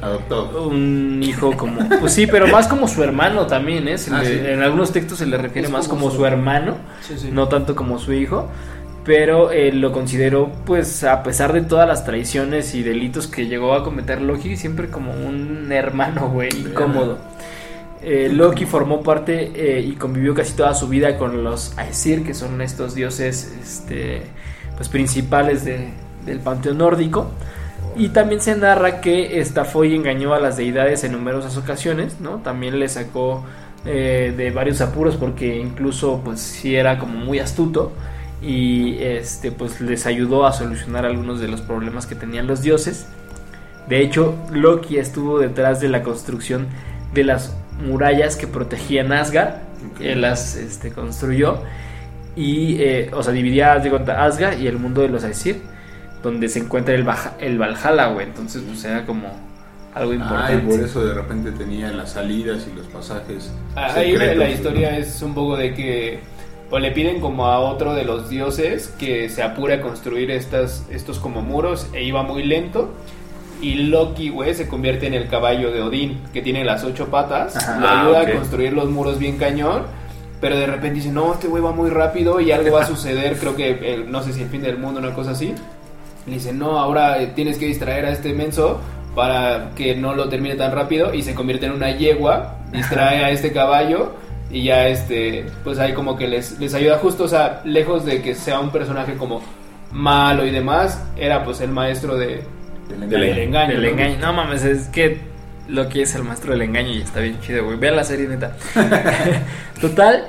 Adoptado. 0.00 0.68
un 0.68 1.20
hijo 1.22 1.56
como 1.56 1.80
pues 2.00 2.12
sí 2.12 2.26
pero 2.26 2.46
más 2.48 2.68
como 2.68 2.86
su 2.88 3.02
hermano 3.02 3.46
también 3.46 3.88
¿eh? 3.88 3.96
Ah, 4.12 4.22
le- 4.22 4.26
sí. 4.28 4.46
en 4.46 4.62
algunos 4.62 4.92
textos 4.92 5.18
se 5.18 5.26
le 5.26 5.36
refiere 5.38 5.66
Es 5.66 5.72
más 5.72 5.88
como 5.88 6.00
como 6.02 6.10
su- 6.12 6.18
su 6.18 6.26
hermano 6.26 6.76
Sí, 7.00 7.14
sí. 7.18 7.28
no 7.32 7.48
tanto 7.48 7.74
como 7.74 7.98
su 7.98 8.12
hijo 8.12 8.48
pero 9.04 9.50
eh, 9.50 9.72
lo 9.72 9.90
consideró 9.92 10.50
pues 10.66 11.02
a 11.04 11.22
pesar 11.22 11.52
de 11.52 11.62
todas 11.62 11.88
las 11.88 12.04
traiciones 12.04 12.74
y 12.74 12.82
delitos 12.82 13.26
que 13.26 13.46
llegó 13.46 13.74
a 13.74 13.82
cometer 13.82 14.20
Loki 14.20 14.56
siempre 14.56 14.88
como 14.88 15.12
un 15.12 15.70
hermano 15.72 16.28
güey 16.28 16.50
incómodo 16.56 17.18
Eh, 18.00 18.30
Loki 18.32 18.64
formó 18.64 19.02
parte 19.02 19.50
eh, 19.56 19.80
y 19.80 19.92
convivió 19.96 20.32
casi 20.32 20.52
toda 20.54 20.72
su 20.72 20.86
vida 20.86 21.16
con 21.18 21.42
los 21.42 21.76
Aesir 21.78 22.22
que 22.24 22.32
son 22.32 22.60
estos 22.62 22.94
dioses 22.94 23.52
este 23.60 24.22
pues 24.76 24.88
principales 24.88 25.64
de- 25.64 25.88
del 26.24 26.38
panteón 26.38 26.78
nórdico 26.78 27.30
y 27.98 28.10
también 28.10 28.40
se 28.40 28.56
narra 28.56 29.00
que 29.00 29.40
estafó 29.40 29.84
y 29.84 29.94
engañó 29.94 30.32
a 30.32 30.38
las 30.38 30.56
deidades 30.56 31.02
en 31.02 31.12
numerosas 31.12 31.56
ocasiones, 31.56 32.20
¿no? 32.20 32.36
También 32.36 32.78
le 32.78 32.88
sacó 32.88 33.44
eh, 33.84 34.32
de 34.36 34.50
varios 34.52 34.80
apuros 34.80 35.16
porque 35.16 35.58
incluso 35.58 36.20
pues 36.24 36.40
sí 36.40 36.76
era 36.76 36.98
como 36.98 37.18
muy 37.18 37.40
astuto 37.40 37.92
y 38.40 38.98
este 39.02 39.50
pues 39.50 39.80
les 39.80 40.06
ayudó 40.06 40.46
a 40.46 40.52
solucionar 40.52 41.04
algunos 41.04 41.40
de 41.40 41.48
los 41.48 41.60
problemas 41.60 42.06
que 42.06 42.14
tenían 42.14 42.46
los 42.46 42.62
dioses. 42.62 43.06
De 43.88 44.00
hecho, 44.00 44.34
Loki 44.52 44.98
estuvo 44.98 45.40
detrás 45.40 45.80
de 45.80 45.88
la 45.88 46.02
construcción 46.02 46.68
de 47.14 47.24
las 47.24 47.56
murallas 47.84 48.36
que 48.36 48.46
protegían 48.46 49.12
Asgard. 49.12 49.56
Él 50.00 50.20
las 50.20 50.54
este, 50.54 50.92
construyó 50.92 51.62
y, 52.36 52.76
eh, 52.80 53.10
o 53.12 53.22
sea, 53.24 53.32
dividía 53.32 53.76
de 53.78 53.90
cuenta, 53.90 54.24
Asgard 54.24 54.60
y 54.60 54.68
el 54.68 54.78
mundo 54.78 55.00
de 55.00 55.08
los 55.08 55.24
Aesir, 55.24 55.62
donde 56.22 56.48
se 56.48 56.58
encuentra 56.60 56.94
el, 56.94 57.04
Baja- 57.04 57.34
el 57.40 57.58
Valhalla, 57.58 58.08
güey. 58.08 58.26
Entonces, 58.26 58.62
pues 58.66 58.84
era 58.84 59.04
como 59.06 59.28
algo 59.94 60.10
Ah, 60.12 60.14
y 60.14 60.16
importante. 60.18 60.66
por 60.76 60.80
eso 60.80 61.04
de 61.04 61.14
repente 61.14 61.52
tenía 61.52 61.90
las 61.92 62.12
salidas 62.12 62.66
y 62.72 62.76
los 62.76 62.86
pasajes. 62.86 63.50
Ahí 63.74 64.16
la, 64.16 64.48
historia 64.50 64.96
es 64.98 65.22
un 65.22 65.34
poco 65.34 65.56
de 65.56 65.74
que 65.74 66.20
o 66.70 66.78
le 66.78 66.90
piden 66.90 67.20
como 67.20 67.46
a 67.46 67.60
otro 67.60 67.94
de 67.94 68.04
los 68.04 68.28
dioses 68.28 68.88
que 68.98 69.28
se 69.30 69.42
apure 69.42 69.74
a 69.74 69.80
construir 69.80 70.30
estas, 70.30 70.84
estos 70.90 71.18
como 71.18 71.40
muros 71.40 71.88
e 71.94 72.04
iba 72.04 72.22
muy 72.22 72.42
lento. 72.42 72.92
Y 73.62 73.74
Loki, 73.74 74.28
güey, 74.28 74.54
se 74.54 74.68
convierte 74.68 75.06
en 75.08 75.14
el 75.14 75.26
caballo 75.28 75.72
de 75.72 75.82
Odín, 75.82 76.20
que 76.32 76.42
tiene 76.42 76.64
las 76.64 76.84
ocho 76.84 77.08
patas. 77.08 77.56
Ajá. 77.56 77.80
Le 77.80 77.86
Ah, 77.86 78.02
ayuda 78.02 78.20
a 78.20 78.32
construir 78.32 78.72
los 78.72 78.88
muros 78.90 79.18
bien 79.18 79.36
cañón. 79.38 79.82
Pero 80.40 80.56
de 80.56 80.66
repente 80.66 80.96
dice, 80.96 81.10
no, 81.10 81.32
este 81.34 81.48
güey 81.48 81.60
va 81.60 81.72
muy 81.72 81.90
rápido 81.90 82.38
y 82.40 82.52
algo 82.52 82.76
va 82.76 82.82
a 82.82 82.86
suceder. 82.94 83.36
Creo 83.38 83.56
que, 83.56 83.94
el- 83.94 84.12
no 84.12 84.22
sé 84.22 84.32
si 84.32 84.42
el 84.42 84.48
fin 84.48 84.62
del 84.62 84.78
mundo, 84.78 85.00
una 85.00 85.12
cosa 85.12 85.32
así. 85.32 85.54
Le 86.28 86.34
dice, 86.34 86.52
no, 86.52 86.78
ahora 86.78 87.20
eh, 87.22 87.32
tienes 87.34 87.58
que 87.58 87.66
distraer 87.66 88.06
a 88.06 88.10
este 88.10 88.32
menso 88.32 88.80
para 89.14 89.70
que 89.74 89.96
no 89.96 90.14
lo 90.14 90.28
termine 90.28 90.54
tan 90.54 90.72
rápido. 90.72 91.12
Y 91.14 91.22
se 91.22 91.34
convierte 91.34 91.66
en 91.66 91.72
una 91.72 91.90
yegua, 91.96 92.58
distrae 92.72 93.24
a 93.24 93.30
este 93.30 93.52
caballo. 93.52 94.12
Y 94.50 94.64
ya, 94.64 94.88
este, 94.88 95.46
pues 95.64 95.78
ahí 95.78 95.92
como 95.92 96.16
que 96.16 96.26
les, 96.28 96.58
les 96.58 96.72
ayuda 96.74 96.98
justo, 96.98 97.24
o 97.24 97.28
sea, 97.28 97.60
lejos 97.64 98.04
de 98.06 98.22
que 98.22 98.34
sea 98.34 98.60
un 98.60 98.70
personaje 98.70 99.14
como 99.14 99.42
malo 99.92 100.46
y 100.46 100.50
demás, 100.50 101.02
era 101.18 101.44
pues 101.44 101.60
el 101.60 101.70
maestro 101.70 102.16
de, 102.16 102.44
Del 102.88 103.10
del 103.10 103.22
engaño. 103.24 103.42
engaño. 103.42 103.72
Del 103.74 103.82
¿no? 103.82 103.88
engaño. 103.88 104.18
No 104.20 104.32
mames, 104.32 104.64
es 104.64 104.88
que 104.88 105.18
Loki 105.68 106.00
es 106.00 106.14
el 106.14 106.24
maestro 106.24 106.52
del 106.52 106.62
engaño 106.62 106.90
y 106.92 107.02
está 107.02 107.20
bien 107.20 107.38
chido, 107.40 107.64
güey. 107.64 107.76
Vean 107.76 107.96
la 107.96 108.04
serie, 108.04 108.26
neta. 108.26 108.56
Total, 109.80 110.26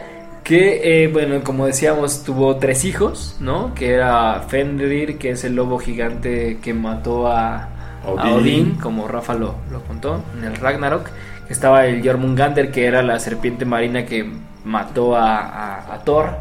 que, 0.50 1.04
eh, 1.04 1.08
bueno, 1.08 1.44
como 1.44 1.68
decíamos, 1.68 2.24
tuvo 2.24 2.58
tres 2.58 2.84
hijos, 2.86 3.38
¿no? 3.40 3.74
Que 3.76 3.94
era 3.94 4.42
Fenrir, 4.48 5.18
que 5.20 5.30
es 5.32 5.44
el 5.44 5.56
lobo 5.56 5.78
gigante 5.80 6.58
que 6.62 6.74
mató 6.74 7.28
a, 7.28 7.70
a 8.04 8.10
Odín. 8.10 8.34
Odín, 8.34 8.76
como 8.78 9.08
Rafa 9.08 9.36
lo, 9.36 9.56
lo 9.72 9.82
contó 9.84 10.24
en 10.38 10.46
el 10.46 10.56
Ragnarok. 10.56 11.08
Estaba 11.50 11.86
el 11.86 12.04
Jormungandr, 12.04 12.72
que 12.72 12.86
era 12.86 13.02
la 13.04 13.20
serpiente 13.20 13.66
marina 13.66 14.06
que 14.06 14.26
mató 14.66 15.16
a, 15.16 15.40
a- 15.40 15.94
a 15.96 16.04
Thor. 16.04 16.32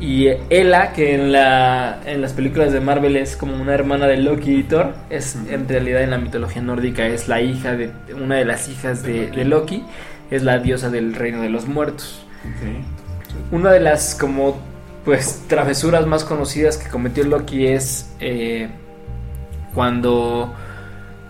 Y 0.00 0.28
Ela, 0.50 0.92
que 0.92 1.14
en, 1.14 1.32
la, 1.32 2.00
en 2.06 2.20
las 2.20 2.32
películas 2.34 2.72
de 2.72 2.80
Marvel 2.80 3.16
es 3.16 3.36
como 3.36 3.60
una 3.60 3.74
hermana 3.74 4.06
de 4.06 4.18
Loki 4.18 4.56
y 4.56 4.62
Thor, 4.62 4.94
es 5.10 5.36
en 5.50 5.68
realidad 5.68 6.02
en 6.02 6.10
la 6.10 6.18
mitología 6.18 6.62
nórdica 6.62 7.06
es 7.06 7.28
la 7.28 7.40
hija 7.40 7.74
de 7.76 7.90
una 8.14 8.36
de 8.36 8.44
las 8.44 8.68
hijas 8.68 9.02
de, 9.02 9.28
de 9.30 9.44
Loki, 9.44 9.84
es 10.30 10.44
la 10.44 10.58
diosa 10.58 10.90
del 10.90 11.14
reino 11.14 11.40
de 11.42 11.48
los 11.50 11.66
muertos. 11.66 12.24
Una 13.50 13.72
de 13.72 13.80
las 13.80 14.14
como 14.14 14.58
pues 15.04 15.44
travesuras 15.48 16.06
más 16.06 16.22
conocidas 16.22 16.76
que 16.76 16.90
cometió 16.90 17.24
Loki 17.24 17.66
es 17.66 18.10
eh, 18.20 18.68
cuando 19.72 20.54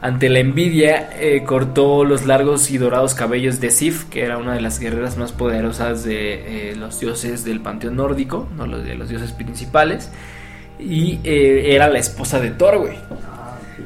ante 0.03 0.29
la 0.29 0.41
envidia 0.41 1.11
eh, 1.21 1.45
cortó 1.45 2.05
los 2.05 2.27
largos 2.27 2.73
y 2.73 2.79
dorados 2.79 3.15
cabellos 3.15 3.61
de 3.61 3.71
Sif, 3.71 4.07
que 4.07 4.25
era 4.25 4.37
una 4.37 4.55
de 4.55 4.61
las 4.61 4.81
guerreras 4.81 5.17
más 5.17 5.31
poderosas 5.31 6.03
de 6.03 6.71
eh, 6.73 6.77
los 6.77 6.99
dioses 6.99 7.45
del 7.45 7.61
panteón 7.61 7.95
nórdico, 7.95 8.49
no 8.57 8.67
los 8.67 8.85
de 8.85 8.97
los 8.97 9.09
dioses 9.09 9.31
principales, 9.31 10.11
y 10.81 11.21
era 11.25 11.89
la 11.89 12.01
esposa 12.01 12.41
de 12.41 12.51
Thor, 12.51 12.79
güey. 12.79 12.99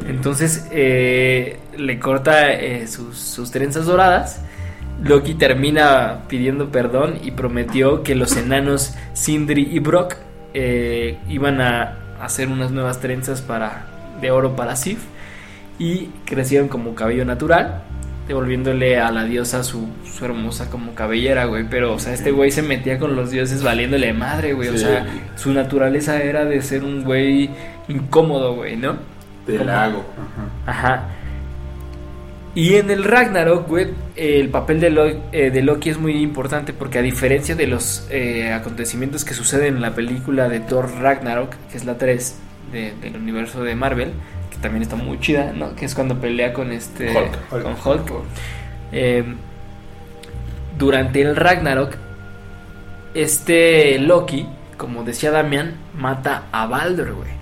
Entonces 0.08 0.68
le 0.70 1.98
corta 2.00 2.48
sus, 2.86 3.18
sus 3.18 3.50
trenzas 3.50 3.84
doradas. 3.84 4.40
Loki 5.04 5.34
termina 5.34 6.20
pidiendo 6.28 6.70
perdón 6.70 7.18
y 7.22 7.32
prometió 7.32 8.02
que 8.02 8.14
los 8.14 8.36
enanos 8.36 8.94
Sindri 9.14 9.68
y 9.70 9.78
Brock 9.80 10.16
eh, 10.54 11.18
iban 11.28 11.60
a 11.60 11.96
hacer 12.20 12.48
unas 12.48 12.70
nuevas 12.70 13.00
trenzas 13.00 13.40
para, 13.40 13.86
de 14.20 14.30
oro 14.30 14.54
para 14.54 14.76
Sif 14.76 15.00
y 15.78 16.10
crecieron 16.24 16.68
como 16.68 16.94
cabello 16.94 17.24
natural, 17.24 17.82
devolviéndole 18.28 19.00
a 19.00 19.10
la 19.10 19.24
diosa 19.24 19.64
su, 19.64 19.88
su 20.04 20.24
hermosa 20.24 20.70
como 20.70 20.94
cabellera, 20.94 21.46
güey. 21.46 21.64
Pero, 21.68 21.94
o 21.94 21.98
sea, 21.98 22.12
este 22.12 22.30
güey 22.30 22.52
se 22.52 22.62
metía 22.62 22.98
con 22.98 23.16
los 23.16 23.30
dioses 23.32 23.62
valiéndole 23.62 24.12
madre, 24.12 24.52
güey. 24.52 24.68
O 24.68 24.78
sea, 24.78 25.06
su 25.34 25.52
naturaleza 25.52 26.22
era 26.22 26.44
de 26.44 26.62
ser 26.62 26.84
un 26.84 27.02
güey 27.02 27.50
incómodo, 27.88 28.54
güey, 28.54 28.76
¿no? 28.76 28.96
Del 29.46 29.66
lago. 29.66 30.04
Ajá. 30.66 31.08
Y 32.54 32.74
en 32.74 32.90
el 32.90 33.04
Ragnarok, 33.04 33.66
güey, 33.66 33.88
el 34.14 34.50
papel 34.50 34.78
de, 34.80 34.90
Lo- 34.90 35.06
eh, 35.06 35.50
de 35.50 35.62
Loki 35.62 35.88
es 35.88 35.98
muy 35.98 36.20
importante 36.22 36.72
porque 36.74 36.98
a 36.98 37.02
diferencia 37.02 37.54
de 37.54 37.66
los 37.66 38.06
eh, 38.10 38.52
acontecimientos 38.52 39.24
que 39.24 39.32
suceden 39.32 39.76
en 39.76 39.80
la 39.80 39.94
película 39.94 40.48
de 40.50 40.60
Thor 40.60 40.90
Ragnarok, 41.00 41.54
que 41.70 41.78
es 41.78 41.84
la 41.86 41.96
3 41.96 42.38
de- 42.72 42.92
del 43.00 43.16
universo 43.16 43.62
de 43.64 43.74
Marvel, 43.74 44.12
que 44.50 44.58
también 44.58 44.82
está 44.82 44.96
muy 44.96 45.18
chida, 45.18 45.52
¿no? 45.54 45.74
Que 45.74 45.86
es 45.86 45.94
cuando 45.94 46.20
pelea 46.20 46.52
con 46.52 46.72
este... 46.72 47.08
Hulk. 47.16 47.62
Con 47.62 47.74
Hulk. 47.84 48.12
Eh, 48.92 49.24
durante 50.78 51.22
el 51.22 51.36
Ragnarok, 51.36 51.94
este 53.14 53.98
Loki, 53.98 54.46
como 54.76 55.04
decía 55.04 55.30
Damián, 55.30 55.74
mata 55.96 56.44
a 56.52 56.66
Baldur, 56.66 57.12
güey 57.14 57.41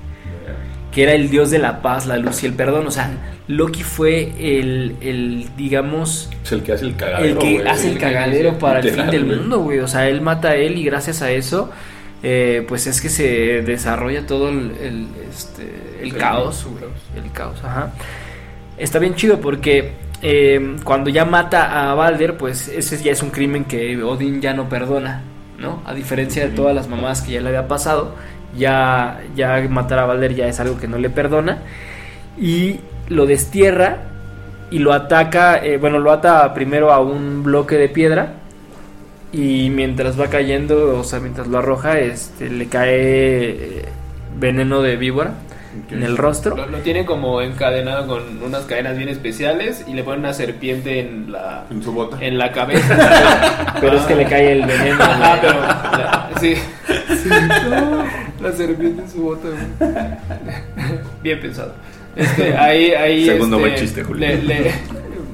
que 0.92 1.02
era 1.04 1.12
el 1.12 1.30
dios 1.30 1.50
de 1.50 1.58
la 1.58 1.82
paz, 1.82 2.06
la 2.06 2.16
luz 2.16 2.42
y 2.42 2.46
el 2.46 2.54
perdón. 2.54 2.86
O 2.86 2.90
sea, 2.90 3.10
Loki 3.46 3.82
fue 3.82 4.32
el, 4.38 4.96
el 5.00 5.48
digamos, 5.56 6.30
Es 6.44 6.52
el 6.52 6.62
que 6.62 6.72
hace 6.72 6.84
el 6.86 6.96
cagadero. 6.96 7.32
el 7.32 7.38
que 7.38 7.68
hace 7.68 7.90
el 7.90 7.98
cagadero 7.98 8.58
para 8.58 8.80
el 8.80 8.90
fin 8.90 9.10
del 9.10 9.24
mundo, 9.26 9.60
güey. 9.60 9.78
O 9.80 9.88
sea, 9.88 10.08
él 10.08 10.20
mata 10.20 10.50
a 10.50 10.56
él 10.56 10.78
y 10.78 10.84
gracias 10.84 11.22
a 11.22 11.30
eso, 11.30 11.70
eh, 12.22 12.64
pues 12.68 12.86
es 12.86 13.00
que 13.00 13.08
se 13.08 13.62
desarrolla 13.62 14.26
todo 14.26 14.48
el, 14.48 14.72
el, 14.80 15.08
este, 15.30 15.72
el 16.02 16.16
caos. 16.16 16.66
El 17.16 17.30
caos, 17.32 17.62
ajá. 17.64 17.92
Está 18.76 18.98
bien 18.98 19.14
chido 19.14 19.40
porque 19.40 19.92
eh, 20.22 20.76
cuando 20.84 21.10
ya 21.10 21.24
mata 21.24 21.90
a 21.90 21.94
Balder, 21.94 22.36
pues 22.36 22.68
ese 22.68 23.02
ya 23.02 23.12
es 23.12 23.22
un 23.22 23.30
crimen 23.30 23.64
que 23.64 24.02
Odín 24.02 24.40
ya 24.40 24.54
no 24.54 24.68
perdona, 24.68 25.22
¿no? 25.60 25.82
A 25.84 25.94
diferencia 25.94 26.48
de 26.48 26.54
todas 26.54 26.74
las 26.74 26.88
mamás 26.88 27.22
que 27.22 27.32
ya 27.32 27.40
le 27.40 27.48
había 27.48 27.68
pasado, 27.68 28.14
ya, 28.56 29.20
ya 29.36 29.64
matar 29.68 30.00
a 30.00 30.06
Balder 30.06 30.34
ya 30.34 30.48
es 30.48 30.58
algo 30.58 30.78
que 30.78 30.88
no 30.88 30.98
le 30.98 31.10
perdona. 31.10 31.58
Y 32.38 32.80
lo 33.08 33.26
destierra 33.26 33.98
y 34.70 34.78
lo 34.78 34.92
ataca, 34.92 35.58
eh, 35.64 35.76
bueno, 35.76 35.98
lo 35.98 36.10
ata 36.12 36.52
primero 36.54 36.92
a 36.92 37.00
un 37.00 37.42
bloque 37.42 37.76
de 37.76 37.88
piedra 37.88 38.34
y 39.32 39.70
mientras 39.70 40.18
va 40.18 40.28
cayendo, 40.28 40.98
o 40.98 41.04
sea, 41.04 41.20
mientras 41.20 41.46
lo 41.46 41.58
arroja, 41.58 41.98
este, 42.00 42.48
le 42.48 42.66
cae 42.66 43.50
eh, 43.50 43.84
veneno 44.38 44.82
de 44.82 44.96
víbora 44.96 45.34
en 45.90 46.02
el 46.02 46.16
rostro. 46.16 46.56
Lo, 46.56 46.66
lo 46.66 46.78
tiene 46.78 47.04
como 47.04 47.40
encadenado 47.42 48.06
con 48.06 48.42
unas 48.42 48.62
cadenas 48.64 48.96
bien 48.96 49.08
especiales 49.08 49.84
y 49.86 49.94
le 49.94 50.02
ponen 50.04 50.20
una 50.20 50.32
serpiente 50.32 51.00
en 51.00 51.30
la, 51.32 51.64
En 51.70 51.82
su 51.82 51.92
bota. 51.92 52.16
en 52.20 52.38
la 52.38 52.50
cabeza. 52.52 53.74
Pero 53.80 53.96
es 53.96 54.02
que 54.02 54.14
le 54.16 54.24
cae 54.24 54.52
el 54.52 54.66
veneno. 54.66 55.02
Ajá, 55.02 55.38
pero 55.40 55.60
la- 55.60 56.30
sí. 56.40 56.54
La 58.40 58.52
serpiente 58.52 59.02
en 59.02 59.10
su 59.10 59.22
bota. 59.22 59.48
Bien 61.22 61.40
pensado. 61.40 61.74
Este, 62.16 62.56
ahí, 62.56 62.92
ahí. 62.92 63.26
Segundo 63.26 63.56
este, 63.56 63.68
buen 63.68 63.80
chiste, 63.80 64.02
Julio. 64.02 64.26
Le, 64.26 64.42
le- 64.42 64.72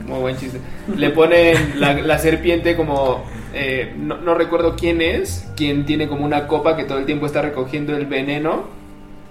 muy 0.07 0.19
buen 0.21 0.37
chiste. 0.37 0.59
Le 0.97 1.11
ponen 1.11 1.81
la, 1.81 1.95
la 1.95 2.19
serpiente 2.19 2.77
como. 2.77 3.25
eh, 3.55 3.95
no, 3.97 4.17
no 4.19 4.35
recuerdo 4.35 4.75
quién 4.77 5.01
es. 5.01 5.49
Quien 5.57 5.85
tiene 5.87 6.09
como 6.09 6.25
una 6.25 6.47
copa 6.49 6.77
que 6.77 6.85
todo 6.85 6.99
el 6.99 7.07
tiempo 7.07 7.27
está 7.27 7.43
recogiendo 7.43 7.97
el 7.97 8.07
veneno 8.07 8.65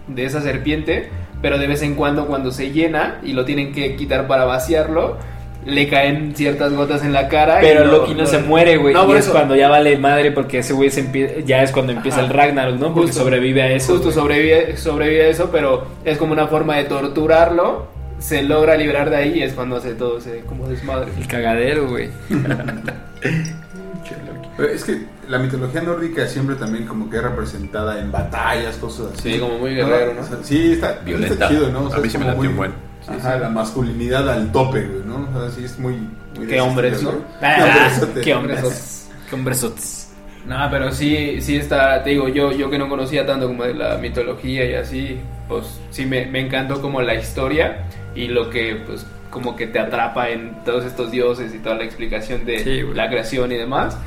de 0.07 0.25
esa 0.25 0.41
serpiente. 0.41 1.09
Pero 1.41 1.57
de 1.59 1.67
vez 1.67 1.81
en 1.83 1.95
cuando, 1.95 2.25
cuando 2.27 2.51
se 2.51 2.71
llena 2.71 3.19
y 3.23 3.33
lo 3.33 3.45
tienen 3.45 3.71
que 3.71 3.95
quitar 3.95 4.27
para 4.27 4.45
vaciarlo, 4.45 5.17
le 5.65 5.87
caen 5.89 6.35
ciertas 6.35 6.73
gotas 6.73 7.03
en 7.03 7.11
la 7.13 7.27
cara. 7.27 7.59
y 7.59 7.65
Pero 7.65 7.85
lo- 7.85 7.97
Loki 7.99 8.15
no 8.15 8.25
se 8.25 8.39
muere, 8.39 8.77
güey. 8.77 8.93
No, 8.93 9.03
y 9.03 9.07
por 9.07 9.17
es 9.17 9.25
eso. 9.25 9.33
cuando 9.33 9.55
ya 9.55 9.67
vale 9.67 9.97
madre 9.97 10.31
porque 10.31 10.59
ese 10.59 10.73
güey 10.73 10.89
se 10.89 11.43
ya 11.45 11.61
es 11.63 11.71
cuando 11.71 11.91
empieza 11.91 12.19
Ajá. 12.19 12.27
el 12.27 12.33
Ragnarok, 12.33 12.75
¿no? 12.79 12.93
Porque 12.93 13.07
Justo. 13.07 13.23
sobrevive 13.23 13.61
a 13.61 13.71
eso. 13.71 13.93
Justo 13.93 14.11
sobrevive, 14.11 14.77
sobrevive 14.77 15.25
a 15.25 15.29
eso, 15.29 15.49
pero 15.51 15.85
es 16.03 16.17
como 16.17 16.33
una 16.33 16.47
forma 16.47 16.77
de 16.77 16.85
torturarlo. 16.85 17.87
Se 18.19 18.41
logra 18.43 18.75
liberar 18.75 19.09
de 19.09 19.17
ahí 19.17 19.33
y 19.39 19.43
es 19.43 19.53
cuando 19.53 19.75
hace 19.75 19.93
todo 19.93 20.19
ese 20.19 20.41
como 20.47 20.67
desmadre. 20.67 21.11
El 21.19 21.27
cagadero, 21.27 21.87
güey. 21.89 22.09
Pero 24.57 24.69
es 24.69 24.83
que 24.83 25.01
la 25.27 25.37
mitología 25.39 25.81
nórdica 25.81 26.25
siempre 26.27 26.55
también 26.55 26.85
como 26.85 27.09
que 27.09 27.17
es 27.17 27.23
representada 27.23 27.99
en 27.99 28.11
batallas, 28.11 28.77
cosas 28.77 29.07
así. 29.13 29.33
Sí, 29.33 29.39
como 29.39 29.57
muy 29.59 29.75
guerrero, 29.75 30.13
¿no? 30.13 30.21
O 30.21 30.25
sea, 30.25 30.37
sí, 30.43 30.73
está, 30.73 30.99
Violenta. 31.03 31.33
está 31.33 31.47
chido, 31.49 31.69
¿no? 31.71 31.83
O 31.85 31.89
sea, 31.89 31.99
A 31.99 32.01
mí 32.01 32.09
sí 32.09 32.17
me 32.17 32.25
latió 32.25 32.37
muy- 32.39 32.47
un 32.47 32.57
buen. 32.57 32.73
Ajá, 33.07 33.37
la 33.37 33.49
masculinidad 33.49 34.27
al 34.29 34.51
tope, 34.51 34.81
güey, 34.81 35.03
¿no? 35.05 35.27
O 35.37 35.41
sea, 35.41 35.51
sí 35.51 35.63
es 35.65 35.77
muy... 35.77 35.95
muy 36.37 36.47
Qué 36.47 36.59
hombres, 36.61 37.03
¿no? 37.03 37.11
Qué 37.39 37.63
hombresote. 37.63 38.21
Qué 38.21 38.33
hombres. 38.35 39.09
Qué 39.29 39.35
hombresotes. 39.35 40.01
No, 40.47 40.55
pero 40.71 40.91
sí, 40.91 41.41
sí 41.41 41.57
está, 41.57 42.03
te 42.03 42.11
digo, 42.11 42.27
yo, 42.29 42.51
yo 42.51 42.69
que 42.69 42.77
no 42.77 42.87
conocía 42.87 43.25
tanto 43.25 43.47
como 43.47 43.63
de 43.63 43.73
la 43.73 43.97
mitología 43.97 44.63
y 44.65 44.75
así, 44.75 45.19
pues 45.49 45.65
sí 45.91 46.05
me, 46.05 46.27
me 46.27 46.39
encantó 46.39 46.81
como 46.81 47.01
la 47.01 47.15
historia 47.15 47.83
y 48.15 48.27
lo 48.27 48.49
que 48.51 48.81
pues 48.85 49.05
como 49.31 49.55
que 49.55 49.67
te 49.67 49.79
atrapa 49.79 50.29
en 50.29 50.63
todos 50.63 50.85
estos 50.85 51.11
dioses 51.11 51.53
y 51.53 51.57
toda 51.57 51.75
la 51.75 51.83
explicación 51.83 52.45
de 52.45 52.59
Sí, 52.63 52.81
la 52.93 53.09
creación 53.09 53.51
y 53.51 53.55
demás. 53.55 53.97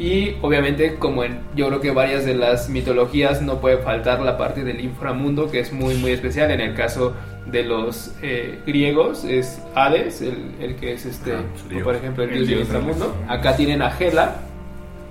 Y 0.00 0.36
obviamente 0.40 0.94
como 0.96 1.24
en 1.24 1.40
yo 1.54 1.68
creo 1.68 1.80
que 1.82 1.90
varias 1.90 2.24
de 2.24 2.34
las 2.34 2.70
mitologías 2.70 3.42
no 3.42 3.60
puede 3.60 3.76
faltar 3.78 4.20
la 4.22 4.38
parte 4.38 4.64
del 4.64 4.80
inframundo 4.80 5.50
que 5.50 5.60
es 5.60 5.72
muy 5.74 5.94
muy 5.96 6.12
especial. 6.12 6.50
En 6.50 6.60
el 6.62 6.74
caso 6.74 7.12
de 7.46 7.64
los 7.64 8.12
eh, 8.22 8.60
griegos 8.66 9.24
es 9.24 9.60
Hades, 9.74 10.22
el, 10.22 10.54
el 10.60 10.76
que 10.76 10.94
es 10.94 11.04
este, 11.04 11.34
Ah, 11.34 11.42
dios. 11.68 11.82
por 11.82 11.94
ejemplo, 11.96 12.24
el 12.24 12.30
El 12.30 12.46
dios 12.46 12.48
del 12.48 12.56
dios 12.56 12.68
del 12.72 12.76
inframundo. 12.78 13.14
Acá 13.28 13.56
tienen 13.56 13.82
a 13.82 13.92
Hela, 13.98 14.36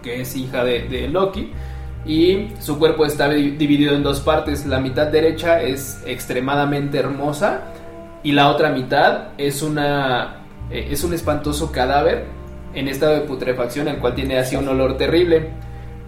que 0.02 0.22
es 0.22 0.36
hija 0.36 0.64
de, 0.64 0.88
de 0.90 1.08
Loki. 1.08 1.52
Y 2.06 2.48
su 2.60 2.80
cuerpo 2.80 3.06
está 3.06 3.30
di- 3.30 3.52
dividido 3.52 3.94
en 3.94 4.02
dos 4.02 4.22
partes. 4.22 4.66
La 4.66 4.80
mitad 4.80 5.06
derecha 5.08 5.62
es 5.62 6.02
extremadamente 6.08 6.98
hermosa 6.98 7.62
y 8.24 8.32
la 8.32 8.50
otra 8.50 8.70
mitad 8.72 9.28
es 9.38 9.62
una 9.62 10.38
eh, 10.72 10.88
es 10.92 11.04
un 11.04 11.14
espantoso 11.14 11.72
cadáver 11.72 12.26
en 12.74 12.88
estado 12.88 13.16
de 13.16 13.22
putrefacción, 13.22 13.88
el 13.88 13.98
cual 13.98 14.16
tiene 14.16 14.38
así 14.38 14.56
un 14.56 14.68
olor 14.68 14.98
terrible. 14.98 15.50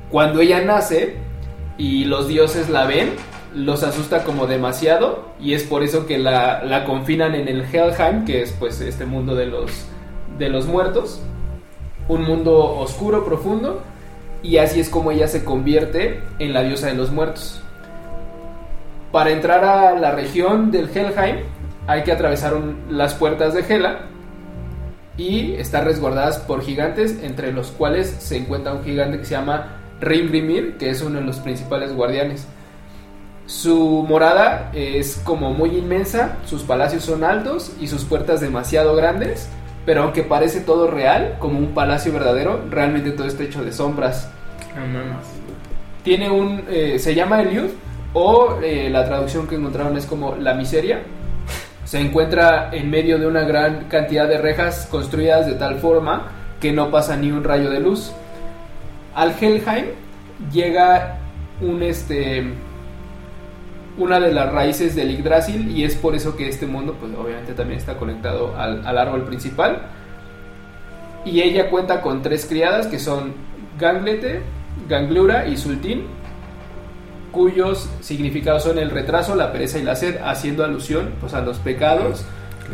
Cuando 0.09 0.41
ella 0.41 0.61
nace 0.61 1.15
y 1.77 2.05
los 2.05 2.27
dioses 2.27 2.69
la 2.69 2.85
ven, 2.85 3.11
los 3.53 3.83
asusta 3.83 4.23
como 4.23 4.47
demasiado 4.47 5.25
y 5.39 5.53
es 5.53 5.63
por 5.63 5.83
eso 5.83 6.05
que 6.05 6.17
la, 6.17 6.83
confinan 6.85 7.35
en 7.35 7.47
el 7.47 7.61
Helheim, 7.61 8.25
que 8.25 8.41
es 8.41 8.51
pues 8.53 8.79
este 8.81 9.05
mundo 9.05 9.35
de 9.35 9.45
los 9.47 9.87
de 10.37 10.49
los 10.49 10.65
muertos, 10.65 11.21
un 12.07 12.23
mundo 12.23 12.57
oscuro, 12.77 13.25
profundo, 13.25 13.81
y 14.41 14.57
así 14.57 14.79
es 14.79 14.89
como 14.89 15.11
ella 15.11 15.27
se 15.27 15.43
convierte 15.43 16.21
en 16.39 16.53
la 16.53 16.63
diosa 16.63 16.87
de 16.87 16.95
los 16.95 17.11
muertos. 17.11 17.61
Para 19.11 19.31
entrar 19.31 19.63
a 19.65 19.99
la 19.99 20.11
región 20.11 20.71
del 20.71 20.89
Helheim 20.89 21.43
hay 21.85 22.03
que 22.03 22.11
atravesar 22.11 22.53
las 22.89 23.13
puertas 23.13 23.53
de 23.53 23.61
Hela 23.61 24.07
y 25.21 25.53
estar 25.53 25.85
resguardadas 25.85 26.39
por 26.39 26.63
gigantes, 26.63 27.19
entre 27.21 27.53
los 27.53 27.69
cuales 27.69 28.09
se 28.17 28.37
encuentra 28.37 28.73
un 28.73 28.83
gigante 28.83 29.19
que 29.19 29.25
se 29.25 29.35
llama 29.35 29.77
Ringrimir, 29.99 30.77
que 30.77 30.89
es 30.89 31.03
uno 31.03 31.19
de 31.19 31.25
los 31.25 31.37
principales 31.37 31.93
guardianes. 31.93 32.47
Su 33.45 34.03
morada 34.09 34.71
es 34.73 35.21
como 35.23 35.53
muy 35.53 35.77
inmensa, 35.77 36.37
sus 36.45 36.63
palacios 36.63 37.03
son 37.03 37.23
altos 37.23 37.71
y 37.79 37.87
sus 37.87 38.03
puertas 38.03 38.41
demasiado 38.41 38.95
grandes, 38.95 39.47
pero 39.85 40.01
aunque 40.03 40.23
parece 40.23 40.61
todo 40.61 40.89
real, 40.89 41.35
como 41.37 41.59
un 41.59 41.75
palacio 41.75 42.11
verdadero, 42.11 42.65
realmente 42.71 43.11
todo 43.11 43.27
está 43.27 43.43
hecho 43.43 43.63
de 43.63 43.73
sombras. 43.73 44.27
Mames. 44.75 45.27
Tiene 46.03 46.31
un. 46.31 46.63
eh, 46.67 46.97
se 46.97 47.13
llama 47.13 47.41
Eliud, 47.41 47.69
o 48.13 48.57
eh, 48.63 48.89
la 48.89 49.05
traducción 49.05 49.47
que 49.47 49.53
encontraron 49.53 49.95
es 49.97 50.07
como 50.07 50.35
la 50.35 50.55
miseria. 50.55 51.01
Se 51.91 51.99
encuentra 51.99 52.69
en 52.71 52.89
medio 52.89 53.19
de 53.19 53.27
una 53.27 53.41
gran 53.41 53.89
cantidad 53.89 54.25
de 54.25 54.37
rejas 54.37 54.87
construidas 54.89 55.45
de 55.45 55.55
tal 55.55 55.77
forma 55.79 56.31
que 56.61 56.71
no 56.71 56.89
pasa 56.89 57.17
ni 57.17 57.33
un 57.33 57.43
rayo 57.43 57.69
de 57.69 57.81
luz. 57.81 58.13
Al 59.13 59.35
Helheim 59.37 59.87
llega 60.53 61.17
este 61.81 62.45
una 63.97 64.21
de 64.21 64.31
las 64.31 64.53
raíces 64.53 64.95
del 64.95 65.11
Yggdrasil 65.17 65.69
y 65.69 65.83
es 65.83 65.97
por 65.97 66.15
eso 66.15 66.37
que 66.37 66.47
este 66.47 66.65
mundo 66.65 66.95
pues 66.97 67.11
obviamente 67.13 67.51
también 67.51 67.81
está 67.81 67.97
conectado 67.97 68.55
al, 68.57 68.87
al 68.87 68.97
árbol 68.97 69.25
principal 69.25 69.81
y 71.25 71.41
ella 71.41 71.69
cuenta 71.69 71.99
con 72.01 72.21
tres 72.21 72.45
criadas 72.45 72.87
que 72.87 72.99
son 72.99 73.33
Ganglete, 73.77 74.43
Ganglura 74.87 75.45
y 75.45 75.57
Sultín 75.57 76.05
cuyos 77.31 77.89
significados 78.01 78.63
son 78.63 78.77
el 78.77 78.89
retraso, 78.89 79.35
la 79.35 79.51
pereza 79.51 79.79
y 79.79 79.83
la 79.83 79.95
sed 79.95 80.17
haciendo 80.23 80.63
alusión 80.65 81.11
pues 81.19 81.33
a 81.33 81.41
los 81.41 81.57
pecados 81.59 82.25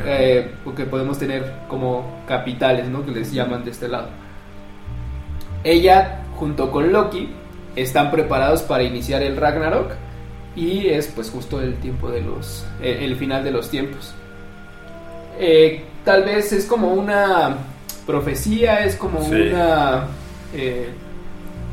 eh, 0.05 0.51
que 0.76 0.86
podemos 0.86 1.18
tener 1.20 1.51
como 1.68 2.22
capitales 2.28 2.88
¿no? 2.89 3.05
que 3.05 3.12
les 3.12 3.32
llaman 3.32 3.64
de 3.64 3.72
este 3.72 3.88
lado 3.88 4.08
ella 5.64 6.20
junto 6.36 6.72
con 6.72 6.91
Loki 6.91 7.30
están 7.76 8.12
preparados 8.12 8.62
para 8.64 8.84
iniciar 8.84 9.22
el 9.24 9.38
Ragnarok 9.38 9.91
y 10.55 10.88
es 10.88 11.08
pues 11.08 11.30
justo 11.30 11.62
el 11.62 11.76
tiempo 11.76 12.10
de 12.10 12.22
los 12.22 12.66
eh, 12.82 12.99
el 13.01 13.16
final 13.16 13.43
de 13.43 13.51
los 13.51 13.70
tiempos 13.70 14.14
Eh, 15.39 15.84
tal 16.03 16.24
vez 16.24 16.51
es 16.51 16.66
como 16.66 16.93
una 16.93 17.55
profecía 18.08 18.84
es 18.84 18.95
como 18.95 19.22
Sí. 19.24 19.34
una 19.51 20.08
eh, 20.55 20.89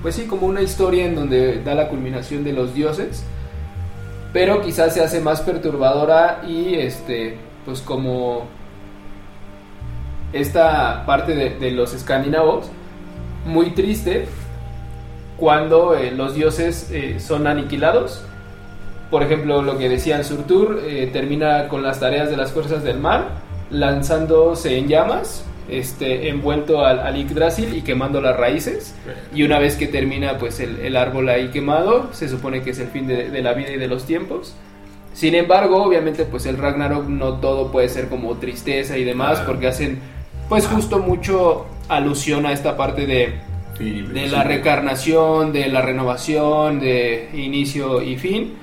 pues 0.04 0.14
sí 0.16 0.26
como 0.26 0.46
una 0.46 0.60
historia 0.60 1.06
en 1.06 1.16
donde 1.16 1.62
da 1.62 1.74
la 1.74 1.88
culminación 1.88 2.44
de 2.44 2.52
los 2.52 2.74
dioses 2.74 3.24
pero 4.34 4.60
quizás 4.60 4.92
se 4.92 5.02
hace 5.02 5.20
más 5.20 5.40
perturbadora 5.40 6.42
y 6.46 6.74
este 6.74 7.38
pues 7.64 7.80
como 7.80 8.46
esta 10.34 11.06
parte 11.06 11.34
de, 11.34 11.70
los 11.70 11.94
escandinavos 11.94 12.66
muy 13.46 13.70
triste 13.70 14.26
cuando 15.38 15.94
eh, 15.94 16.10
los 16.10 16.34
dioses 16.34 16.90
eh, 16.90 17.20
son 17.20 17.46
aniquilados. 17.46 18.24
Por 19.10 19.22
ejemplo, 19.22 19.62
lo 19.62 19.78
que 19.78 19.88
decía 19.88 20.22
Surtur 20.24 20.80
eh, 20.84 21.08
termina 21.12 21.68
con 21.68 21.82
las 21.82 22.00
tareas 22.00 22.30
de 22.30 22.36
las 22.36 22.52
fuerzas 22.52 22.82
del 22.82 22.98
mar, 22.98 23.28
lanzándose 23.70 24.76
en 24.76 24.88
llamas, 24.88 25.44
este, 25.68 26.28
envuelto 26.28 26.84
al, 26.84 27.00
al 27.00 27.16
Yggdrasil 27.16 27.76
y 27.76 27.82
quemando 27.82 28.20
las 28.20 28.36
raíces. 28.36 28.94
Y 29.34 29.42
una 29.42 29.58
vez 29.58 29.76
que 29.76 29.86
termina 29.86 30.38
pues 30.38 30.60
el, 30.60 30.78
el 30.80 30.96
árbol 30.96 31.28
ahí 31.28 31.48
quemado, 31.48 32.12
se 32.12 32.28
supone 32.28 32.62
que 32.62 32.70
es 32.70 32.78
el 32.78 32.88
fin 32.88 33.06
de, 33.06 33.30
de 33.30 33.42
la 33.42 33.54
vida 33.54 33.70
y 33.70 33.78
de 33.78 33.88
los 33.88 34.04
tiempos. 34.04 34.54
Sin 35.12 35.34
embargo, 35.34 35.82
obviamente 35.82 36.24
pues 36.24 36.44
el 36.46 36.58
Ragnarok 36.58 37.08
no 37.08 37.34
todo 37.34 37.70
puede 37.70 37.88
ser 37.88 38.08
como 38.08 38.34
tristeza 38.34 38.98
y 38.98 39.04
demás, 39.04 39.40
porque 39.40 39.68
hacen 39.68 40.00
pues 40.48 40.66
justo 40.66 40.98
mucho 40.98 41.66
alusión 41.88 42.46
a 42.46 42.52
esta 42.52 42.76
parte 42.76 43.06
de, 43.06 43.34
de 43.78 44.28
la 44.28 44.42
reencarnación, 44.42 45.52
de 45.52 45.68
la 45.68 45.82
renovación, 45.82 46.80
de 46.80 47.30
inicio 47.32 48.02
y 48.02 48.16
fin. 48.16 48.54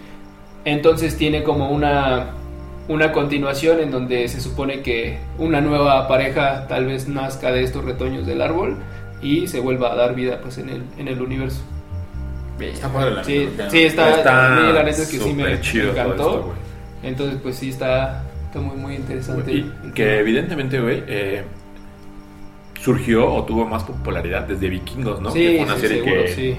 Entonces 0.65 1.17
tiene 1.17 1.41
como 1.41 1.71
una 1.71 2.35
una 2.87 3.11
continuación 3.11 3.79
en 3.79 3.91
donde 3.91 4.27
se 4.27 4.41
supone 4.41 4.81
que 4.81 5.19
una 5.37 5.61
nueva 5.61 6.07
pareja 6.07 6.67
tal 6.67 6.85
vez 6.85 7.07
nazca 7.07 7.51
de 7.51 7.63
estos 7.63 7.85
retoños 7.85 8.25
del 8.25 8.41
árbol 8.41 8.77
y 9.21 9.47
se 9.47 9.59
vuelva 9.59 9.93
a 9.93 9.95
dar 9.95 10.15
vida 10.15 10.39
pues 10.41 10.57
en 10.57 10.69
el, 10.69 10.83
en 10.97 11.07
el 11.07 11.21
universo. 11.21 11.61
Está 12.59 12.89
padre 12.89 13.11
la 13.11 13.23
Sí, 13.23 13.49
sí, 13.69 13.83
está, 13.83 14.17
Está 14.17 14.47
a 14.47 14.59
mí 14.59 14.73
la 14.73 14.83
neta 14.83 15.01
es 15.01 15.09
que 15.09 15.17
sí 15.17 15.33
me, 15.33 15.43
me 15.45 15.53
encantó. 15.53 16.11
esto. 16.13 16.53
Entonces 17.03 17.39
pues 17.41 17.55
sí 17.55 17.69
está, 17.69 18.23
está 18.45 18.59
muy 18.59 18.75
muy 18.77 18.95
interesante. 18.95 19.51
Y 19.51 19.71
que 19.95 20.19
evidentemente, 20.19 20.79
güey, 20.79 21.03
eh, 21.07 21.43
surgió 22.79 23.31
o 23.33 23.43
tuvo 23.45 23.65
más 23.65 23.83
popularidad 23.83 24.43
desde 24.43 24.69
Vikingos, 24.69 25.21
¿no? 25.21 25.31
Sí, 25.31 25.39
que 25.39 25.55
fue 25.57 25.65
una 25.65 25.75
sí, 25.75 25.81
serie 25.81 26.03
seguro, 26.03 26.21
que... 26.23 26.27
sí. 26.33 26.55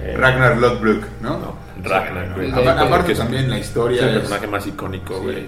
eh, 0.00 0.16
Ragnar 0.16 0.56
Lodbrok, 0.56 1.04
¿no? 1.20 1.30
no, 1.38 1.54
Ragnar, 1.82 2.34
güey. 2.34 2.50
Aparte 2.50 3.14
también 3.14 3.48
la 3.50 3.58
Es 3.58 3.66
historia 3.68 4.02
el 4.02 4.08
es- 4.08 4.14
personaje 4.20 4.46
más 4.46 4.66
icónico, 4.66 5.20
güey. 5.20 5.46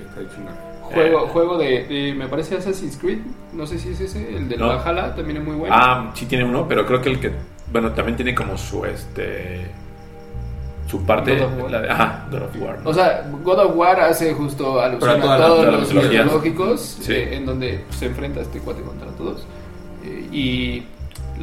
Juego, 0.82 1.24
Eh. 1.24 1.28
juego 1.32 1.58
de, 1.58 1.84
de- 1.84 2.14
me 2.14 2.26
parece 2.28 2.56
Assassin's 2.56 2.96
Creed, 2.96 3.18
no 3.52 3.66
sé 3.66 3.78
si 3.78 3.90
es 3.90 4.00
ese, 4.00 4.36
el 4.36 4.48
del 4.48 4.58
No. 4.58 4.68
Valhalla, 4.68 5.14
también 5.14 5.36
es 5.38 5.44
muy 5.44 5.54
bueno. 5.56 5.74
Ah, 5.78 6.10
sí 6.14 6.26
tiene 6.26 6.44
uno, 6.44 6.66
pero 6.68 6.84
creo 6.86 7.00
que 7.00 7.10
el 7.10 7.20
que... 7.20 7.30
Bueno, 7.72 7.92
también 7.92 8.16
tiene 8.16 8.34
como 8.34 8.58
su, 8.58 8.84
este... 8.84 9.66
Su 10.88 11.04
parte... 11.06 11.36
God 11.36 11.42
of 11.46 11.62
War. 11.62 11.70
la 11.70 11.80
de- 11.82 11.90
ajá, 11.90 12.26
God 12.32 12.42
of 12.42 12.56
War. 12.60 12.78
¿no? 12.82 12.90
O 12.90 12.94
sea, 12.94 13.30
God 13.44 13.58
of 13.60 13.76
War 13.76 14.00
hace 14.00 14.34
justo 14.34 14.80
alusión 14.80 15.22
a 15.22 15.36
todos 15.36 15.64
la 15.64 15.70
los 15.72 15.94
mitológicos, 15.94 16.80
Sí. 17.00 17.12
eh, 17.12 17.36
en 17.36 17.46
donde 17.46 17.84
se 17.90 18.06
enfrenta 18.06 18.40
este 18.40 18.58
cuate 18.58 18.82
contra 18.82 19.06
todos. 19.12 19.46
Eh, 20.04 20.28
y 20.32 20.82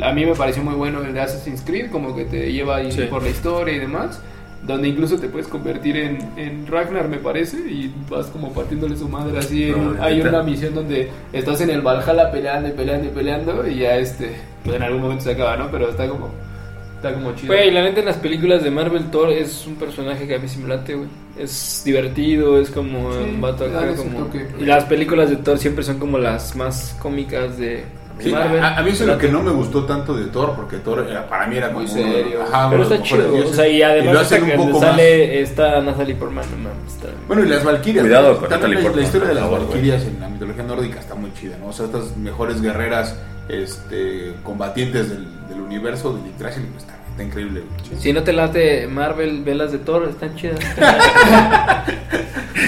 a 0.04 0.12
mí 0.12 0.26
me 0.26 0.36
pareció 0.36 0.62
muy 0.64 0.74
bueno 0.74 1.02
el 1.02 1.14
de 1.14 1.22
Assassin's 1.22 1.62
Creed, 1.62 1.90
como 1.92 2.14
que 2.14 2.26
te 2.26 2.52
lleva 2.52 2.76
ahí 2.78 2.92
Sí. 2.92 3.04
por 3.10 3.24
la 3.24 3.30
historia 3.30 3.74
y 3.74 3.80
demás. 3.80 4.22
Donde 4.64 4.90
incluso 4.90 5.18
te 5.18 5.30
puedes 5.30 5.48
convertir 5.48 5.96
en, 5.98 6.20
en 6.36 6.68
Ragnar, 6.68 7.08
me 7.08 7.18
parece, 7.18 7.58
y 7.58 7.94
vas 8.10 8.26
como 8.28 8.52
partiéndole 8.54 8.98
su 8.98 9.08
madre 9.08 9.38
así. 9.40 9.70
en- 9.70 9.98
hay 10.02 10.18
neta. 10.18 10.30
una 10.30 10.44
misión 10.44 10.74
donde 10.76 11.10
estás 11.32 11.62
en 11.62 11.70
el 11.70 11.82
Valhalla 11.82 12.32
peleando 12.32 12.68
y 12.70 12.72
peleando 12.72 13.08
y 13.08 13.12
peleando, 13.12 13.68
y 13.68 13.76
ya 13.80 13.96
este, 13.98 14.32
pues 14.66 14.76
en 14.76 14.84
algún 14.84 15.02
momento 15.04 15.24
se 15.24 15.32
acaba, 15.32 15.56
¿no? 15.56 15.70
Pero 15.72 15.90
está 15.90 16.10
como, 16.10 16.30
está 16.98 17.14
como 17.14 17.34
chido. 17.36 17.54
Güey, 17.54 17.72
la 17.72 17.84
neta 17.84 18.00
en 18.02 18.08
las 18.08 18.18
películas 18.18 18.62
de 18.64 18.72
Marvel 18.72 19.06
Thor 19.12 19.30
es 19.32 19.66
un 19.68 19.76
personaje 19.76 20.28
que 20.28 20.36
a 20.36 20.40
mí 20.40 20.48
sí 20.50 20.60
me 20.60 20.68
late, 20.68 20.96
güey. 20.96 21.08
Es 21.38 21.84
divertido, 21.86 22.60
es 22.60 22.70
como 22.72 23.14
Sí, 23.14 23.20
un 23.20 23.40
vato 23.40 23.64
acá 23.66 23.94
como... 23.96 24.28
Y 24.60 24.66
las 24.66 24.84
películas 24.86 25.30
de 25.30 25.36
Thor 25.38 25.60
siempre 25.60 25.84
son 25.84 25.98
como 26.00 26.18
las 26.18 26.56
más 26.56 26.98
cómicas 27.00 27.58
de 27.60 27.84
Sí, 28.20 28.32
Marvel. 28.32 28.64
a, 28.64 28.78
a 28.78 28.82
mí 28.84 28.92
eso 28.92 29.04
es 29.04 29.10
lo 29.10 29.18
que 29.18 29.30
no 29.30 29.42
me 29.44 29.52
gustó 29.52 29.86
tanto 29.86 30.16
de 30.16 30.26
Thor, 30.26 30.54
porque 30.56 30.78
Thor 30.78 31.06
era- 31.10 31.28
para 31.28 31.48
mí 31.48 31.58
era 31.58 31.68
como 31.68 31.80
Muy 31.82 31.88
serio. 31.88 32.42
ajá, 32.44 32.70
Pero 32.70 32.84
está 32.84 33.02
chido, 33.04 33.36
o 33.48 33.54
sea, 33.54 33.68
y 33.68 33.82
además 33.84 34.32
un 34.32 34.52
poco 34.58 34.80
sale 34.80 35.42
esta 35.42 35.82
Natalie 35.82 36.16
Portman, 36.16 36.46
está... 36.88 37.08
Bueno, 37.28 37.44
y 37.44 37.50
las 37.50 37.64
Valquirias. 37.64 38.04
Cuidado 38.04 38.38
con 38.40 38.50
También 38.50 38.74
Natalie 38.76 38.96
la, 38.96 39.02
historia 39.04 39.28
de 39.30 39.36
las 39.36 39.52
Valquirias 39.52 40.04
en 40.04 40.20
la 40.20 40.30
mitología 40.30 40.64
nórdica 40.64 41.00
está 41.00 41.16
muy 41.16 41.34
chida, 41.34 41.58
¿no? 41.60 41.68
O 41.68 41.74
sea, 41.74 41.86
estas 41.86 42.16
mejores 42.18 42.62
guerreras 42.62 43.16
este, 43.50 44.34
combatientes 44.44 45.10
del, 45.10 45.28
del 45.50 45.62
universo 45.62 46.14
de 46.14 46.30
Yggdrasil, 46.32 46.64
pues, 46.72 46.84
está, 46.84 46.96
está 47.12 47.24
increíble. 47.24 47.64
Si 48.00 48.14
no 48.14 48.24
te 48.24 48.34
late 48.34 48.88
Marvel, 48.88 49.44
velas 49.44 49.72
de 49.72 49.80
Thor, 49.80 50.08
están 50.10 50.36
chidas. 50.36 50.60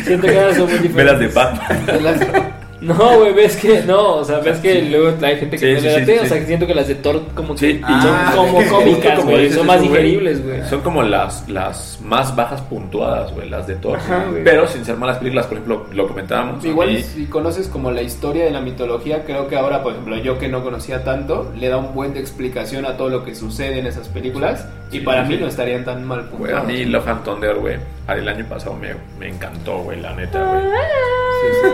Siento 0.06 0.28
que 0.28 0.56
son 0.56 0.70
muy 0.70 0.80
diferentes. 0.80 0.95
Velas 0.95 1.20
de 1.20 1.28
Batman. 1.28 1.86
Velas- 1.88 2.49
No, 2.82 3.18
güey, 3.20 3.34
ves 3.34 3.56
que, 3.58 3.82
no, 3.84 4.16
o 4.16 4.24
sea, 4.24 4.40
ves 4.40 4.60
que 4.60 4.82
luego 4.84 5.14
hay 5.26 5.36
gente 5.38 5.58
que 5.58 5.66
Sí, 5.68 5.74
no 5.74 5.80
sí, 5.80 5.86
le 5.86 5.94
sí, 5.94 6.00
late, 6.00 6.14
sí, 6.20 6.26
o 6.26 6.28
sea, 6.28 6.40
que 6.40 6.46
siento 6.46 6.66
que 6.68 6.74
las 6.76 6.88
de 6.88 6.96
Thor 6.96 7.22
como 7.36 7.54
que 7.56 7.60
Sí, 7.60 7.82
Ah, 7.84 8.32
son 8.36 8.48
como 8.48 8.70
cómicas, 8.70 9.26
güey, 9.26 9.50
son 9.52 9.68
más 9.68 9.82
digeribles, 9.82 10.44
güey. 10.46 10.64
Son 10.70 10.82
como 10.82 11.04
las, 11.04 11.48
las 11.50 12.00
más 12.04 12.36
bajas 12.36 12.62
puntuadas, 12.62 13.34
güey, 13.34 13.50
las 13.50 13.68
de 13.68 13.76
Thor. 13.76 13.98
Ajá. 13.98 14.26
Pero 14.44 14.68
sin 14.68 14.86
ser 14.86 14.96
malas 14.96 15.18
películas, 15.18 15.46
por 15.48 15.58
ejemplo, 15.58 15.86
lo 15.94 16.08
comentábamos. 16.08 16.64
Igual 16.64 16.94
mí- 16.94 17.02
si 17.04 17.26
conoces 17.26 17.68
como 17.68 17.92
la 17.92 18.02
historia 18.02 18.46
de 18.46 18.52
la 18.52 18.62
mitología, 18.62 19.24
creo 19.26 19.48
que 19.48 19.58
ahora, 19.58 19.84
por 19.84 19.92
ejemplo, 19.94 20.18
yo 20.18 20.38
que 20.40 20.48
no 20.48 20.64
conocía 20.64 21.04
tanto, 21.04 21.52
le 21.58 21.68
da 21.70 21.78
un 21.78 21.94
buen 21.94 22.14
de 22.14 22.20
explicación 22.22 22.86
a 22.86 22.96
todo 22.98 23.10
lo 23.10 23.24
que 23.26 23.36
sucede 23.36 23.80
en 23.80 23.88
esas 23.88 24.08
películas 24.08 24.66
y 24.92 24.98
Sí, 24.98 25.00
para 25.02 25.26
sí. 25.28 25.34
mí 25.34 25.38
no 25.40 25.48
estarían 25.48 25.84
tan 25.86 26.06
mal 26.08 26.28
Güey, 26.32 26.52
a 26.54 26.62
puntuadas. 26.62 26.66
mí 26.68 26.86
Love 26.86 27.08
and 27.10 27.24
Thunder, 27.24 27.56
güey, 27.56 27.76
el 28.08 28.28
año 28.28 28.46
pasado 28.50 28.76
me, 28.76 28.90
me 29.20 29.28
encantó, 29.28 29.80
güey, 29.80 30.00
la 30.02 30.14
neta, 30.16 30.44
güey. 30.44 30.64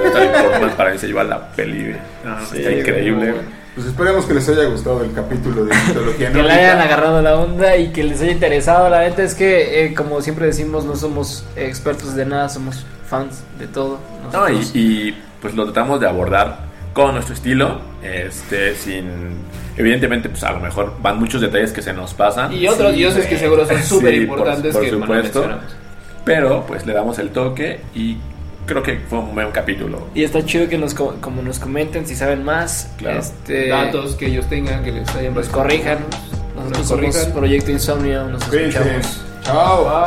Natalie 0.03 0.30
Portman 0.30 0.70
para 0.78 0.91
mí 0.91 0.97
se 0.97 1.07
lleva 1.07 1.24
la 1.24 1.47
peli, 1.51 1.80
güey. 1.84 1.95
No, 2.24 2.45
Sí, 2.47 2.57
está 2.59 2.72
increíble, 2.72 3.32
güey. 3.32 3.43
Pues 3.76 3.88
esperemos 3.88 4.26
que 4.26 4.34
les 4.34 4.47
haya 4.47 4.63
gustado 4.66 5.03
el 5.03 5.11
capítulo 5.11 5.66
de 5.66 5.76
mitología 5.88 6.32
Que 6.32 6.41
le 6.43 6.49
hayan 6.51 6.80
agarrado 6.80 7.22
la 7.22 7.36
onda 7.36 7.76
y 7.76 7.89
que 7.89 8.05
les 8.05 8.22
haya 8.22 8.32
interesado. 8.32 8.89
La 8.89 9.01
neta 9.01 9.22
es 9.22 9.36
que, 9.36 9.84
eh, 9.86 9.93
como 9.93 10.22
siempre 10.22 10.45
decimos, 10.45 10.86
no 10.86 10.95
somos 10.95 11.45
expertos 11.57 12.16
de 12.16 12.26
nada, 12.26 12.47
somos 12.47 12.86
fans 13.05 13.43
de 13.59 13.68
todo. 13.68 13.99
No, 14.32 14.47
y, 14.49 15.13
pues 15.41 15.53
lo 15.55 15.66
tratamos 15.66 15.99
de 15.99 16.07
abordar 16.07 16.59
con 16.93 17.13
nuestro 17.16 17.34
estilo, 17.36 17.82
este, 18.01 18.76
sin... 18.76 19.09
Evidentemente, 19.76 20.30
pues 20.30 20.41
a 20.45 20.53
lo 20.53 20.61
mejor 20.61 20.93
van 21.01 21.20
muchos 21.20 21.41
detalles 21.41 21.74
que 21.74 21.82
se 21.82 21.91
nos 21.91 22.13
pasan. 22.13 22.53
Y 22.53 22.66
otros 22.70 22.91
Sí, 22.93 22.99
dioses 22.99 23.26
que 23.26 23.38
seguro 23.38 23.66
son 23.66 23.84
súper 23.84 24.13
por- 24.13 24.24
importantes 24.39 24.72
por 24.74 24.84
que 24.86 24.91
bueno, 24.95 25.05
supuesto. 25.26 25.49
Pero 26.24 26.63
pues 26.66 26.86
le 26.86 26.93
damos 26.93 27.20
el 27.20 27.30
toque 27.32 27.82
y 27.93 28.16
creo 28.66 28.84
que 28.84 28.99
fue 29.09 29.20
un 29.20 29.34
buen 29.36 29.51
capítulo. 29.51 30.07
Y 30.13 30.24
está 30.24 30.43
chido 30.45 30.68
que 30.70 30.78
nos, 30.78 30.93
co- 30.93 31.16
como 31.22 31.41
nos 31.41 31.59
comenten 31.59 32.05
si 32.07 32.16
saben 32.16 32.43
más. 32.43 32.89
Claro. 32.97 33.20
Este, 33.20 33.70
Datos 33.70 34.16
que 34.16 34.28
ellos 34.28 34.47
tengan, 34.47 34.84
que 34.84 34.91
les 34.91 35.07
hayan 35.16 35.34
Nos 35.34 35.47
corrijan. 35.49 35.99
Nosotros 36.55 36.78
Nos 36.80 36.88
somos 36.88 37.05
corrijan. 37.16 37.34
Proyecto 37.34 37.72
Insomnio. 37.72 38.28
Nos 38.30 38.41
escuchamos. 38.43 39.22
Chao. 39.43 40.05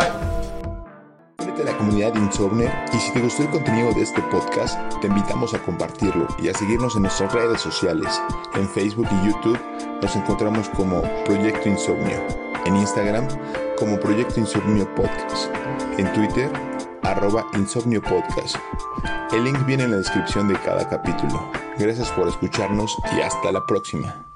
Únete 1.41 1.63
a 1.63 1.65
la 1.67 1.77
comunidad 1.79 2.15
Insomnio 2.17 2.69
y 2.93 2.97
si 2.99 3.13
te 3.13 3.21
gustó 3.21 3.43
el 3.45 3.51
contenido 3.51 3.93
de 3.93 4.03
este 4.03 4.21
podcast, 4.23 4.77
te 5.01 5.07
invitamos 5.07 5.55
a 5.55 5.59
compartirlo 5.61 6.27
y 6.43 6.49
a 6.49 6.55
seguirnos 6.55 6.97
en 6.97 7.03
nuestras 7.03 7.33
redes 7.33 7.61
sociales. 7.61 8.21
En 8.55 8.69
Facebook 8.69 9.07
y 9.23 9.29
YouTube 9.29 9.59
nos 10.03 10.17
encontramos 10.17 10.69
como 10.71 11.03
Proyecto 11.25 11.69
Insomnio. 11.69 12.17
En 12.67 12.77
Instagram 12.77 13.29
como 13.79 13.99
Proyecto 14.01 14.41
Insomnio 14.41 14.93
Podcast. 14.97 15.55
En 15.99 16.13
Twitter 16.13 16.51
arroba 17.11 17.47
Insomnio 17.55 18.03
Podcast. 18.03 18.57
El 19.33 19.45
link 19.45 19.65
viene 19.65 19.85
en 19.85 19.93
la 19.93 19.97
descripción 19.99 20.49
de 20.49 20.55
cada 20.57 20.89
capítulo. 20.89 21.51
Gracias 21.79 22.11
por 22.11 22.29
escucharnos 22.29 22.97
y 23.17 23.21
hasta 23.21 23.51
la 23.51 23.65
próxima. 23.65 24.28